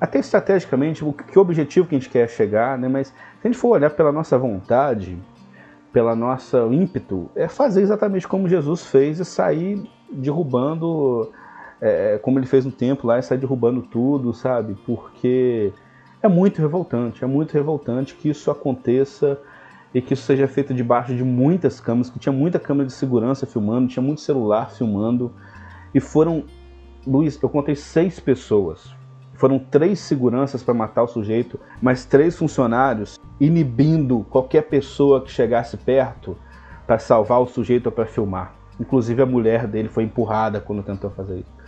até 0.00 0.18
estrategicamente 0.18 1.04
o 1.04 1.12
que 1.12 1.38
objetivo 1.38 1.86
que 1.86 1.94
a 1.94 1.98
gente 1.98 2.10
quer 2.10 2.28
chegar, 2.28 2.78
né? 2.78 2.88
Mas 2.88 3.08
se 3.08 3.14
a 3.44 3.48
gente 3.48 3.58
for 3.58 3.68
olhar 3.68 3.90
pela 3.90 4.12
nossa 4.12 4.38
vontade, 4.38 5.18
pela 5.92 6.14
nossa 6.14 6.58
ímpeto, 6.70 7.30
é 7.34 7.48
fazer 7.48 7.82
exatamente 7.82 8.28
como 8.28 8.48
Jesus 8.48 8.86
fez 8.86 9.18
e 9.18 9.24
sair 9.24 9.82
derrubando, 10.10 11.30
é, 11.80 12.18
como 12.18 12.38
ele 12.38 12.46
fez 12.46 12.64
no 12.64 12.72
templo 12.72 13.08
lá, 13.08 13.18
e 13.18 13.22
sair 13.22 13.38
derrubando 13.38 13.82
tudo, 13.82 14.32
sabe? 14.32 14.76
Porque 14.86 15.72
é 16.22 16.28
muito 16.28 16.60
revoltante, 16.60 17.24
é 17.24 17.26
muito 17.26 17.52
revoltante 17.52 18.14
que 18.14 18.28
isso 18.28 18.50
aconteça 18.50 19.38
e 19.94 20.02
que 20.02 20.12
isso 20.12 20.24
seja 20.24 20.46
feito 20.46 20.74
debaixo 20.74 21.14
de 21.14 21.24
muitas 21.24 21.80
câmeras, 21.80 22.10
que 22.10 22.18
tinha 22.18 22.32
muita 22.32 22.58
câmera 22.58 22.86
de 22.86 22.92
segurança 22.92 23.46
filmando, 23.46 23.88
tinha 23.88 24.02
muito 24.02 24.20
celular 24.20 24.70
filmando, 24.70 25.32
e 25.94 26.00
foram, 26.00 26.44
Luiz, 27.06 27.40
eu 27.42 27.48
contei 27.48 27.74
seis 27.74 28.20
pessoas. 28.20 28.94
Foram 29.38 29.58
três 29.58 30.00
seguranças 30.00 30.62
para 30.62 30.74
matar 30.74 31.04
o 31.04 31.08
sujeito, 31.08 31.58
mas 31.80 32.04
três 32.04 32.36
funcionários 32.36 33.18
inibindo 33.40 34.26
qualquer 34.28 34.62
pessoa 34.62 35.22
que 35.22 35.30
chegasse 35.30 35.78
perto 35.78 36.36
para 36.86 36.98
salvar 36.98 37.40
o 37.40 37.46
sujeito 37.46 37.86
ou 37.86 37.92
para 37.92 38.04
filmar. 38.04 38.52
Inclusive 38.78 39.22
a 39.22 39.26
mulher 39.26 39.66
dele 39.66 39.88
foi 39.88 40.04
empurrada 40.04 40.60
quando 40.60 40.82
tentou 40.82 41.10
fazer 41.10 41.38
isso. 41.38 41.58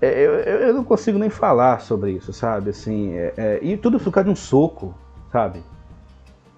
É, 0.00 0.20
eu, 0.20 0.32
eu, 0.34 0.74
não 0.74 0.84
consigo 0.84 1.18
nem 1.18 1.28
falar 1.28 1.80
sobre 1.80 2.12
isso, 2.12 2.32
sabe? 2.32 2.70
Assim, 2.70 3.14
é, 3.14 3.34
é, 3.36 3.58
e 3.60 3.76
tudo 3.76 3.98
por 3.98 4.12
causa 4.12 4.26
de 4.26 4.30
um 4.30 4.36
soco, 4.36 4.94
sabe? 5.32 5.60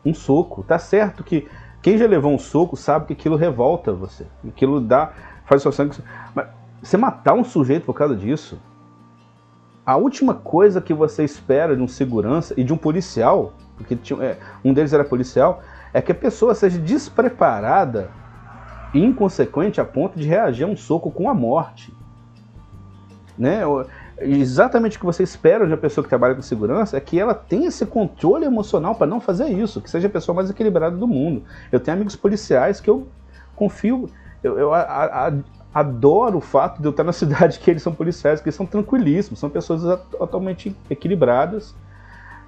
um 0.05 0.15
soco. 0.15 0.63
Tá 0.63 0.79
certo 0.79 1.23
que 1.23 1.49
quem 1.83 1.97
já 1.97 2.07
levou 2.07 2.33
um 2.33 2.39
soco 2.39 2.77
sabe 2.77 3.07
que 3.07 3.13
aquilo 3.13 3.37
revolta 3.37 3.93
você. 3.93 4.27
Aquilo 4.47 4.81
dá. 4.81 5.13
faz 5.45 5.61
o 5.61 5.63
seu 5.63 5.73
sangue. 5.73 5.97
Mas 6.35 6.49
você 6.83 6.97
matar 6.97 7.35
um 7.35 7.45
sujeito 7.45 7.85
por 7.85 7.95
causa 7.95 8.17
disso. 8.17 8.59
A 9.91 9.97
última 9.97 10.35
coisa 10.35 10.81
que 10.81 10.95
você 10.95 11.25
espera 11.25 11.75
de 11.75 11.83
um 11.83 11.89
segurança 11.89 12.55
e 12.57 12.63
de 12.63 12.73
um 12.73 12.77
policial, 12.77 13.55
porque 13.77 13.97
tinha, 13.97 14.23
é, 14.23 14.39
um 14.65 14.73
deles 14.73 14.93
era 14.93 15.03
policial, 15.03 15.65
é 15.93 16.01
que 16.01 16.13
a 16.13 16.15
pessoa 16.15 16.55
seja 16.55 16.79
despreparada 16.79 18.09
e 18.95 19.05
inconsequente 19.05 19.81
a 19.81 19.85
ponto 19.85 20.17
de 20.17 20.29
reagir 20.29 20.63
a 20.63 20.69
um 20.69 20.77
soco 20.77 21.11
com 21.11 21.29
a 21.29 21.35
morte. 21.35 21.93
Né? 23.37 23.63
exatamente 24.21 24.97
o 24.97 25.01
que 25.01 25.07
você 25.07 25.25
espera 25.25 25.67
de 25.67 25.73
uma 25.73 25.79
pessoa 25.79 26.05
que 26.05 26.09
trabalha 26.09 26.37
com 26.37 26.43
segurança 26.43 26.97
é 26.97 27.01
que 27.01 27.19
ela 27.19 27.35
tenha 27.35 27.67
esse 27.67 27.85
controle 27.85 28.45
emocional 28.45 28.95
para 28.95 29.09
não 29.09 29.21
fazer 29.21 29.49
isso, 29.49 29.81
que 29.81 29.91
seja 29.91 30.07
a 30.07 30.11
pessoa 30.11 30.37
mais 30.37 30.49
equilibrada 30.49 30.97
do 30.97 31.09
mundo. 31.09 31.43
Eu 31.73 31.81
tenho 31.81 31.97
amigos 31.97 32.15
policiais 32.15 32.81
que 32.81 32.89
eu 32.89 33.09
confio, 33.57 34.09
eu, 34.41 34.57
eu 34.57 34.73
a, 34.73 34.83
a, 34.83 35.33
adoro 35.73 36.39
o 36.39 36.41
fato 36.41 36.81
de 36.81 36.87
eu 36.87 36.91
estar 36.91 37.05
na 37.05 37.13
cidade 37.15 37.59
que 37.59 37.71
eles 37.71 37.83
são 37.83 37.95
policiais, 37.95 38.41
que 38.41 38.49
eles 38.49 38.57
são 38.57 38.67
tranquilíssimos, 38.67 39.39
são 39.39 39.51
pessoas 39.51 39.83
totalmente 40.11 40.75
equilibradas, 40.89 41.75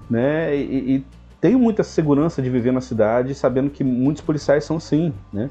né? 0.09 0.55
E, 0.55 0.95
e 0.95 1.05
tenho 1.39 1.59
muita 1.59 1.83
segurança 1.83 2.41
de 2.41 2.49
viver 2.49 2.71
na 2.71 2.81
cidade, 2.81 3.35
sabendo 3.35 3.69
que 3.69 3.83
muitos 3.83 4.21
policiais 4.21 4.63
são 4.63 4.77
assim, 4.77 5.13
né? 5.31 5.49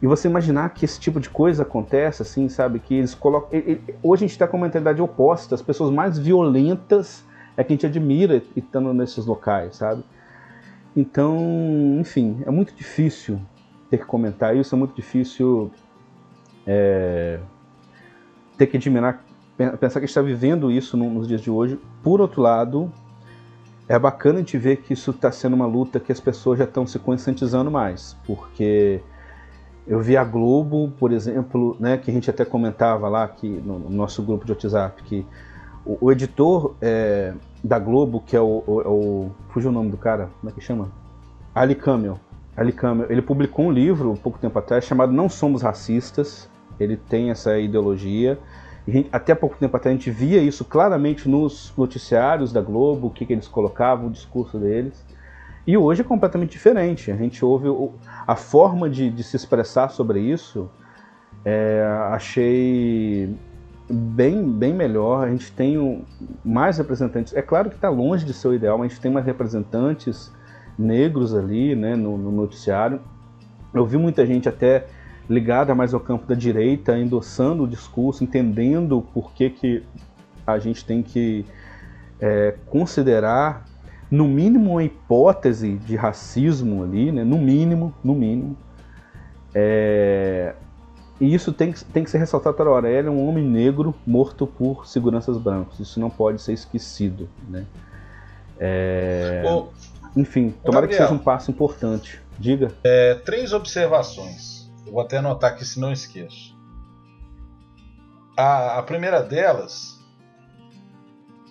E 0.00 0.06
você 0.06 0.28
imaginar 0.28 0.68
que 0.70 0.84
esse 0.84 1.00
tipo 1.00 1.18
de 1.18 1.30
coisa 1.30 1.62
acontece, 1.62 2.22
assim, 2.22 2.48
sabe? 2.48 2.78
Que 2.78 2.94
eles 2.94 3.14
colocam. 3.14 3.58
Hoje 4.02 4.24
a 4.24 4.26
gente 4.26 4.32
está 4.32 4.46
com 4.46 4.56
uma 4.56 4.66
mentalidade 4.66 5.00
oposta. 5.00 5.54
As 5.54 5.62
pessoas 5.62 5.90
mais 5.90 6.18
violentas 6.18 7.24
é 7.56 7.64
que 7.64 7.72
a 7.72 7.74
gente 7.74 7.86
admira 7.86 8.42
estando 8.54 8.92
nesses 8.92 9.24
locais, 9.24 9.76
sabe? 9.76 10.04
Então, 10.94 11.98
enfim, 11.98 12.42
é 12.46 12.50
muito 12.50 12.74
difícil 12.74 13.40
ter 13.90 13.98
que 13.98 14.04
comentar 14.04 14.56
isso, 14.56 14.74
é 14.74 14.78
muito 14.78 14.94
difícil 14.94 15.70
é, 16.66 17.38
ter 18.56 18.66
que 18.66 18.76
admirar, 18.76 19.24
pensar 19.78 20.00
que 20.00 20.06
está 20.06 20.20
vivendo 20.20 20.70
isso 20.70 20.96
nos 20.96 21.28
dias 21.28 21.40
de 21.40 21.50
hoje. 21.50 21.78
Por 22.02 22.20
outro 22.20 22.42
lado, 22.42 22.92
é 23.88 23.98
bacana 23.98 24.36
a 24.36 24.38
gente 24.38 24.58
ver 24.58 24.78
que 24.78 24.92
isso 24.92 25.10
está 25.10 25.30
sendo 25.30 25.54
uma 25.54 25.66
luta 25.66 26.00
que 26.00 26.10
as 26.10 26.20
pessoas 26.20 26.58
já 26.58 26.64
estão 26.64 26.86
se 26.86 26.98
conscientizando 26.98 27.70
mais, 27.70 28.16
porque 28.26 29.00
eu 29.86 30.00
vi 30.00 30.16
a 30.16 30.24
Globo, 30.24 30.92
por 30.98 31.12
exemplo, 31.12 31.76
né, 31.78 31.96
que 31.96 32.10
a 32.10 32.14
gente 32.14 32.28
até 32.28 32.44
comentava 32.44 33.08
lá 33.08 33.28
que 33.28 33.48
no, 33.48 33.78
no 33.78 33.90
nosso 33.90 34.22
grupo 34.22 34.44
de 34.44 34.52
WhatsApp, 34.52 35.02
que 35.04 35.24
o, 35.84 36.06
o 36.06 36.12
editor 36.12 36.74
é, 36.82 37.32
da 37.62 37.78
Globo, 37.78 38.20
que 38.20 38.36
é 38.36 38.40
o, 38.40 38.64
o, 38.66 38.80
é 38.82 38.88
o, 38.88 39.30
Fugiu 39.50 39.70
o 39.70 39.72
nome 39.72 39.90
do 39.90 39.96
cara, 39.96 40.28
como 40.40 40.50
é 40.50 40.52
que 40.52 40.60
chama? 40.60 40.90
Ali 41.54 41.74
Camel. 41.74 42.18
Ali 42.56 42.72
Camel. 42.72 43.06
Ele 43.08 43.22
publicou 43.22 43.66
um 43.66 43.70
livro 43.70 44.10
um 44.10 44.16
pouco 44.16 44.38
tempo 44.38 44.58
atrás 44.58 44.84
chamado 44.84 45.12
Não 45.12 45.28
Somos 45.28 45.62
Racistas. 45.62 46.50
Ele 46.78 46.96
tem 46.96 47.30
essa 47.30 47.58
ideologia. 47.58 48.38
Gente, 48.86 49.08
até 49.10 49.34
pouco 49.34 49.56
tempo 49.56 49.76
atrás 49.76 49.94
a 49.94 49.98
gente 49.98 50.10
via 50.10 50.40
isso 50.40 50.64
claramente 50.64 51.28
nos 51.28 51.72
noticiários 51.76 52.52
da 52.52 52.60
Globo, 52.60 53.08
o 53.08 53.10
que, 53.10 53.26
que 53.26 53.32
eles 53.32 53.48
colocavam, 53.48 54.06
o 54.06 54.10
discurso 54.10 54.58
deles. 54.58 55.04
E 55.66 55.76
hoje 55.76 56.02
é 56.02 56.04
completamente 56.04 56.52
diferente. 56.52 57.10
A 57.10 57.16
gente 57.16 57.44
ouve 57.44 57.68
o, 57.68 57.92
a 58.26 58.36
forma 58.36 58.88
de, 58.88 59.10
de, 59.10 59.24
se 59.24 59.34
expressar 59.34 59.88
sobre 59.88 60.20
isso. 60.20 60.70
É, 61.44 61.84
achei 62.12 63.34
bem, 63.90 64.48
bem 64.48 64.72
melhor. 64.72 65.26
A 65.26 65.30
gente 65.30 65.50
tem 65.50 66.04
mais 66.44 66.78
representantes. 66.78 67.34
É 67.34 67.42
claro 67.42 67.68
que 67.68 67.74
está 67.74 67.88
longe 67.88 68.24
de 68.24 68.32
ser 68.32 68.46
o 68.46 68.54
ideal, 68.54 68.78
mas 68.78 68.86
a 68.86 68.88
gente 68.90 69.00
tem 69.00 69.10
mais 69.10 69.26
representantes 69.26 70.32
negros 70.78 71.34
ali 71.34 71.74
né, 71.74 71.96
no, 71.96 72.16
no 72.16 72.30
noticiário. 72.30 73.00
Eu 73.74 73.84
vi 73.84 73.96
muita 73.96 74.24
gente 74.24 74.48
até 74.48 74.86
ligada 75.28 75.74
mais 75.74 75.92
ao 75.92 76.00
campo 76.00 76.26
da 76.26 76.34
direita, 76.34 76.96
endossando 76.96 77.64
o 77.64 77.68
discurso, 77.68 78.22
entendendo 78.22 79.04
por 79.12 79.32
que, 79.32 79.50
que 79.50 79.82
a 80.46 80.58
gente 80.58 80.84
tem 80.84 81.02
que 81.02 81.44
é, 82.20 82.54
considerar 82.66 83.64
no 84.10 84.26
mínimo 84.26 84.72
uma 84.72 84.84
hipótese 84.84 85.76
de 85.78 85.96
racismo 85.96 86.84
ali, 86.84 87.10
né? 87.10 87.24
no 87.24 87.38
mínimo, 87.38 87.92
no 88.04 88.14
mínimo. 88.14 88.56
É... 89.54 90.54
E 91.18 91.34
isso 91.34 91.52
tem 91.52 91.72
que, 91.72 91.82
tem 91.84 92.04
que 92.04 92.10
ser 92.10 92.18
ressaltado 92.18 92.56
toda 92.56 92.70
hora. 92.70 92.90
Ele 92.90 93.08
é 93.08 93.10
um 93.10 93.26
homem 93.26 93.42
negro 93.42 93.94
morto 94.06 94.46
por 94.46 94.86
seguranças 94.86 95.38
brancos. 95.38 95.80
Isso 95.80 95.98
não 95.98 96.10
pode 96.10 96.42
ser 96.42 96.52
esquecido. 96.52 97.28
Né? 97.48 97.64
É... 98.60 99.42
Ô, 99.46 99.68
Enfim, 100.14 100.54
tomara 100.62 100.82
Gabriel, 100.82 100.88
que 100.88 101.08
seja 101.08 101.14
um 101.14 101.22
passo 101.22 101.50
importante. 101.50 102.20
Diga. 102.38 102.70
É, 102.84 103.14
três 103.14 103.54
observações. 103.54 104.55
Vou 104.90 105.00
até 105.00 105.18
anotar 105.18 105.52
aqui 105.52 105.64
se 105.64 105.78
não 105.78 105.92
esqueço. 105.92 106.56
A, 108.36 108.78
a 108.78 108.82
primeira 108.82 109.22
delas 109.22 109.98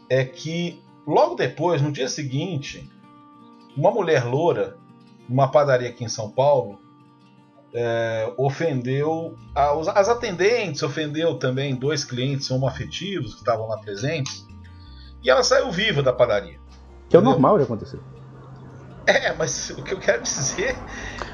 é 0.10 0.24
que 0.24 0.84
Logo 1.08 1.36
depois, 1.36 1.82
no 1.82 1.92
dia 1.92 2.10
seguinte, 2.10 2.90
uma 3.78 3.92
mulher 3.92 4.26
loura, 4.26 4.76
numa 5.30 5.48
padaria 5.48 5.90
aqui 5.90 6.04
em 6.04 6.10
São 6.10 6.32
Paulo, 6.32 6.80
é, 7.72 8.34
ofendeu 8.38 9.38
as 9.54 10.10
atendentes, 10.10 10.82
ofendeu 10.82 11.38
também 11.38 11.76
dois 11.76 12.04
clientes 12.04 12.50
homoafetivos 12.50 13.34
que 13.34 13.40
estavam 13.40 13.68
lá 13.68 13.78
presentes, 13.78 14.46
e 15.24 15.30
ela 15.30 15.44
saiu 15.44 15.72
viva 15.72 16.02
da 16.02 16.12
padaria. 16.12 16.60
Que 17.08 17.16
é 17.16 17.20
o 17.20 17.22
normal 17.22 17.58
de 17.58 17.66
acontecer. 17.66 18.00
É, 19.16 19.34
mas 19.34 19.70
o 19.70 19.84
que 19.84 19.94
eu 19.94 20.00
quero 20.00 20.24
dizer 20.24 20.76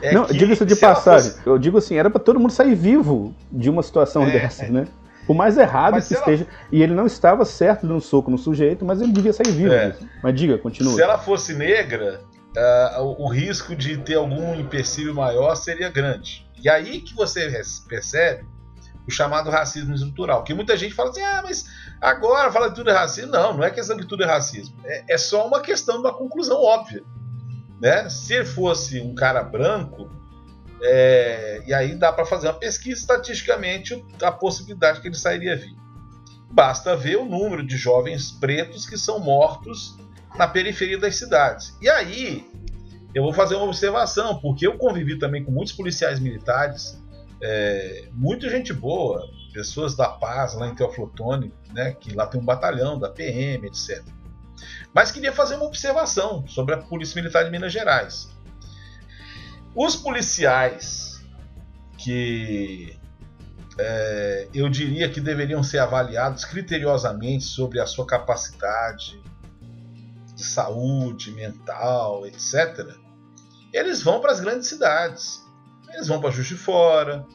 é 0.02 0.14
Não, 0.14 0.26
que. 0.26 0.34
Diga 0.34 0.54
isso 0.54 0.66
de 0.66 0.76
passagem. 0.76 1.32
Fosse... 1.32 1.48
Eu 1.48 1.58
digo 1.58 1.78
assim, 1.78 1.96
era 1.96 2.10
para 2.10 2.20
todo 2.20 2.40
mundo 2.40 2.52
sair 2.52 2.76
vivo 2.76 3.34
de 3.52 3.70
uma 3.70 3.82
situação 3.82 4.24
é, 4.24 4.32
dessa, 4.32 4.68
né? 4.68 4.88
Por 5.26 5.36
mais 5.36 5.58
errado 5.58 5.94
mas 5.94 6.08
que 6.08 6.14
esteja. 6.16 6.44
Ela... 6.44 6.68
E 6.72 6.84
ele 6.84 6.94
não 6.94 7.06
estava 7.06 7.46
certo 7.46 7.84
dando 7.84 7.96
um 7.96 8.02
soco 8.02 8.30
no 8.30 8.38
sujeito, 8.38 8.84
mas 8.84 9.02
ele 9.02 9.14
devia 9.14 9.32
sair 9.32 9.52
vivo. 9.52 9.74
É. 9.74 9.96
Mas 10.22 10.36
diga, 10.36 10.58
continua. 10.58 10.94
Se 10.94 11.02
ela 11.02 11.18
fosse 11.18 11.54
negra, 11.54 12.22
uh, 12.58 13.02
o, 13.02 13.26
o, 13.26 13.28
risco 13.30 13.76
de 13.76 13.98
ter 13.98 14.16
algum 14.16 14.56
empecilho 14.56 15.14
maior 15.14 15.56
seria 15.56 15.90
grande. 15.90 16.46
E 16.62 16.70
aí 16.70 17.00
que 17.02 17.16
você 17.16 17.50
percebe 17.88 18.46
o 19.08 19.12
chamado 19.12 19.50
racismo 19.50 19.94
estrutural. 19.94 20.44
Que 20.44 20.54
muita 20.54 20.76
gente 20.76 20.94
fala 20.94 21.10
assim: 21.10 21.22
ah, 21.22 21.42
mas 21.44 21.66
agora 22.00 22.52
fala 22.52 22.70
que 22.70 22.76
tudo 22.76 22.90
é 22.90 22.94
racismo. 22.94 23.32
Não, 23.32 23.56
não 23.56 23.64
é 23.64 23.70
questão 23.70 23.98
que 23.98 24.06
tudo 24.06 24.24
é 24.24 24.28
racismo. 24.28 24.76
É, 24.84 25.14
é 25.14 25.18
só 25.18 25.48
uma 25.48 25.62
questão 25.62 25.96
de 25.96 26.02
uma 26.02 26.14
conclusão 26.14 26.62
óbvia. 26.62 27.04
Né? 27.82 28.08
Se 28.10 28.46
fosse 28.46 29.02
um 29.02 29.16
cara 29.16 29.44
branco, 29.44 30.08
é, 30.84 31.64
e 31.66 31.74
aí 31.74 31.96
dá 31.96 32.14
para 32.14 32.26
fazer 32.26 32.48
uma 32.48 32.54
pesquisa 32.54 33.02
estatisticamente 33.02 34.06
a 34.22 34.32
possibilidade 34.32 35.02
que 35.02 35.08
ele 35.08 35.16
sairia 35.16 35.56
vivo. 35.56 35.82
Basta 36.52 36.96
ver 36.96 37.18
o 37.18 37.26
número 37.26 37.66
de 37.66 37.78
jovens 37.78 38.32
pretos 38.32 38.86
que 38.86 38.98
são 38.98 39.20
mortos 39.20 39.98
na 40.36 40.48
periferia 40.48 40.98
das 40.98 41.16
cidades. 41.16 41.76
E 41.82 41.90
aí 41.90 42.48
eu 43.16 43.24
vou 43.24 43.34
fazer 43.34 43.56
uma 43.56 43.66
observação, 43.66 44.40
porque 44.40 44.68
eu 44.68 44.78
convivi 44.78 45.18
também 45.18 45.44
com 45.44 45.52
muitos 45.52 45.74
policiais 45.74 46.20
militares, 46.20 47.02
é, 47.42 48.08
muita 48.14 48.48
gente 48.48 48.74
boa, 48.74 49.28
pessoas 49.54 49.96
da 49.96 50.08
paz 50.08 50.54
lá 50.54 50.68
em 50.68 50.76
Teoflotone, 50.76 51.52
né, 51.74 51.94
que 52.00 52.14
lá 52.14 52.28
tem 52.28 52.40
um 52.40 52.46
batalhão 52.46 53.00
da 53.00 53.10
PM, 53.10 53.68
etc. 53.68 54.04
Mas 54.94 55.12
queria 55.12 55.32
fazer 55.32 55.56
uma 55.56 55.66
observação 55.66 56.46
sobre 56.48 56.76
a 56.76 56.78
Polícia 56.78 57.20
Militar 57.22 57.44
de 57.44 57.52
Minas 57.52 57.72
Gerais. 57.72 58.30
Os 59.74 59.96
policiais 59.96 61.24
que 61.98 63.00
é, 63.78 64.48
eu 64.54 64.68
diria 64.68 65.10
que 65.10 65.22
deveriam 65.22 65.64
ser 65.64 65.80
avaliados 65.80 66.44
criteriosamente 66.46 67.46
sobre 67.46 67.80
a 67.80 67.86
sua 67.86 68.06
capacidade 68.06 69.22
de 70.36 70.44
saúde 70.44 71.32
mental, 71.32 72.26
etc., 72.26 72.96
eles 73.72 74.04
vão 74.04 74.20
para 74.20 74.34
as 74.34 74.42
grandes 74.42 74.68
cidades. 74.68 75.42
Eles 75.94 76.08
vão 76.08 76.20
para 76.20 76.32
Juiz 76.32 76.48
de 76.48 76.56
Fora, 76.56 77.26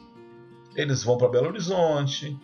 eles 0.75 1.03
vão 1.03 1.17
para 1.17 1.29
Belo 1.29 1.47
Horizonte, 1.47 2.37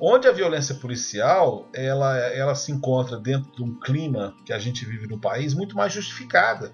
onde 0.00 0.26
a 0.26 0.32
violência 0.32 0.74
policial 0.76 1.68
ela, 1.74 2.16
ela 2.16 2.54
se 2.54 2.72
encontra 2.72 3.18
dentro 3.18 3.52
de 3.52 3.62
um 3.62 3.78
clima 3.78 4.34
que 4.46 4.52
a 4.52 4.58
gente 4.58 4.84
vive 4.84 5.06
no 5.06 5.20
país 5.20 5.52
muito 5.52 5.76
mais 5.76 5.92
justificada. 5.92 6.72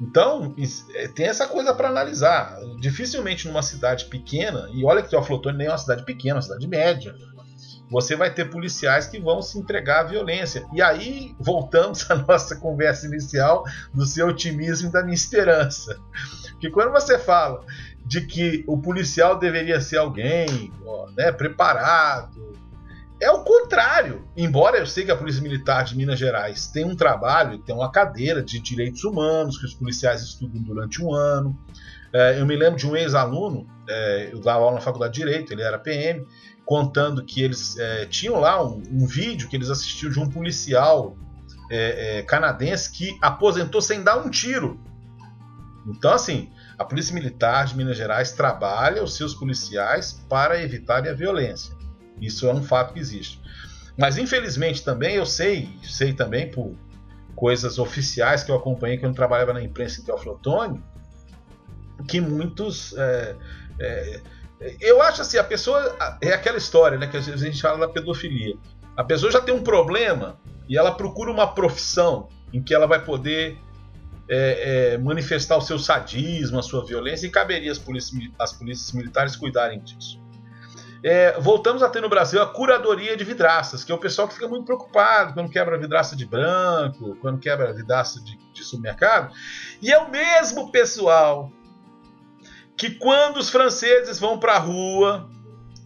Então, 0.00 0.54
é, 0.94 1.08
tem 1.08 1.26
essa 1.26 1.46
coisa 1.46 1.74
para 1.74 1.88
analisar. 1.88 2.58
Dificilmente 2.80 3.46
numa 3.46 3.62
cidade 3.62 4.06
pequena, 4.06 4.68
e 4.72 4.84
olha 4.84 5.02
que 5.02 5.08
Teoflotone 5.10 5.58
nem 5.58 5.66
é 5.66 5.70
uma 5.70 5.78
cidade 5.78 6.04
pequena, 6.04 6.34
é 6.34 6.36
uma 6.36 6.42
cidade 6.42 6.66
média, 6.66 7.14
você 7.90 8.16
vai 8.16 8.32
ter 8.32 8.50
policiais 8.50 9.06
que 9.06 9.20
vão 9.20 9.40
se 9.40 9.58
entregar 9.58 10.00
à 10.00 10.04
violência. 10.08 10.66
E 10.72 10.82
aí 10.82 11.34
voltamos 11.38 12.08
à 12.10 12.16
nossa 12.16 12.56
conversa 12.56 13.06
inicial 13.06 13.64
do 13.94 14.04
seu 14.04 14.28
otimismo 14.28 14.88
e 14.88 14.92
da 14.92 15.02
minha 15.02 15.14
esperança. 15.14 15.98
Porque 16.52 16.70
quando 16.70 16.90
você 16.90 17.18
fala 17.18 17.64
de 18.06 18.20
que 18.20 18.64
o 18.66 18.78
policial 18.78 19.38
deveria 19.38 19.80
ser 19.80 19.96
alguém 19.96 20.72
né, 21.16 21.32
preparado, 21.32 22.56
é 23.20 23.30
o 23.30 23.42
contrário. 23.42 24.24
Embora 24.36 24.78
eu 24.78 24.86
sei 24.86 25.04
que 25.04 25.10
a 25.10 25.16
Polícia 25.16 25.42
Militar 25.42 25.84
de 25.84 25.96
Minas 25.96 26.18
Gerais 26.18 26.68
tem 26.68 26.84
um 26.84 26.94
trabalho, 26.94 27.58
tem 27.58 27.74
uma 27.74 27.90
cadeira 27.90 28.42
de 28.42 28.60
direitos 28.60 29.02
humanos 29.04 29.58
que 29.58 29.64
os 29.64 29.74
policiais 29.74 30.22
estudam 30.22 30.62
durante 30.62 31.02
um 31.02 31.12
ano. 31.12 31.58
É, 32.12 32.38
eu 32.40 32.46
me 32.46 32.54
lembro 32.54 32.78
de 32.78 32.86
um 32.86 32.94
ex-aluno, 32.94 33.66
é, 33.88 34.30
eu 34.32 34.40
dava 34.40 34.60
aula 34.60 34.76
na 34.76 34.80
Faculdade 34.80 35.14
de 35.14 35.20
Direito, 35.20 35.52
ele 35.52 35.62
era 35.62 35.78
PM, 35.78 36.24
contando 36.64 37.24
que 37.24 37.42
eles 37.42 37.76
é, 37.78 38.06
tinham 38.06 38.38
lá 38.38 38.62
um, 38.62 38.82
um, 38.90 39.06
vídeo 39.06 39.48
que 39.48 39.56
eles 39.56 39.70
assistiam 39.70 40.10
de 40.10 40.20
um 40.20 40.28
policial 40.28 41.16
é, 41.70 42.18
é, 42.18 42.22
canadense 42.22 42.90
que 42.90 43.16
aposentou 43.20 43.80
sem 43.80 44.02
dar 44.02 44.18
um 44.18 44.30
tiro. 44.30 44.78
Então, 45.86 46.12
assim, 46.12 46.50
a 46.78 46.84
Polícia 46.84 47.14
Militar 47.14 47.66
de 47.66 47.76
Minas 47.76 47.96
Gerais 47.96 48.32
trabalha 48.32 49.02
os 49.02 49.16
seus 49.16 49.34
policiais 49.34 50.24
para 50.28 50.62
evitar 50.62 51.06
a 51.06 51.12
violência. 51.14 51.74
Isso 52.20 52.46
é 52.46 52.52
um 52.52 52.62
fato 52.62 52.94
que 52.94 53.00
existe. 53.00 53.40
Mas 53.96 54.18
infelizmente 54.18 54.84
também 54.84 55.16
eu 55.16 55.24
sei, 55.24 55.70
sei 55.82 56.12
também 56.12 56.50
por 56.50 56.74
coisas 57.34 57.78
oficiais 57.78 58.42
que 58.42 58.50
eu 58.50 58.56
acompanhei 58.56 58.98
quando 58.98 59.14
trabalhava 59.14 59.52
na 59.52 59.62
imprensa 59.62 60.00
em 60.00 60.04
Teoflotone, 60.04 60.82
que 62.06 62.20
muitos. 62.20 62.94
É, 62.96 63.36
é, 63.78 64.20
eu 64.80 65.00
acho 65.02 65.22
assim, 65.22 65.38
a 65.38 65.44
pessoa. 65.44 65.96
É 66.20 66.32
aquela 66.32 66.58
história, 66.58 66.98
né? 66.98 67.06
Que 67.06 67.16
às 67.16 67.26
vezes 67.26 67.42
a 67.42 67.46
gente 67.46 67.60
fala 67.60 67.78
da 67.78 67.88
pedofilia. 67.88 68.56
A 68.96 69.04
pessoa 69.04 69.30
já 69.30 69.40
tem 69.40 69.54
um 69.54 69.62
problema 69.62 70.38
e 70.68 70.76
ela 70.76 70.92
procura 70.92 71.30
uma 71.30 71.46
profissão 71.46 72.28
em 72.52 72.62
que 72.62 72.74
ela 72.74 72.86
vai 72.86 73.02
poder 73.04 73.58
é, 74.28 74.94
é, 74.94 74.98
manifestar 74.98 75.56
o 75.56 75.60
seu 75.60 75.78
sadismo, 75.78 76.58
a 76.58 76.62
sua 76.62 76.84
violência, 76.84 77.26
e 77.26 77.30
caberia 77.30 77.70
as 77.70 77.78
polícias, 77.78 78.30
as 78.38 78.52
polícias 78.52 78.92
militares 78.92 79.36
cuidarem 79.36 79.80
disso. 79.80 80.20
É, 81.02 81.38
voltamos 81.38 81.82
a 81.82 81.88
ter 81.88 82.00
no 82.00 82.08
Brasil 82.08 82.42
a 82.42 82.46
curadoria 82.46 83.16
de 83.16 83.22
vidraças, 83.22 83.84
que 83.84 83.92
é 83.92 83.94
o 83.94 83.98
pessoal 83.98 84.26
que 84.26 84.34
fica 84.34 84.48
muito 84.48 84.64
preocupado 84.64 85.34
quando 85.34 85.50
quebra 85.50 85.78
vidraça 85.78 86.16
de 86.16 86.26
branco, 86.26 87.16
quando 87.20 87.38
quebra 87.38 87.72
vidraça 87.72 88.20
de, 88.24 88.36
de 88.52 88.64
supermercado. 88.64 89.32
E 89.80 89.92
é 89.92 89.98
o 89.98 90.10
mesmo 90.10 90.72
pessoal 90.72 91.52
que 92.76 92.90
quando 92.90 93.36
os 93.36 93.48
franceses 93.48 94.18
vão 94.18 94.38
para 94.38 94.54
a 94.54 94.58
rua, 94.58 95.30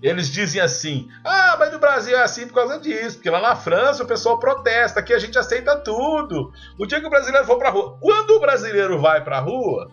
eles 0.03 0.29
dizem 0.29 0.61
assim: 0.61 1.09
ah, 1.25 1.57
mas 1.59 1.73
no 1.73 1.79
Brasil 1.79 2.17
é 2.17 2.23
assim 2.23 2.47
por 2.47 2.55
causa 2.55 2.79
disso, 2.79 3.17
porque 3.17 3.31
lá 3.31 3.41
na 3.41 3.57
França 3.57 4.03
o 4.03 4.07
pessoal 4.07 4.39
protesta, 4.39 5.01
aqui 5.01 5.13
a 5.13 5.19
gente 5.19 5.39
aceita 5.39 5.77
tudo. 5.77 6.53
O 6.79 6.87
dia 6.87 7.01
que 7.01 7.07
o 7.07 7.11
brasileiro 7.11 7.47
for 7.47 7.59
para 7.59 7.69
a 7.69 7.73
rua, 7.73 7.99
quando 8.01 8.31
o 8.31 8.41
brasileiro 8.41 9.01
vai 9.01 9.23
para 9.23 9.39
a 9.39 9.41
rua, 9.41 9.91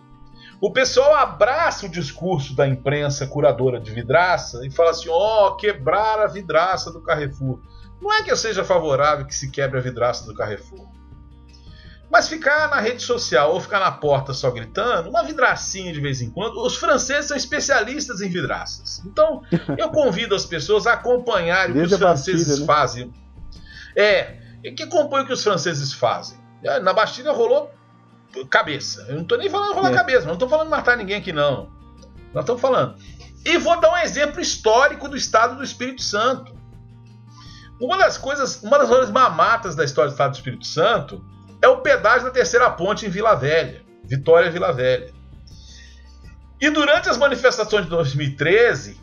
o 0.60 0.72
pessoal 0.72 1.14
abraça 1.14 1.86
o 1.86 1.90
discurso 1.90 2.56
da 2.56 2.66
imprensa 2.66 3.26
curadora 3.26 3.78
de 3.78 3.92
vidraça 3.92 4.66
e 4.66 4.70
fala 4.70 4.90
assim: 4.90 5.08
ó, 5.08 5.48
oh, 5.48 5.56
quebrar 5.56 6.20
a 6.20 6.26
vidraça 6.26 6.90
do 6.90 7.02
Carrefour. 7.02 7.60
Não 8.00 8.12
é 8.12 8.22
que 8.22 8.30
eu 8.30 8.36
seja 8.36 8.64
favorável 8.64 9.26
que 9.26 9.34
se 9.34 9.50
quebre 9.50 9.78
a 9.78 9.82
vidraça 9.82 10.24
do 10.24 10.34
Carrefour. 10.34 10.88
Mas 12.10 12.28
ficar 12.28 12.70
na 12.70 12.80
rede 12.80 13.02
social 13.02 13.52
ou 13.52 13.60
ficar 13.60 13.80
na 13.80 13.92
porta 13.92 14.32
só 14.32 14.50
gritando, 14.50 15.10
uma 15.10 15.22
vidracinha 15.22 15.92
de 15.92 16.00
vez 16.00 16.22
em 16.22 16.30
quando. 16.30 16.58
Os 16.60 16.76
franceses 16.76 17.26
são 17.26 17.36
especialistas 17.36 18.22
em 18.22 18.30
vidraças. 18.30 19.02
Então, 19.04 19.42
eu 19.76 19.90
convido 19.90 20.34
as 20.34 20.46
pessoas 20.46 20.86
a 20.86 20.94
acompanharem 20.94 21.76
o 21.76 21.78
que 21.86 21.94
os 21.94 21.98
franceses 21.98 22.60
né? 22.60 22.66
fazem. 22.66 23.12
É, 23.94 24.36
que 24.74 24.84
acompanhe 24.84 25.24
o 25.24 25.26
que 25.26 25.32
os 25.32 25.42
franceses 25.42 25.92
fazem. 25.92 26.38
Na 26.82 26.92
Bastilha 26.92 27.32
rolou 27.32 27.70
cabeça. 28.50 29.04
Eu 29.08 29.16
não 29.16 29.22
estou 29.22 29.38
nem 29.38 29.50
falando 29.50 29.74
rolar 29.74 29.92
é. 29.92 29.94
cabeça, 29.94 30.26
não 30.26 30.34
estou 30.34 30.48
falando 30.48 30.68
matar 30.68 30.96
ninguém 30.96 31.16
aqui, 31.16 31.32
não. 31.32 31.70
Nós 32.32 32.42
estamos 32.42 32.60
falando. 32.60 32.96
E 33.44 33.58
vou 33.58 33.78
dar 33.80 33.92
um 33.92 33.96
exemplo 33.96 34.40
histórico 34.40 35.08
do 35.08 35.16
estado 35.16 35.56
do 35.56 35.64
Espírito 35.64 36.02
Santo. 36.02 36.56
Uma 37.80 37.96
das 37.96 38.18
coisas, 38.18 38.62
uma 38.62 38.78
das 38.78 38.88
coisas 38.88 39.10
mamatas 39.10 39.76
da 39.76 39.84
história 39.84 40.10
do 40.10 40.12
estado 40.12 40.32
do 40.32 40.36
Espírito 40.36 40.66
Santo 40.66 41.24
é 41.60 41.68
o 41.68 41.78
pedágio 41.78 42.26
da 42.26 42.30
terceira 42.30 42.70
ponte 42.70 43.06
em 43.06 43.08
Vila 43.08 43.34
Velha, 43.34 43.82
Vitória 44.04 44.50
Vila 44.50 44.72
Velha. 44.72 45.12
E 46.60 46.70
durante 46.70 47.08
as 47.08 47.16
manifestações 47.16 47.84
de 47.84 47.90
2013, 47.90 49.00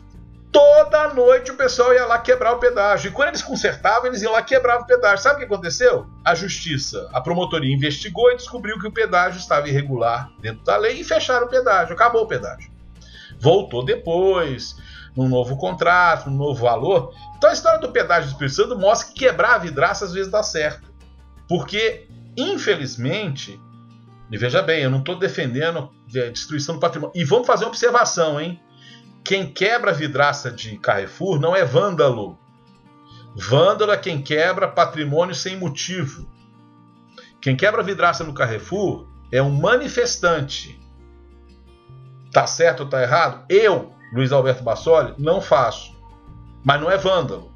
toda 0.52 1.14
noite 1.14 1.50
o 1.50 1.56
pessoal 1.56 1.92
ia 1.92 2.06
lá 2.06 2.18
quebrar 2.18 2.52
o 2.52 2.58
pedágio. 2.58 3.08
E 3.08 3.12
quando 3.12 3.28
eles 3.28 3.42
consertavam, 3.42 4.06
eles 4.06 4.22
iam 4.22 4.32
lá 4.32 4.42
quebrar 4.42 4.78
o 4.80 4.86
pedágio. 4.86 5.22
Sabe 5.22 5.36
o 5.36 5.38
que 5.38 5.52
aconteceu? 5.52 6.06
A 6.24 6.34
justiça, 6.34 7.08
a 7.12 7.20
promotoria 7.20 7.74
investigou 7.74 8.30
e 8.30 8.36
descobriu 8.36 8.78
que 8.78 8.86
o 8.86 8.92
pedágio 8.92 9.38
estava 9.38 9.68
irregular 9.68 10.30
dentro 10.40 10.64
da 10.64 10.76
lei 10.76 11.00
e 11.00 11.04
fecharam 11.04 11.46
o 11.46 11.50
pedágio. 11.50 11.94
Acabou 11.94 12.22
o 12.22 12.26
pedágio. 12.26 12.70
Voltou 13.38 13.84
depois, 13.84 14.76
num 15.16 15.28
novo 15.28 15.56
contrato, 15.56 16.30
num 16.30 16.36
novo 16.36 16.62
valor. 16.62 17.12
Então 17.36 17.50
a 17.50 17.52
história 17.52 17.80
do 17.80 17.90
pedágio 17.90 18.30
do 18.30 18.32
Espírito 18.32 18.54
Santo 18.54 18.78
mostra 18.78 19.08
que 19.08 19.26
quebrar 19.26 19.54
a 19.54 19.58
vidraça 19.58 20.04
às 20.04 20.12
vezes 20.12 20.30
dá 20.30 20.42
certo. 20.42 20.94
Porque 21.48 22.06
Infelizmente, 22.36 23.60
e 24.30 24.36
veja 24.36 24.60
bem, 24.60 24.82
eu 24.82 24.90
não 24.90 24.98
estou 24.98 25.16
defendendo 25.16 25.90
a 26.14 26.30
destruição 26.30 26.74
do 26.74 26.80
patrimônio. 26.80 27.12
E 27.14 27.24
vamos 27.24 27.46
fazer 27.46 27.64
uma 27.64 27.70
observação, 27.70 28.40
hein? 28.40 28.60
Quem 29.24 29.52
quebra 29.52 29.92
vidraça 29.92 30.50
de 30.50 30.78
Carrefour 30.78 31.40
não 31.40 31.54
é 31.54 31.64
vândalo. 31.64 32.38
Vândalo 33.34 33.92
é 33.92 33.96
quem 33.96 34.22
quebra 34.22 34.68
patrimônio 34.68 35.34
sem 35.34 35.56
motivo. 35.56 36.28
Quem 37.40 37.56
quebra 37.56 37.82
vidraça 37.82 38.24
no 38.24 38.34
Carrefour 38.34 39.06
é 39.30 39.40
um 39.42 39.50
manifestante. 39.50 40.80
Tá 42.32 42.46
certo 42.46 42.80
ou 42.80 42.88
tá 42.88 43.02
errado? 43.02 43.44
Eu, 43.48 43.92
Luiz 44.12 44.32
Alberto 44.32 44.64
Bassoli, 44.64 45.14
não 45.18 45.40
faço. 45.40 45.94
Mas 46.64 46.80
não 46.80 46.90
é 46.90 46.96
vândalo. 46.96 47.52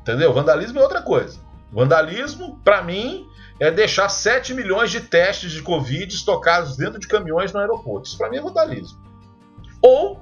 Entendeu? 0.00 0.32
Vandalismo 0.32 0.78
é 0.78 0.82
outra 0.82 1.02
coisa. 1.02 1.40
Vandalismo, 1.76 2.58
para 2.64 2.82
mim, 2.82 3.28
é 3.60 3.70
deixar 3.70 4.08
7 4.08 4.54
milhões 4.54 4.90
de 4.90 4.98
testes 4.98 5.52
de 5.52 5.60
Covid 5.60 6.10
estocados 6.10 6.74
dentro 6.74 6.98
de 6.98 7.06
caminhões 7.06 7.52
no 7.52 7.60
aeroporto. 7.60 8.08
Isso 8.08 8.16
para 8.16 8.30
mim 8.30 8.38
é 8.38 8.40
vandalismo. 8.40 8.98
Ou, 9.82 10.18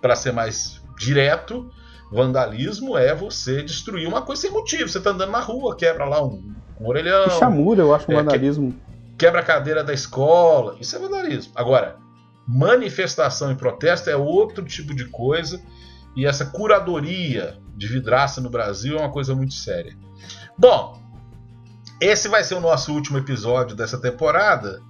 para 0.00 0.16
ser 0.16 0.32
mais 0.32 0.82
direto, 0.98 1.70
vandalismo 2.10 2.98
é 2.98 3.14
você 3.14 3.62
destruir 3.62 4.08
uma 4.08 4.22
coisa 4.22 4.42
sem 4.42 4.50
motivo. 4.50 4.88
Você 4.88 4.98
está 4.98 5.10
andando 5.10 5.30
na 5.30 5.38
rua, 5.38 5.76
quebra 5.76 6.04
lá 6.04 6.20
um, 6.20 6.52
um 6.80 6.88
orelhão. 6.88 7.30
Chamura, 7.30 7.82
eu 7.82 7.94
acho 7.94 8.10
um 8.10 8.14
é, 8.14 8.16
vandalismo. 8.16 8.74
Quebra 9.16 9.38
a 9.38 9.44
cadeira 9.44 9.84
da 9.84 9.94
escola. 9.94 10.76
Isso 10.80 10.96
é 10.96 10.98
vandalismo. 10.98 11.52
Agora, 11.54 11.96
manifestação 12.44 13.52
e 13.52 13.54
protesto 13.54 14.10
é 14.10 14.16
outro 14.16 14.64
tipo 14.64 14.92
de 14.96 15.04
coisa. 15.04 15.62
E 16.16 16.26
essa 16.26 16.44
curadoria 16.44 17.56
de 17.76 17.86
vidraça 17.86 18.40
no 18.40 18.50
Brasil 18.50 18.98
é 18.98 19.00
uma 19.00 19.12
coisa 19.12 19.32
muito 19.32 19.54
séria. 19.54 19.96
Bom, 20.62 20.96
esse 22.00 22.28
vai 22.28 22.44
ser 22.44 22.54
o 22.54 22.60
nosso 22.60 22.94
último 22.94 23.18
episódio 23.18 23.74
dessa 23.74 24.00
temporada. 24.00 24.80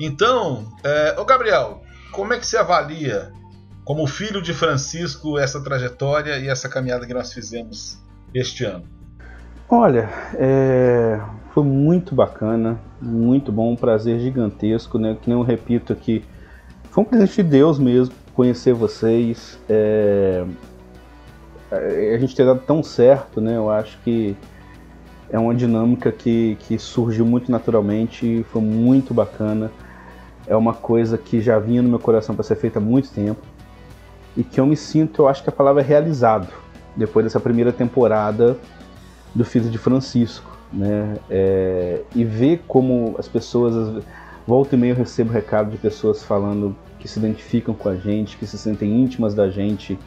Então, 0.00 0.66
é, 0.82 1.14
ô 1.16 1.24
Gabriel, 1.24 1.82
como 2.10 2.32
é 2.32 2.36
que 2.36 2.44
você 2.44 2.56
avalia, 2.56 3.30
como 3.84 4.08
filho 4.08 4.42
de 4.42 4.52
Francisco, 4.52 5.38
essa 5.38 5.62
trajetória 5.62 6.36
e 6.38 6.48
essa 6.48 6.68
caminhada 6.68 7.06
que 7.06 7.14
nós 7.14 7.32
fizemos 7.32 8.02
este 8.34 8.64
ano? 8.64 8.86
Olha, 9.68 10.10
é, 10.34 11.20
foi 11.52 11.62
muito 11.62 12.12
bacana, 12.12 12.76
muito 13.00 13.52
bom, 13.52 13.70
um 13.70 13.76
prazer 13.76 14.18
gigantesco, 14.18 14.98
né? 14.98 15.16
Que 15.22 15.30
nem 15.30 15.38
eu 15.38 15.44
repito 15.44 15.92
aqui, 15.92 16.24
foi 16.90 17.04
um 17.04 17.06
presente 17.06 17.36
de 17.36 17.50
Deus 17.50 17.78
mesmo 17.78 18.12
conhecer 18.34 18.74
vocês. 18.74 19.60
É, 19.68 20.44
a 21.70 22.18
gente 22.18 22.34
ter 22.34 22.44
dado 22.44 22.62
tão 22.66 22.82
certo, 22.82 23.40
né? 23.40 23.56
Eu 23.56 23.70
acho 23.70 23.96
que 23.98 24.36
é 25.34 25.38
uma 25.38 25.52
dinâmica 25.52 26.12
que, 26.12 26.56
que 26.60 26.78
surgiu 26.78 27.26
muito 27.26 27.50
naturalmente, 27.50 28.46
foi 28.52 28.62
muito 28.62 29.12
bacana. 29.12 29.68
É 30.46 30.54
uma 30.54 30.72
coisa 30.72 31.18
que 31.18 31.40
já 31.40 31.58
vinha 31.58 31.82
no 31.82 31.88
meu 31.88 31.98
coração 31.98 32.36
para 32.36 32.44
ser 32.44 32.54
feita 32.54 32.78
há 32.78 32.80
muito 32.80 33.10
tempo. 33.10 33.40
e 34.36 34.44
que 34.44 34.60
eu 34.60 34.66
me 34.66 34.76
sinto, 34.76 35.22
eu 35.22 35.28
acho 35.28 35.42
que 35.42 35.48
a 35.48 35.52
palavra 35.52 35.82
é 35.82 35.84
realizado, 35.84 36.46
depois 36.94 37.24
dessa 37.24 37.40
primeira 37.40 37.72
temporada 37.72 38.56
do 39.34 39.44
Filho 39.44 39.68
de 39.68 39.76
Francisco, 39.76 40.56
né? 40.72 41.16
É, 41.28 42.02
e 42.14 42.24
ver 42.24 42.62
como 42.68 43.16
as 43.18 43.26
pessoas, 43.26 44.04
volta 44.46 44.76
e 44.76 44.78
meia 44.78 44.92
eu 44.92 44.96
recebo 44.96 45.32
recado 45.32 45.68
de 45.68 45.78
pessoas 45.78 46.22
falando 46.22 46.76
que 47.00 47.08
se 47.08 47.18
identificam 47.18 47.74
com 47.74 47.88
a 47.88 47.96
gente, 47.96 48.36
que 48.36 48.46
se 48.46 48.56
sentem 48.56 49.02
íntimas 49.02 49.34
da 49.34 49.50
gente, 49.50 49.98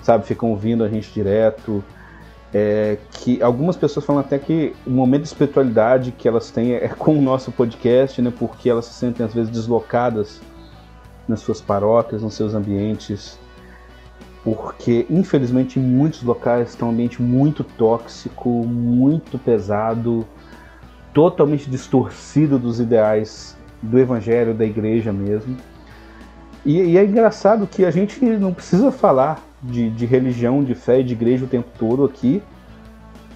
sabe, 0.00 0.26
ficam 0.26 0.50
ouvindo 0.50 0.84
a 0.84 0.88
gente 0.88 1.12
direto, 1.12 1.82
é, 2.52 2.98
que 3.12 3.42
algumas 3.42 3.76
pessoas 3.76 4.04
falam 4.04 4.20
até 4.20 4.38
que 4.38 4.74
o 4.86 4.90
momento 4.90 5.22
de 5.22 5.28
espiritualidade 5.28 6.12
que 6.12 6.26
elas 6.26 6.50
têm 6.50 6.74
é 6.74 6.88
com 6.88 7.16
o 7.16 7.22
nosso 7.22 7.52
podcast, 7.52 8.20
né? 8.20 8.32
Porque 8.36 8.68
elas 8.68 8.86
se 8.86 8.94
sentem 8.94 9.24
às 9.24 9.32
vezes 9.32 9.50
deslocadas 9.50 10.40
nas 11.28 11.40
suas 11.40 11.60
paróquias, 11.60 12.22
nos 12.22 12.34
seus 12.34 12.54
ambientes, 12.54 13.38
porque 14.42 15.06
infelizmente 15.08 15.78
em 15.78 15.82
muitos 15.82 16.22
locais 16.22 16.70
está 16.70 16.84
um 16.84 16.90
ambiente 16.90 17.22
muito 17.22 17.62
tóxico, 17.62 18.48
muito 18.48 19.38
pesado, 19.38 20.26
totalmente 21.14 21.70
distorcido 21.70 22.58
dos 22.58 22.80
ideais 22.80 23.56
do 23.80 23.98
evangelho, 23.98 24.54
da 24.54 24.64
igreja 24.64 25.12
mesmo. 25.12 25.56
E, 26.64 26.80
e 26.80 26.98
é 26.98 27.04
engraçado 27.04 27.66
que 27.66 27.84
a 27.84 27.90
gente 27.90 28.22
não 28.24 28.52
precisa 28.52 28.92
falar 28.92 29.42
de, 29.62 29.90
de 29.90 30.06
religião, 30.06 30.62
de 30.62 30.74
fé 30.74 31.00
e 31.00 31.04
de 31.04 31.12
igreja 31.12 31.44
o 31.44 31.48
tempo 31.48 31.68
todo 31.78 32.04
aqui, 32.04 32.42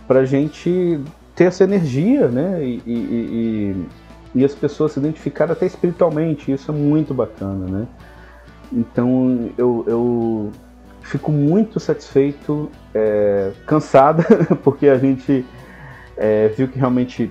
para 0.07 0.25
gente 0.25 1.01
ter 1.35 1.45
essa 1.45 1.65
energia, 1.65 2.29
né? 2.29 2.63
E, 2.63 2.83
e, 2.87 2.95
e, 4.35 4.41
e, 4.41 4.45
as 4.45 4.55
pessoas 4.55 4.93
se 4.93 4.99
identificarem 4.99 5.53
até 5.53 5.67
espiritualmente, 5.67 6.53
isso 6.53 6.71
é 6.71 6.75
muito 6.75 7.13
bacana, 7.15 7.67
né? 7.67 7.87
Então 8.73 9.51
eu, 9.57 9.85
eu 9.87 10.53
fico 11.03 11.31
muito 11.33 11.79
satisfeito, 11.81 12.71
é, 12.95 13.53
cansada, 13.67 14.25
porque 14.63 14.89
a 14.89 14.99
gente 14.99 15.45
é, 16.17 16.49
viu 16.49 16.69
que 16.69 16.79
realmente 16.79 17.31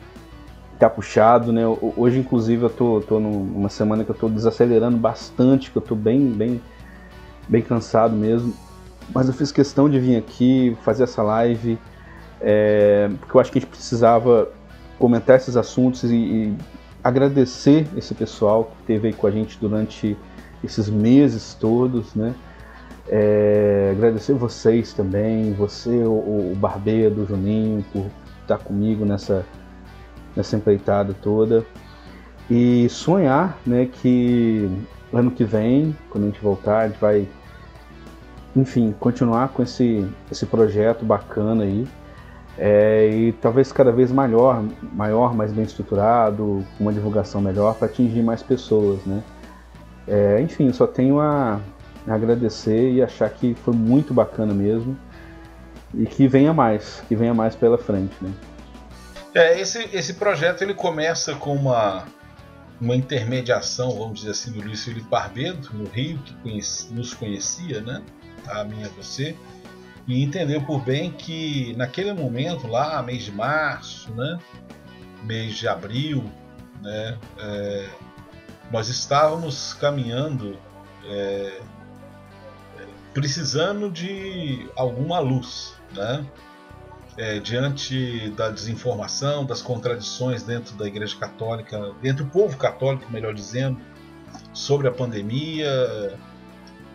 tá 0.84 0.90
puxado, 0.90 1.54
né? 1.54 1.62
Hoje, 1.96 2.20
inclusive, 2.20 2.64
eu 2.64 2.70
tô, 2.70 3.00
tô 3.00 3.18
numa 3.18 3.70
semana 3.70 4.04
que 4.04 4.12
eu 4.12 4.16
tô 4.16 4.28
desacelerando 4.28 4.98
bastante, 4.98 5.72
que 5.72 5.78
eu 5.78 5.82
tô 5.82 5.96
bem, 5.96 6.30
bem, 6.30 6.62
bem 7.48 7.62
cansado 7.62 8.14
mesmo. 8.14 8.54
Mas 9.14 9.30
eu 9.30 9.34
fiz 9.34 9.50
questão 9.50 9.90
de 9.90 9.98
vir 9.98 10.18
aqui 10.18 10.76
fazer 10.84 11.04
essa 11.04 11.24
live, 11.24 11.78
é, 12.42 13.10
porque 13.20 13.38
eu 13.38 13.40
acho 13.40 13.52
que 13.52 13.60
a 13.60 13.62
gente 13.62 13.70
precisava 13.70 14.50
comentar 15.00 15.38
esses 15.38 15.56
assuntos 15.56 16.04
e, 16.04 16.16
e 16.16 16.58
agradecer 17.02 17.88
esse 17.96 18.14
pessoal 18.14 18.66
que 18.66 18.82
esteve 18.82 19.08
aí 19.08 19.14
com 19.14 19.28
a 19.28 19.32
gente 19.32 19.58
durante 19.60 20.18
esses 20.62 20.90
meses 20.90 21.54
todos, 21.54 22.14
né? 22.14 22.34
É, 23.08 23.92
agradecer 23.92 24.34
vocês 24.34 24.92
também, 24.92 25.54
você, 25.54 26.04
o, 26.04 26.52
o 26.52 26.58
Barbeiro, 26.58 27.16
do 27.16 27.26
Juninho, 27.26 27.86
por 27.94 28.06
estar 28.42 28.58
comigo 28.58 29.06
nessa, 29.06 29.46
nessa 30.36 30.56
empreitada 30.56 31.16
toda. 31.22 31.66
E 32.50 32.88
sonhar 32.90 33.58
né, 33.66 33.88
que 33.92 34.70
ano 35.12 35.32
que 35.32 35.44
vem, 35.44 35.96
quando 36.10 36.26
a 36.26 36.28
gente 36.28 36.42
voltar, 36.42 36.80
a 36.80 36.88
gente 36.88 37.00
vai 37.00 37.28
enfim, 38.56 38.94
continuar 39.00 39.50
com 39.50 39.64
esse, 39.64 40.08
esse 40.32 40.46
projeto 40.46 41.04
bacana 41.04 41.64
aí. 41.64 41.88
É, 42.56 43.10
e 43.10 43.32
talvez 43.34 43.72
cada 43.72 43.92
vez 43.92 44.12
maior, 44.12 44.64
maior, 44.94 45.34
mais 45.34 45.52
bem 45.52 45.64
estruturado, 45.64 46.64
com 46.78 46.84
uma 46.84 46.94
divulgação 46.94 47.42
melhor 47.42 47.74
para 47.76 47.88
atingir 47.88 48.22
mais 48.22 48.44
pessoas, 48.44 49.04
né? 49.06 49.24
É, 50.08 50.40
enfim, 50.40 50.72
só 50.72 50.86
tenho 50.86 51.20
a, 51.20 51.60
agradecer 52.08 52.92
e 52.92 53.02
achar 53.02 53.28
que 53.30 53.56
foi 53.56 53.74
muito 53.74 54.14
bacana 54.14 54.54
mesmo 54.54 54.96
e 55.94 56.06
que 56.06 56.28
venha 56.28 56.54
mais, 56.54 57.02
que 57.08 57.16
venha 57.16 57.34
mais 57.34 57.56
pela 57.56 57.78
frente, 57.78 58.14
né? 58.22 58.32
É, 59.34 59.60
esse, 59.60 59.90
esse 59.92 60.14
projeto 60.16 60.62
ele 60.62 60.74
começa 60.74 61.34
com 61.36 61.56
uma, 61.56 62.06
uma 62.80 62.96
intermediação, 62.96 63.92
vamos 63.98 64.20
dizer 64.20 64.32
assim, 64.32 64.52
do 64.52 64.62
Luiz 64.62 64.84
Felipe 64.84 65.08
Barbedo, 65.10 65.70
no 65.74 65.86
Rio, 65.90 66.20
que 66.20 66.60
nos 66.92 67.14
conhecia, 67.14 67.82
né? 67.82 68.04
e 68.46 68.84
a 68.84 68.90
você, 68.90 69.36
e 70.08 70.22
entendeu 70.22 70.62
por 70.64 70.82
bem 70.82 71.12
que 71.12 71.74
naquele 71.78 72.14
momento, 72.14 72.68
lá, 72.68 73.02
mês 73.02 73.24
de 73.24 73.32
março, 73.32 74.12
né, 74.14 74.38
mês 75.24 75.56
de 75.56 75.68
abril, 75.68 76.30
né, 76.82 77.18
é, 77.40 77.90
nós 78.70 78.90
estávamos 78.90 79.74
caminhando 79.74 80.58
é, 81.06 81.62
precisando 83.14 83.90
de 83.92 84.68
alguma 84.76 85.20
luz, 85.20 85.76
né? 85.94 86.26
É, 87.16 87.40
diante 87.40 88.30
da 88.32 88.50
desinformação, 88.50 89.46
das 89.46 89.62
contradições 89.62 90.42
dentro 90.42 90.76
da 90.76 90.88
Igreja 90.88 91.16
Católica, 91.16 91.94
dentro 92.02 92.24
do 92.24 92.32
povo 92.32 92.58
católico, 92.58 93.12
melhor 93.12 93.34
dizendo, 93.36 93.80
sobre 94.52 94.88
a 94.88 94.92
pandemia, 94.92 96.18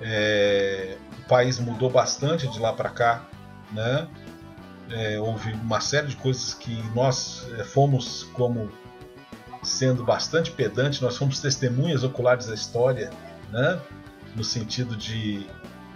é, 0.00 0.96
país 1.28 1.58
mudou 1.58 1.90
bastante 1.90 2.48
de 2.48 2.58
lá 2.58 2.72
para 2.72 2.88
cá, 2.88 3.28
né? 3.70 4.08
É, 4.90 5.20
houve 5.20 5.52
uma 5.52 5.80
série 5.80 6.08
de 6.08 6.16
coisas 6.16 6.54
que 6.54 6.82
nós 6.94 7.46
é, 7.58 7.62
fomos 7.62 8.24
como 8.32 8.70
sendo 9.62 10.02
bastante 10.02 10.50
pedante, 10.50 11.02
nós 11.02 11.16
fomos 11.16 11.40
testemunhas 11.40 12.02
oculares 12.02 12.46
da 12.46 12.54
história, 12.54 13.10
né? 13.52 13.78
No 14.34 14.42
sentido 14.42 14.96
de 14.96 15.46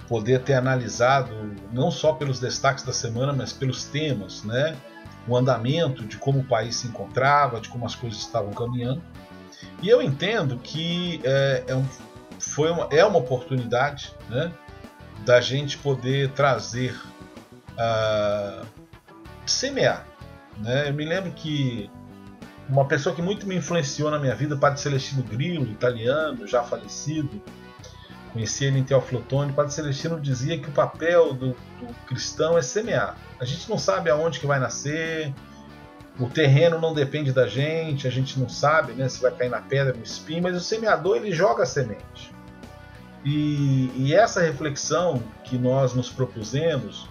poder 0.09 0.43
ter 0.43 0.55
analisado 0.55 1.33
não 1.73 1.91
só 1.91 2.13
pelos 2.13 2.39
destaques 2.41 2.85
da 2.85 2.93
semana, 2.93 3.33
mas 3.33 3.53
pelos 3.53 3.85
temas, 3.85 4.43
né? 4.45 4.77
O 5.27 5.37
andamento 5.37 6.05
de 6.05 6.17
como 6.17 6.41
o 6.41 6.45
país 6.45 6.77
se 6.77 6.89
encontrava, 6.89 7.61
de 7.61 7.69
como 7.69 7.87
as 7.87 7.95
coisas 7.95 8.19
estavam 8.19 8.53
caminhando. 8.53 9.03
E 9.81 9.89
eu 9.89 10.03
entendo 10.03 10.59
que 10.59 11.21
é, 11.25 11.65
é 11.69 11.75
um, 11.75 11.85
foi 12.39 12.71
uma, 12.71 12.89
é 12.91 13.05
uma 13.05 13.19
oportunidade, 13.19 14.15
né? 14.29 14.53
da 15.25 15.41
gente 15.41 15.79
poder 15.79 16.31
trazer, 16.31 17.01
uh, 17.73 18.67
semear. 19.47 20.07
Né? 20.59 20.89
Eu 20.89 20.95
me 20.95 21.05
lembro 21.05 21.31
que 21.33 21.91
uma 22.69 22.87
pessoa 22.87 23.15
que 23.15 23.23
muito 23.23 23.47
me 23.47 23.57
influenciou 23.57 24.11
na 24.11 24.19
minha 24.19 24.35
vida, 24.35 24.57
Padre 24.57 24.81
Celestino 24.81 25.23
Grillo, 25.23 25.71
italiano, 25.71 26.47
já 26.47 26.63
falecido, 26.63 27.43
conheci 28.33 28.65
ele 28.65 28.79
em 28.79 28.85
Teoflotone, 28.85 29.53
Padre 29.53 29.73
Celestino 29.73 30.21
dizia 30.21 30.59
que 30.59 30.69
o 30.69 30.73
papel 30.73 31.35
do, 31.35 31.49
do, 31.51 31.95
cristão 32.07 32.57
é 32.57 32.63
semear. 32.63 33.17
A 33.39 33.45
gente 33.45 33.69
não 33.69 33.79
sabe 33.79 34.11
aonde 34.11 34.41
que 34.41 34.47
vai 34.47 34.59
nascer, 34.59 35.33
o 36.19 36.29
terreno 36.29 36.81
não 36.81 36.95
depende 36.95 37.33
da 37.33 37.47
gente, 37.47 38.07
a 38.07 38.11
gente 38.11 38.39
não 38.39 38.49
sabe 38.49 38.93
né, 38.93 39.09
se 39.09 39.21
vai 39.21 39.31
cair 39.33 39.51
na 39.51 39.61
pedra, 39.61 39.93
no 39.93 40.03
espinho, 40.03 40.43
mas 40.43 40.57
o 40.57 40.61
semeador 40.61 41.17
ele 41.17 41.33
joga 41.33 41.63
a 41.63 41.67
semente. 41.67 42.33
E, 43.25 43.93
e 43.97 44.15
essa 44.15 44.41
reflexão 44.41 45.23
que 45.45 45.57
nós 45.57 45.95
nos 45.95 46.11
propusemos, 46.11 47.09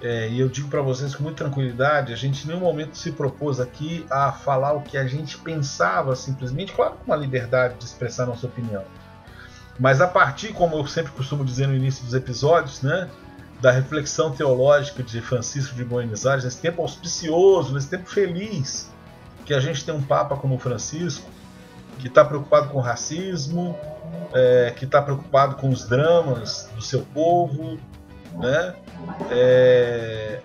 é, 0.00 0.28
e 0.28 0.38
eu 0.38 0.48
digo 0.48 0.68
para 0.68 0.82
vocês 0.82 1.14
com 1.14 1.22
muita 1.22 1.38
tranquilidade, 1.44 2.12
a 2.12 2.16
gente 2.16 2.44
em 2.44 2.48
nenhum 2.48 2.60
momento 2.60 2.96
se 2.96 3.10
propôs 3.10 3.58
aqui 3.58 4.06
a 4.10 4.30
falar 4.30 4.74
o 4.74 4.82
que 4.82 4.96
a 4.96 5.06
gente 5.06 5.38
pensava 5.38 6.14
simplesmente, 6.14 6.72
claro, 6.72 6.94
com 6.94 7.04
uma 7.06 7.16
liberdade 7.16 7.74
de 7.78 7.84
expressar 7.84 8.26
nossa 8.26 8.46
opinião. 8.46 8.84
Mas 9.78 10.00
a 10.00 10.06
partir, 10.06 10.52
como 10.52 10.76
eu 10.76 10.86
sempre 10.86 11.12
costumo 11.12 11.44
dizer 11.44 11.66
no 11.66 11.74
início 11.74 12.04
dos 12.04 12.14
episódios, 12.14 12.82
né, 12.82 13.08
da 13.60 13.70
reflexão 13.70 14.30
teológica 14.30 15.02
de 15.02 15.20
Francisco 15.20 15.74
de 15.74 15.84
Buenos 15.84 16.26
Aires, 16.26 16.44
nesse 16.44 16.60
tempo 16.60 16.82
auspicioso, 16.82 17.72
nesse 17.72 17.88
tempo 17.88 18.08
feliz, 18.08 18.90
que 19.44 19.54
a 19.54 19.60
gente 19.60 19.84
tem 19.84 19.94
um 19.94 20.02
Papa 20.02 20.36
como 20.36 20.58
Francisco, 20.58 21.28
que 21.98 22.08
está 22.08 22.24
preocupado 22.24 22.68
com 22.68 22.78
o 22.78 22.80
racismo, 22.80 23.76
é, 24.32 24.72
que 24.76 24.84
está 24.84 25.00
preocupado 25.00 25.56
com 25.56 25.68
os 25.68 25.86
dramas 25.86 26.68
do 26.74 26.82
seu 26.82 27.02
povo, 27.02 27.78
né? 28.34 28.74
É, 29.30 30.40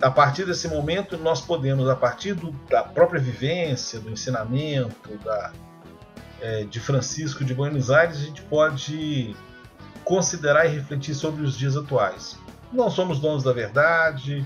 a 0.00 0.10
partir 0.10 0.44
desse 0.44 0.68
momento 0.68 1.16
nós 1.16 1.40
podemos, 1.40 1.88
a 1.88 1.96
partir 1.96 2.34
do, 2.34 2.52
da 2.68 2.82
própria 2.82 3.20
vivência, 3.20 4.00
do 4.00 4.10
ensinamento 4.10 5.16
da, 5.24 5.52
é, 6.42 6.64
de 6.64 6.80
Francisco 6.80 7.44
de 7.44 7.54
Buenos 7.54 7.90
Aires, 7.90 8.16
a 8.16 8.24
gente 8.24 8.42
pode 8.42 9.34
considerar 10.04 10.66
e 10.66 10.68
refletir 10.68 11.14
sobre 11.14 11.42
os 11.42 11.56
dias 11.56 11.76
atuais. 11.76 12.36
Não 12.72 12.90
somos 12.90 13.20
donos 13.20 13.42
da 13.42 13.52
verdade, 13.52 14.44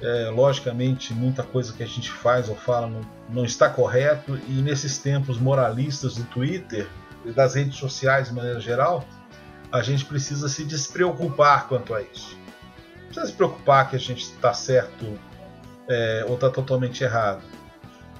é, 0.00 0.30
logicamente 0.30 1.12
muita 1.12 1.42
coisa 1.42 1.72
que 1.72 1.82
a 1.82 1.86
gente 1.86 2.10
faz 2.10 2.48
ou 2.48 2.54
fala 2.54 2.86
não, 2.86 3.00
não 3.28 3.44
está 3.44 3.68
correto 3.68 4.38
e 4.46 4.62
nesses 4.62 4.98
tempos 4.98 5.38
moralistas 5.38 6.16
do 6.16 6.24
Twitter 6.24 6.86
das 7.34 7.54
redes 7.54 7.76
sociais 7.76 8.28
de 8.28 8.34
maneira 8.34 8.60
geral, 8.60 9.04
a 9.72 9.82
gente 9.82 10.04
precisa 10.04 10.48
se 10.48 10.64
despreocupar 10.64 11.66
quanto 11.66 11.92
a 11.92 12.02
isso. 12.02 12.38
Não 12.96 13.06
precisa 13.06 13.26
se 13.26 13.32
preocupar 13.32 13.90
que 13.90 13.96
a 13.96 13.98
gente 13.98 14.22
está 14.22 14.54
certo 14.54 15.18
é, 15.88 16.24
ou 16.28 16.34
está 16.34 16.50
totalmente 16.50 17.02
errado. 17.02 17.42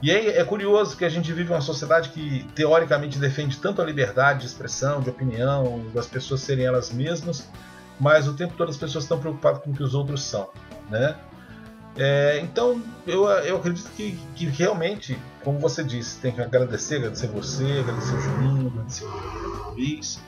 E 0.02 0.10
é, 0.10 0.38
é 0.38 0.44
curioso 0.44 0.96
que 0.96 1.04
a 1.04 1.08
gente 1.08 1.32
vive 1.32 1.52
uma 1.52 1.60
sociedade 1.60 2.10
que 2.10 2.44
teoricamente 2.54 3.18
defende 3.18 3.58
tanto 3.58 3.80
a 3.80 3.84
liberdade 3.84 4.40
de 4.40 4.46
expressão, 4.46 5.00
de 5.00 5.10
opinião, 5.10 5.84
das 5.94 6.06
pessoas 6.06 6.42
serem 6.42 6.66
elas 6.66 6.92
mesmas, 6.92 7.48
mas 7.98 8.28
o 8.28 8.34
tempo 8.34 8.54
todo 8.56 8.68
as 8.68 8.76
pessoas 8.76 9.04
estão 9.04 9.18
preocupadas 9.18 9.62
com 9.62 9.70
o 9.70 9.74
que 9.74 9.82
os 9.82 9.94
outros 9.94 10.22
são, 10.22 10.50
né? 10.90 11.16
É, 11.98 12.38
então 12.40 12.82
eu, 13.06 13.24
eu 13.24 13.56
acredito 13.56 13.88
que, 13.96 14.18
que 14.34 14.44
realmente, 14.44 15.18
como 15.42 15.58
você 15.58 15.82
disse, 15.82 16.20
tem 16.20 16.30
que 16.30 16.42
agradecer, 16.42 16.96
agradecer 16.96 17.28
você, 17.28 17.64
agradecer 17.80 18.14
o 18.14 18.20
Juninho, 18.20 18.66
agradecer 18.68 19.04
o 19.06 19.70
Luiz 19.70 20.20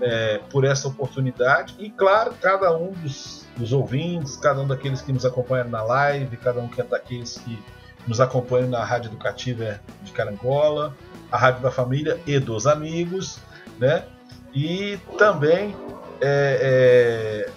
é, 0.00 0.38
por 0.50 0.64
essa 0.64 0.86
oportunidade 0.86 1.74
e 1.80 1.90
claro, 1.90 2.32
cada 2.40 2.76
um 2.76 2.92
dos, 2.92 3.44
dos, 3.56 3.72
ouvintes, 3.72 4.36
cada 4.36 4.60
um 4.60 4.68
daqueles 4.68 5.00
que 5.00 5.12
nos 5.12 5.24
acompanham 5.24 5.68
na 5.68 5.82
live, 5.82 6.36
cada 6.36 6.60
um 6.60 6.68
que 6.68 6.80
é 6.80 6.84
daqueles 6.84 7.38
que 7.38 7.58
nos 8.06 8.20
acompanham 8.20 8.68
na 8.68 8.84
Rádio 8.84 9.08
Educativa 9.08 9.80
de 10.02 10.12
Carangola, 10.12 10.94
a 11.30 11.36
Rádio 11.36 11.62
da 11.62 11.70
Família 11.70 12.20
e 12.26 12.38
dos 12.38 12.66
Amigos, 12.66 13.38
né? 13.78 14.04
E 14.54 14.98
também 15.18 15.74
é, 16.20 17.46
é, 17.46 17.50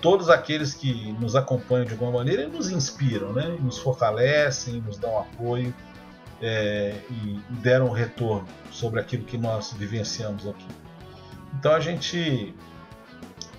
todos 0.00 0.30
aqueles 0.30 0.74
que 0.74 1.12
nos 1.20 1.36
acompanham 1.36 1.84
de 1.84 1.92
alguma 1.92 2.10
maneira 2.12 2.48
nos 2.48 2.70
inspiram, 2.70 3.32
né? 3.32 3.56
nos 3.60 3.78
fortalecem, 3.78 4.80
nos 4.80 4.96
dão 4.98 5.18
apoio 5.18 5.74
é, 6.40 6.94
e 7.10 7.38
deram 7.60 7.86
um 7.88 7.92
retorno 7.92 8.48
sobre 8.70 9.00
aquilo 9.00 9.24
que 9.24 9.36
nós 9.36 9.72
vivenciamos 9.72 10.48
aqui. 10.48 10.66
Então 11.58 11.72
a 11.72 11.80
gente 11.80 12.54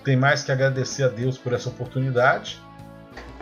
tem 0.02 0.16
mais 0.16 0.42
que 0.42 0.50
agradecer 0.50 1.04
a 1.04 1.08
Deus 1.08 1.38
por 1.38 1.52
essa 1.52 1.68
oportunidade. 1.68 2.60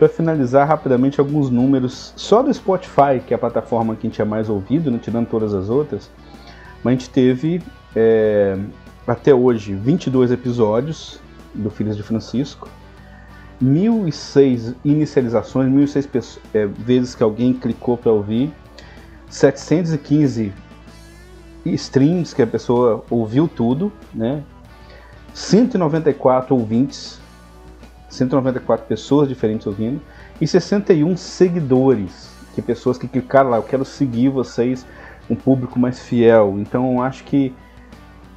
Para 0.01 0.09
finalizar 0.09 0.67
rapidamente 0.67 1.19
alguns 1.19 1.51
números 1.51 2.11
só 2.15 2.41
do 2.41 2.51
Spotify, 2.51 3.21
que 3.23 3.35
é 3.35 3.35
a 3.35 3.37
plataforma 3.37 3.95
que 3.95 4.07
a 4.07 4.09
gente 4.09 4.19
é 4.19 4.25
mais 4.25 4.49
ouvido, 4.49 4.89
né, 4.89 4.97
tirando 4.99 5.27
todas 5.27 5.53
as 5.53 5.69
outras, 5.69 6.09
mas 6.83 6.95
a 6.95 6.97
gente 6.97 7.09
teve 7.11 7.61
é, 7.95 8.57
até 9.05 9.31
hoje 9.31 9.75
22 9.75 10.31
episódios 10.31 11.21
do 11.53 11.69
Filhos 11.69 11.95
de 11.95 12.01
Francisco, 12.01 12.67
1.006 13.61 14.73
inicializações, 14.83 15.71
1.006 15.71 16.39
é, 16.51 16.65
vezes 16.65 17.13
que 17.13 17.21
alguém 17.21 17.53
clicou 17.53 17.95
para 17.95 18.11
ouvir, 18.11 18.51
715 19.29 20.51
streams 21.63 22.33
que 22.33 22.41
a 22.41 22.47
pessoa 22.47 23.05
ouviu 23.07 23.47
tudo, 23.47 23.93
né? 24.11 24.41
194 25.31 26.55
ouvintes, 26.55 27.20
194 28.11 28.85
pessoas 28.85 29.27
diferentes 29.27 29.65
ouvindo 29.65 30.01
e 30.39 30.45
61 30.45 31.15
seguidores, 31.17 32.29
que 32.53 32.61
pessoas 32.61 32.97
que 32.97 33.07
clicaram 33.07 33.49
lá, 33.49 33.57
eu 33.57 33.63
quero 33.63 33.85
seguir 33.85 34.29
vocês, 34.29 34.85
um 35.29 35.35
público 35.35 35.79
mais 35.79 35.99
fiel. 35.99 36.55
Então 36.59 37.01
acho 37.01 37.23
que 37.23 37.53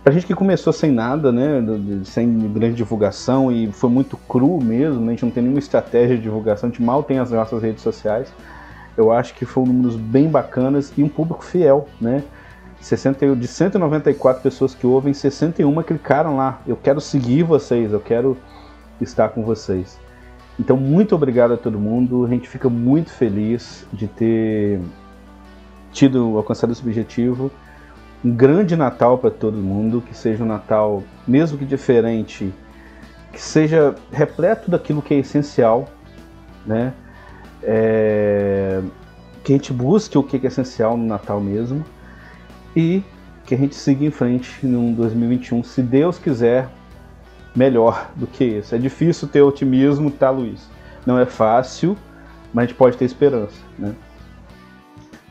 a 0.07 0.11
gente 0.11 0.27
que 0.27 0.35
começou 0.35 0.73
sem 0.73 0.91
nada, 0.91 1.33
né, 1.33 1.63
sem 2.05 2.39
grande 2.53 2.77
divulgação 2.77 3.51
e 3.51 3.73
foi 3.73 3.91
muito 3.91 4.17
cru 4.17 4.63
mesmo, 4.63 5.07
a 5.07 5.11
gente 5.11 5.25
não 5.25 5.33
tem 5.33 5.43
nenhuma 5.43 5.59
estratégia 5.59 6.17
de 6.17 6.23
divulgação, 6.23 6.69
a 6.69 6.71
gente 6.71 6.83
mal 6.83 7.03
tem 7.03 7.19
as 7.19 7.31
nossas 7.31 7.63
redes 7.63 7.83
sociais. 7.83 8.33
Eu 8.97 9.11
acho 9.11 9.35
que 9.35 9.45
foram 9.45 9.69
números 9.69 9.97
bem 9.97 10.29
bacanas 10.29 10.93
e 10.97 11.03
um 11.03 11.09
público 11.09 11.45
fiel, 11.45 11.89
né? 12.01 12.23
60, 12.81 13.35
de 13.35 13.49
194 13.49 14.43
pessoas 14.43 14.75
que 14.75 14.87
ouvem, 14.87 15.15
61 15.15 15.83
clicaram 15.83 16.37
lá. 16.37 16.61
Eu 16.67 16.77
quero 16.77 17.01
seguir 17.01 17.43
vocês, 17.43 17.93
eu 17.93 17.99
quero 17.99 18.37
estar 19.01 19.29
com 19.31 19.43
vocês. 19.43 19.99
Então, 20.59 20.77
muito 20.77 21.15
obrigado 21.15 21.55
a 21.55 21.57
todo 21.57 21.79
mundo. 21.79 22.25
A 22.25 22.29
gente 22.29 22.49
fica 22.49 22.69
muito 22.69 23.11
feliz 23.11 23.87
de 23.93 24.07
ter 24.07 24.81
tido 25.93 26.37
alcançado 26.37 26.73
esse 26.73 26.83
objetivo 26.83 27.51
um 28.25 28.35
grande 28.35 28.75
Natal 28.75 29.19
para 29.19 29.31
todo 29.31 29.59
mundo, 29.59 30.01
que 30.01 30.17
seja 30.17 30.43
um 30.43 30.47
Natal, 30.47 31.03
mesmo 31.29 31.59
que 31.59 31.65
diferente, 31.67 32.53
que 33.31 33.41
seja 33.41 33.95
repleto 34.11 34.71
daquilo 34.71 35.03
que 35.03 35.13
é 35.13 35.19
essencial, 35.19 35.89
né? 36.65 36.95
É... 37.63 38.83
que 39.43 39.53
a 39.53 39.57
gente 39.57 39.73
busque 39.73 40.17
o 40.17 40.23
que 40.23 40.37
é 40.37 40.47
essencial 40.47 40.97
no 40.97 41.07
Natal 41.07 41.41
mesmo 41.41 41.85
e 42.77 43.03
que 43.45 43.55
a 43.55 43.59
gente 43.59 43.75
siga 43.75 44.05
em 44.05 44.11
frente 44.11 44.67
no 44.67 44.95
2021, 44.95 45.63
se 45.63 45.83
Deus 45.83 46.19
quiser, 46.19 46.69
melhor 47.55 48.11
do 48.17 48.27
que 48.27 48.45
isso. 48.45 48.75
É 48.75 48.79
difícil 48.79 49.29
ter 49.29 49.43
otimismo, 49.43 50.11
tá, 50.11 50.31
Luiz? 50.31 50.69
Não 51.07 51.19
é 51.19 51.27
fácil, 51.27 51.97
mas 52.53 52.65
a 52.65 52.67
gente 52.67 52.77
pode 52.77 52.97
ter 52.97 53.05
esperança, 53.05 53.61
né? 53.79 53.95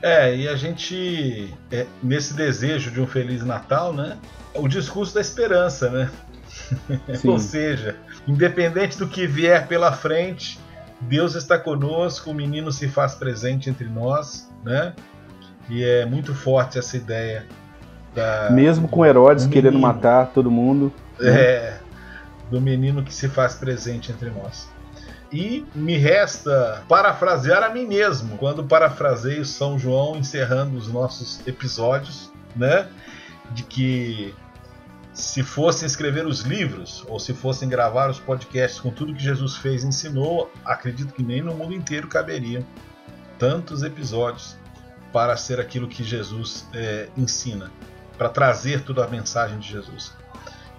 É, 0.02 0.36
e 0.36 0.48
a 0.50 0.56
gente, 0.56 1.54
é, 1.72 1.86
nesse 2.02 2.34
desejo 2.34 2.92
de 2.92 3.00
um 3.00 3.08
Feliz 3.08 3.44
Natal, 3.44 3.94
né? 3.94 4.18
O 4.54 4.68
discurso 4.68 5.16
da 5.16 5.22
esperança, 5.22 5.90
né? 5.90 6.12
Ou 7.26 7.40
seja, 7.40 7.96
independente 8.28 8.98
do 8.98 9.08
que 9.08 9.26
vier 9.26 9.68
pela 9.68 9.92
frente, 9.94 10.60
Deus 11.02 11.36
está 11.36 11.58
conosco, 11.58 12.32
o 12.32 12.34
menino 12.34 12.72
se 12.72 12.88
faz 12.88 13.16
presente 13.16 13.70
entre 13.70 13.88
nós, 13.88 14.50
né? 14.64 14.94
E 15.70 15.84
é 15.84 16.06
muito 16.06 16.34
forte 16.34 16.78
essa 16.78 16.98
ideia. 16.98 17.46
Da, 18.14 18.50
Mesmo 18.52 18.88
com 18.88 19.06
Herodes 19.06 19.48
querendo 19.48 19.80
matar 19.80 20.28
todo 20.28 20.52
mundo. 20.52 20.94
Né? 21.20 21.80
Do 22.54 22.62
menino 22.62 23.02
que 23.04 23.12
se 23.12 23.28
faz 23.28 23.56
presente 23.56 24.12
entre 24.12 24.30
nós. 24.30 24.70
E 25.32 25.66
me 25.74 25.98
resta 25.98 26.84
parafrasear 26.88 27.64
a 27.64 27.70
mim 27.70 27.88
mesmo, 27.88 28.38
quando 28.38 28.64
parafraseio 28.64 29.44
São 29.44 29.80
João 29.80 30.16
encerrando 30.16 30.78
os 30.78 30.88
nossos 30.88 31.40
episódios, 31.48 32.32
né? 32.56 32.88
De 33.50 33.64
que 33.64 34.36
se 35.16 35.42
fossem 35.42 35.88
escrever 35.88 36.28
os 36.28 36.42
livros 36.42 37.04
ou 37.08 37.20
se 37.20 37.34
fossem 37.34 37.68
gravar 37.68 38.12
os 38.12 38.20
podcasts 38.20 38.80
com 38.80 38.92
tudo 38.92 39.16
que 39.16 39.24
Jesus 39.24 39.58
fez 39.58 39.84
e 39.84 39.88
ensinou, 39.88 40.52
acredito 40.64 41.12
que 41.12 41.24
nem 41.24 41.42
no 41.42 41.56
mundo 41.56 41.74
inteiro 41.74 42.08
caberiam 42.08 42.64
tantos 43.40 43.82
episódios 43.82 44.56
para 45.12 45.36
ser 45.38 45.60
aquilo 45.60 45.88
que 45.88 46.04
Jesus 46.04 46.68
é, 46.72 47.10
ensina, 47.18 47.72
para 48.16 48.30
trazer 48.30 48.82
toda 48.84 49.04
a 49.04 49.08
mensagem 49.08 49.58
de 49.58 49.68
Jesus. 49.68 50.14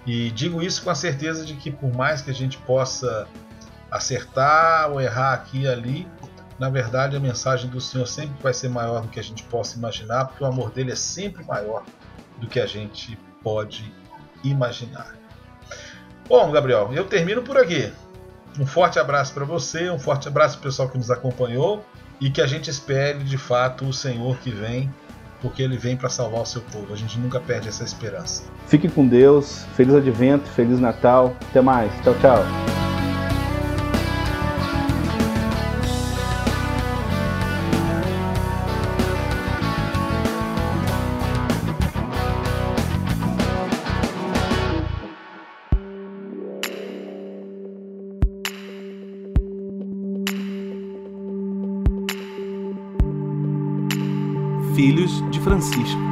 E 0.05 0.29
digo 0.31 0.61
isso 0.61 0.83
com 0.83 0.89
a 0.89 0.95
certeza 0.95 1.45
de 1.45 1.55
que, 1.55 1.71
por 1.71 1.93
mais 1.93 2.21
que 2.21 2.29
a 2.29 2.33
gente 2.33 2.57
possa 2.59 3.27
acertar 3.89 4.91
ou 4.91 5.01
errar 5.01 5.33
aqui 5.33 5.61
e 5.61 5.67
ali, 5.67 6.07
na 6.59 6.69
verdade 6.69 7.15
a 7.15 7.19
mensagem 7.19 7.69
do 7.69 7.81
Senhor 7.81 8.05
sempre 8.05 8.35
vai 8.41 8.53
ser 8.53 8.69
maior 8.69 9.01
do 9.01 9.07
que 9.07 9.19
a 9.19 9.23
gente 9.23 9.43
possa 9.43 9.77
imaginar, 9.77 10.25
porque 10.25 10.43
o 10.43 10.47
amor 10.47 10.71
dele 10.71 10.91
é 10.91 10.95
sempre 10.95 11.43
maior 11.45 11.83
do 12.37 12.47
que 12.47 12.59
a 12.59 12.65
gente 12.65 13.17
pode 13.41 13.91
imaginar. 14.43 15.15
Bom, 16.27 16.51
Gabriel, 16.51 16.91
eu 16.93 17.05
termino 17.05 17.41
por 17.41 17.57
aqui. 17.57 17.91
Um 18.59 18.65
forte 18.65 18.97
abraço 18.99 19.33
para 19.33 19.45
você, 19.45 19.89
um 19.89 19.99
forte 19.99 20.27
abraço 20.27 20.57
para 20.57 20.67
o 20.67 20.69
pessoal 20.69 20.89
que 20.89 20.97
nos 20.97 21.11
acompanhou 21.11 21.85
e 22.19 22.29
que 22.29 22.41
a 22.41 22.47
gente 22.47 22.69
espere 22.69 23.19
de 23.23 23.37
fato 23.37 23.85
o 23.85 23.93
Senhor 23.93 24.37
que 24.37 24.49
vem, 24.49 24.91
porque 25.45 25.61
ele 25.61 25.77
vem 25.77 25.95
para 25.95 26.09
salvar 26.09 26.41
o 26.41 26.45
seu 26.45 26.61
povo. 26.61 26.91
A 26.91 26.97
gente 26.97 27.19
nunca 27.19 27.39
perde 27.39 27.69
essa 27.69 27.83
esperança. 27.83 28.45
Fique 28.65 28.89
com 28.89 29.07
Deus, 29.07 29.63
feliz 29.75 29.93
advento, 29.93 30.49
feliz 30.49 30.79
Natal, 30.79 31.37
até 31.49 31.61
mais. 31.61 31.91
Tchau, 32.01 32.15
tchau. 32.19 32.84
Francisco. 55.45 56.04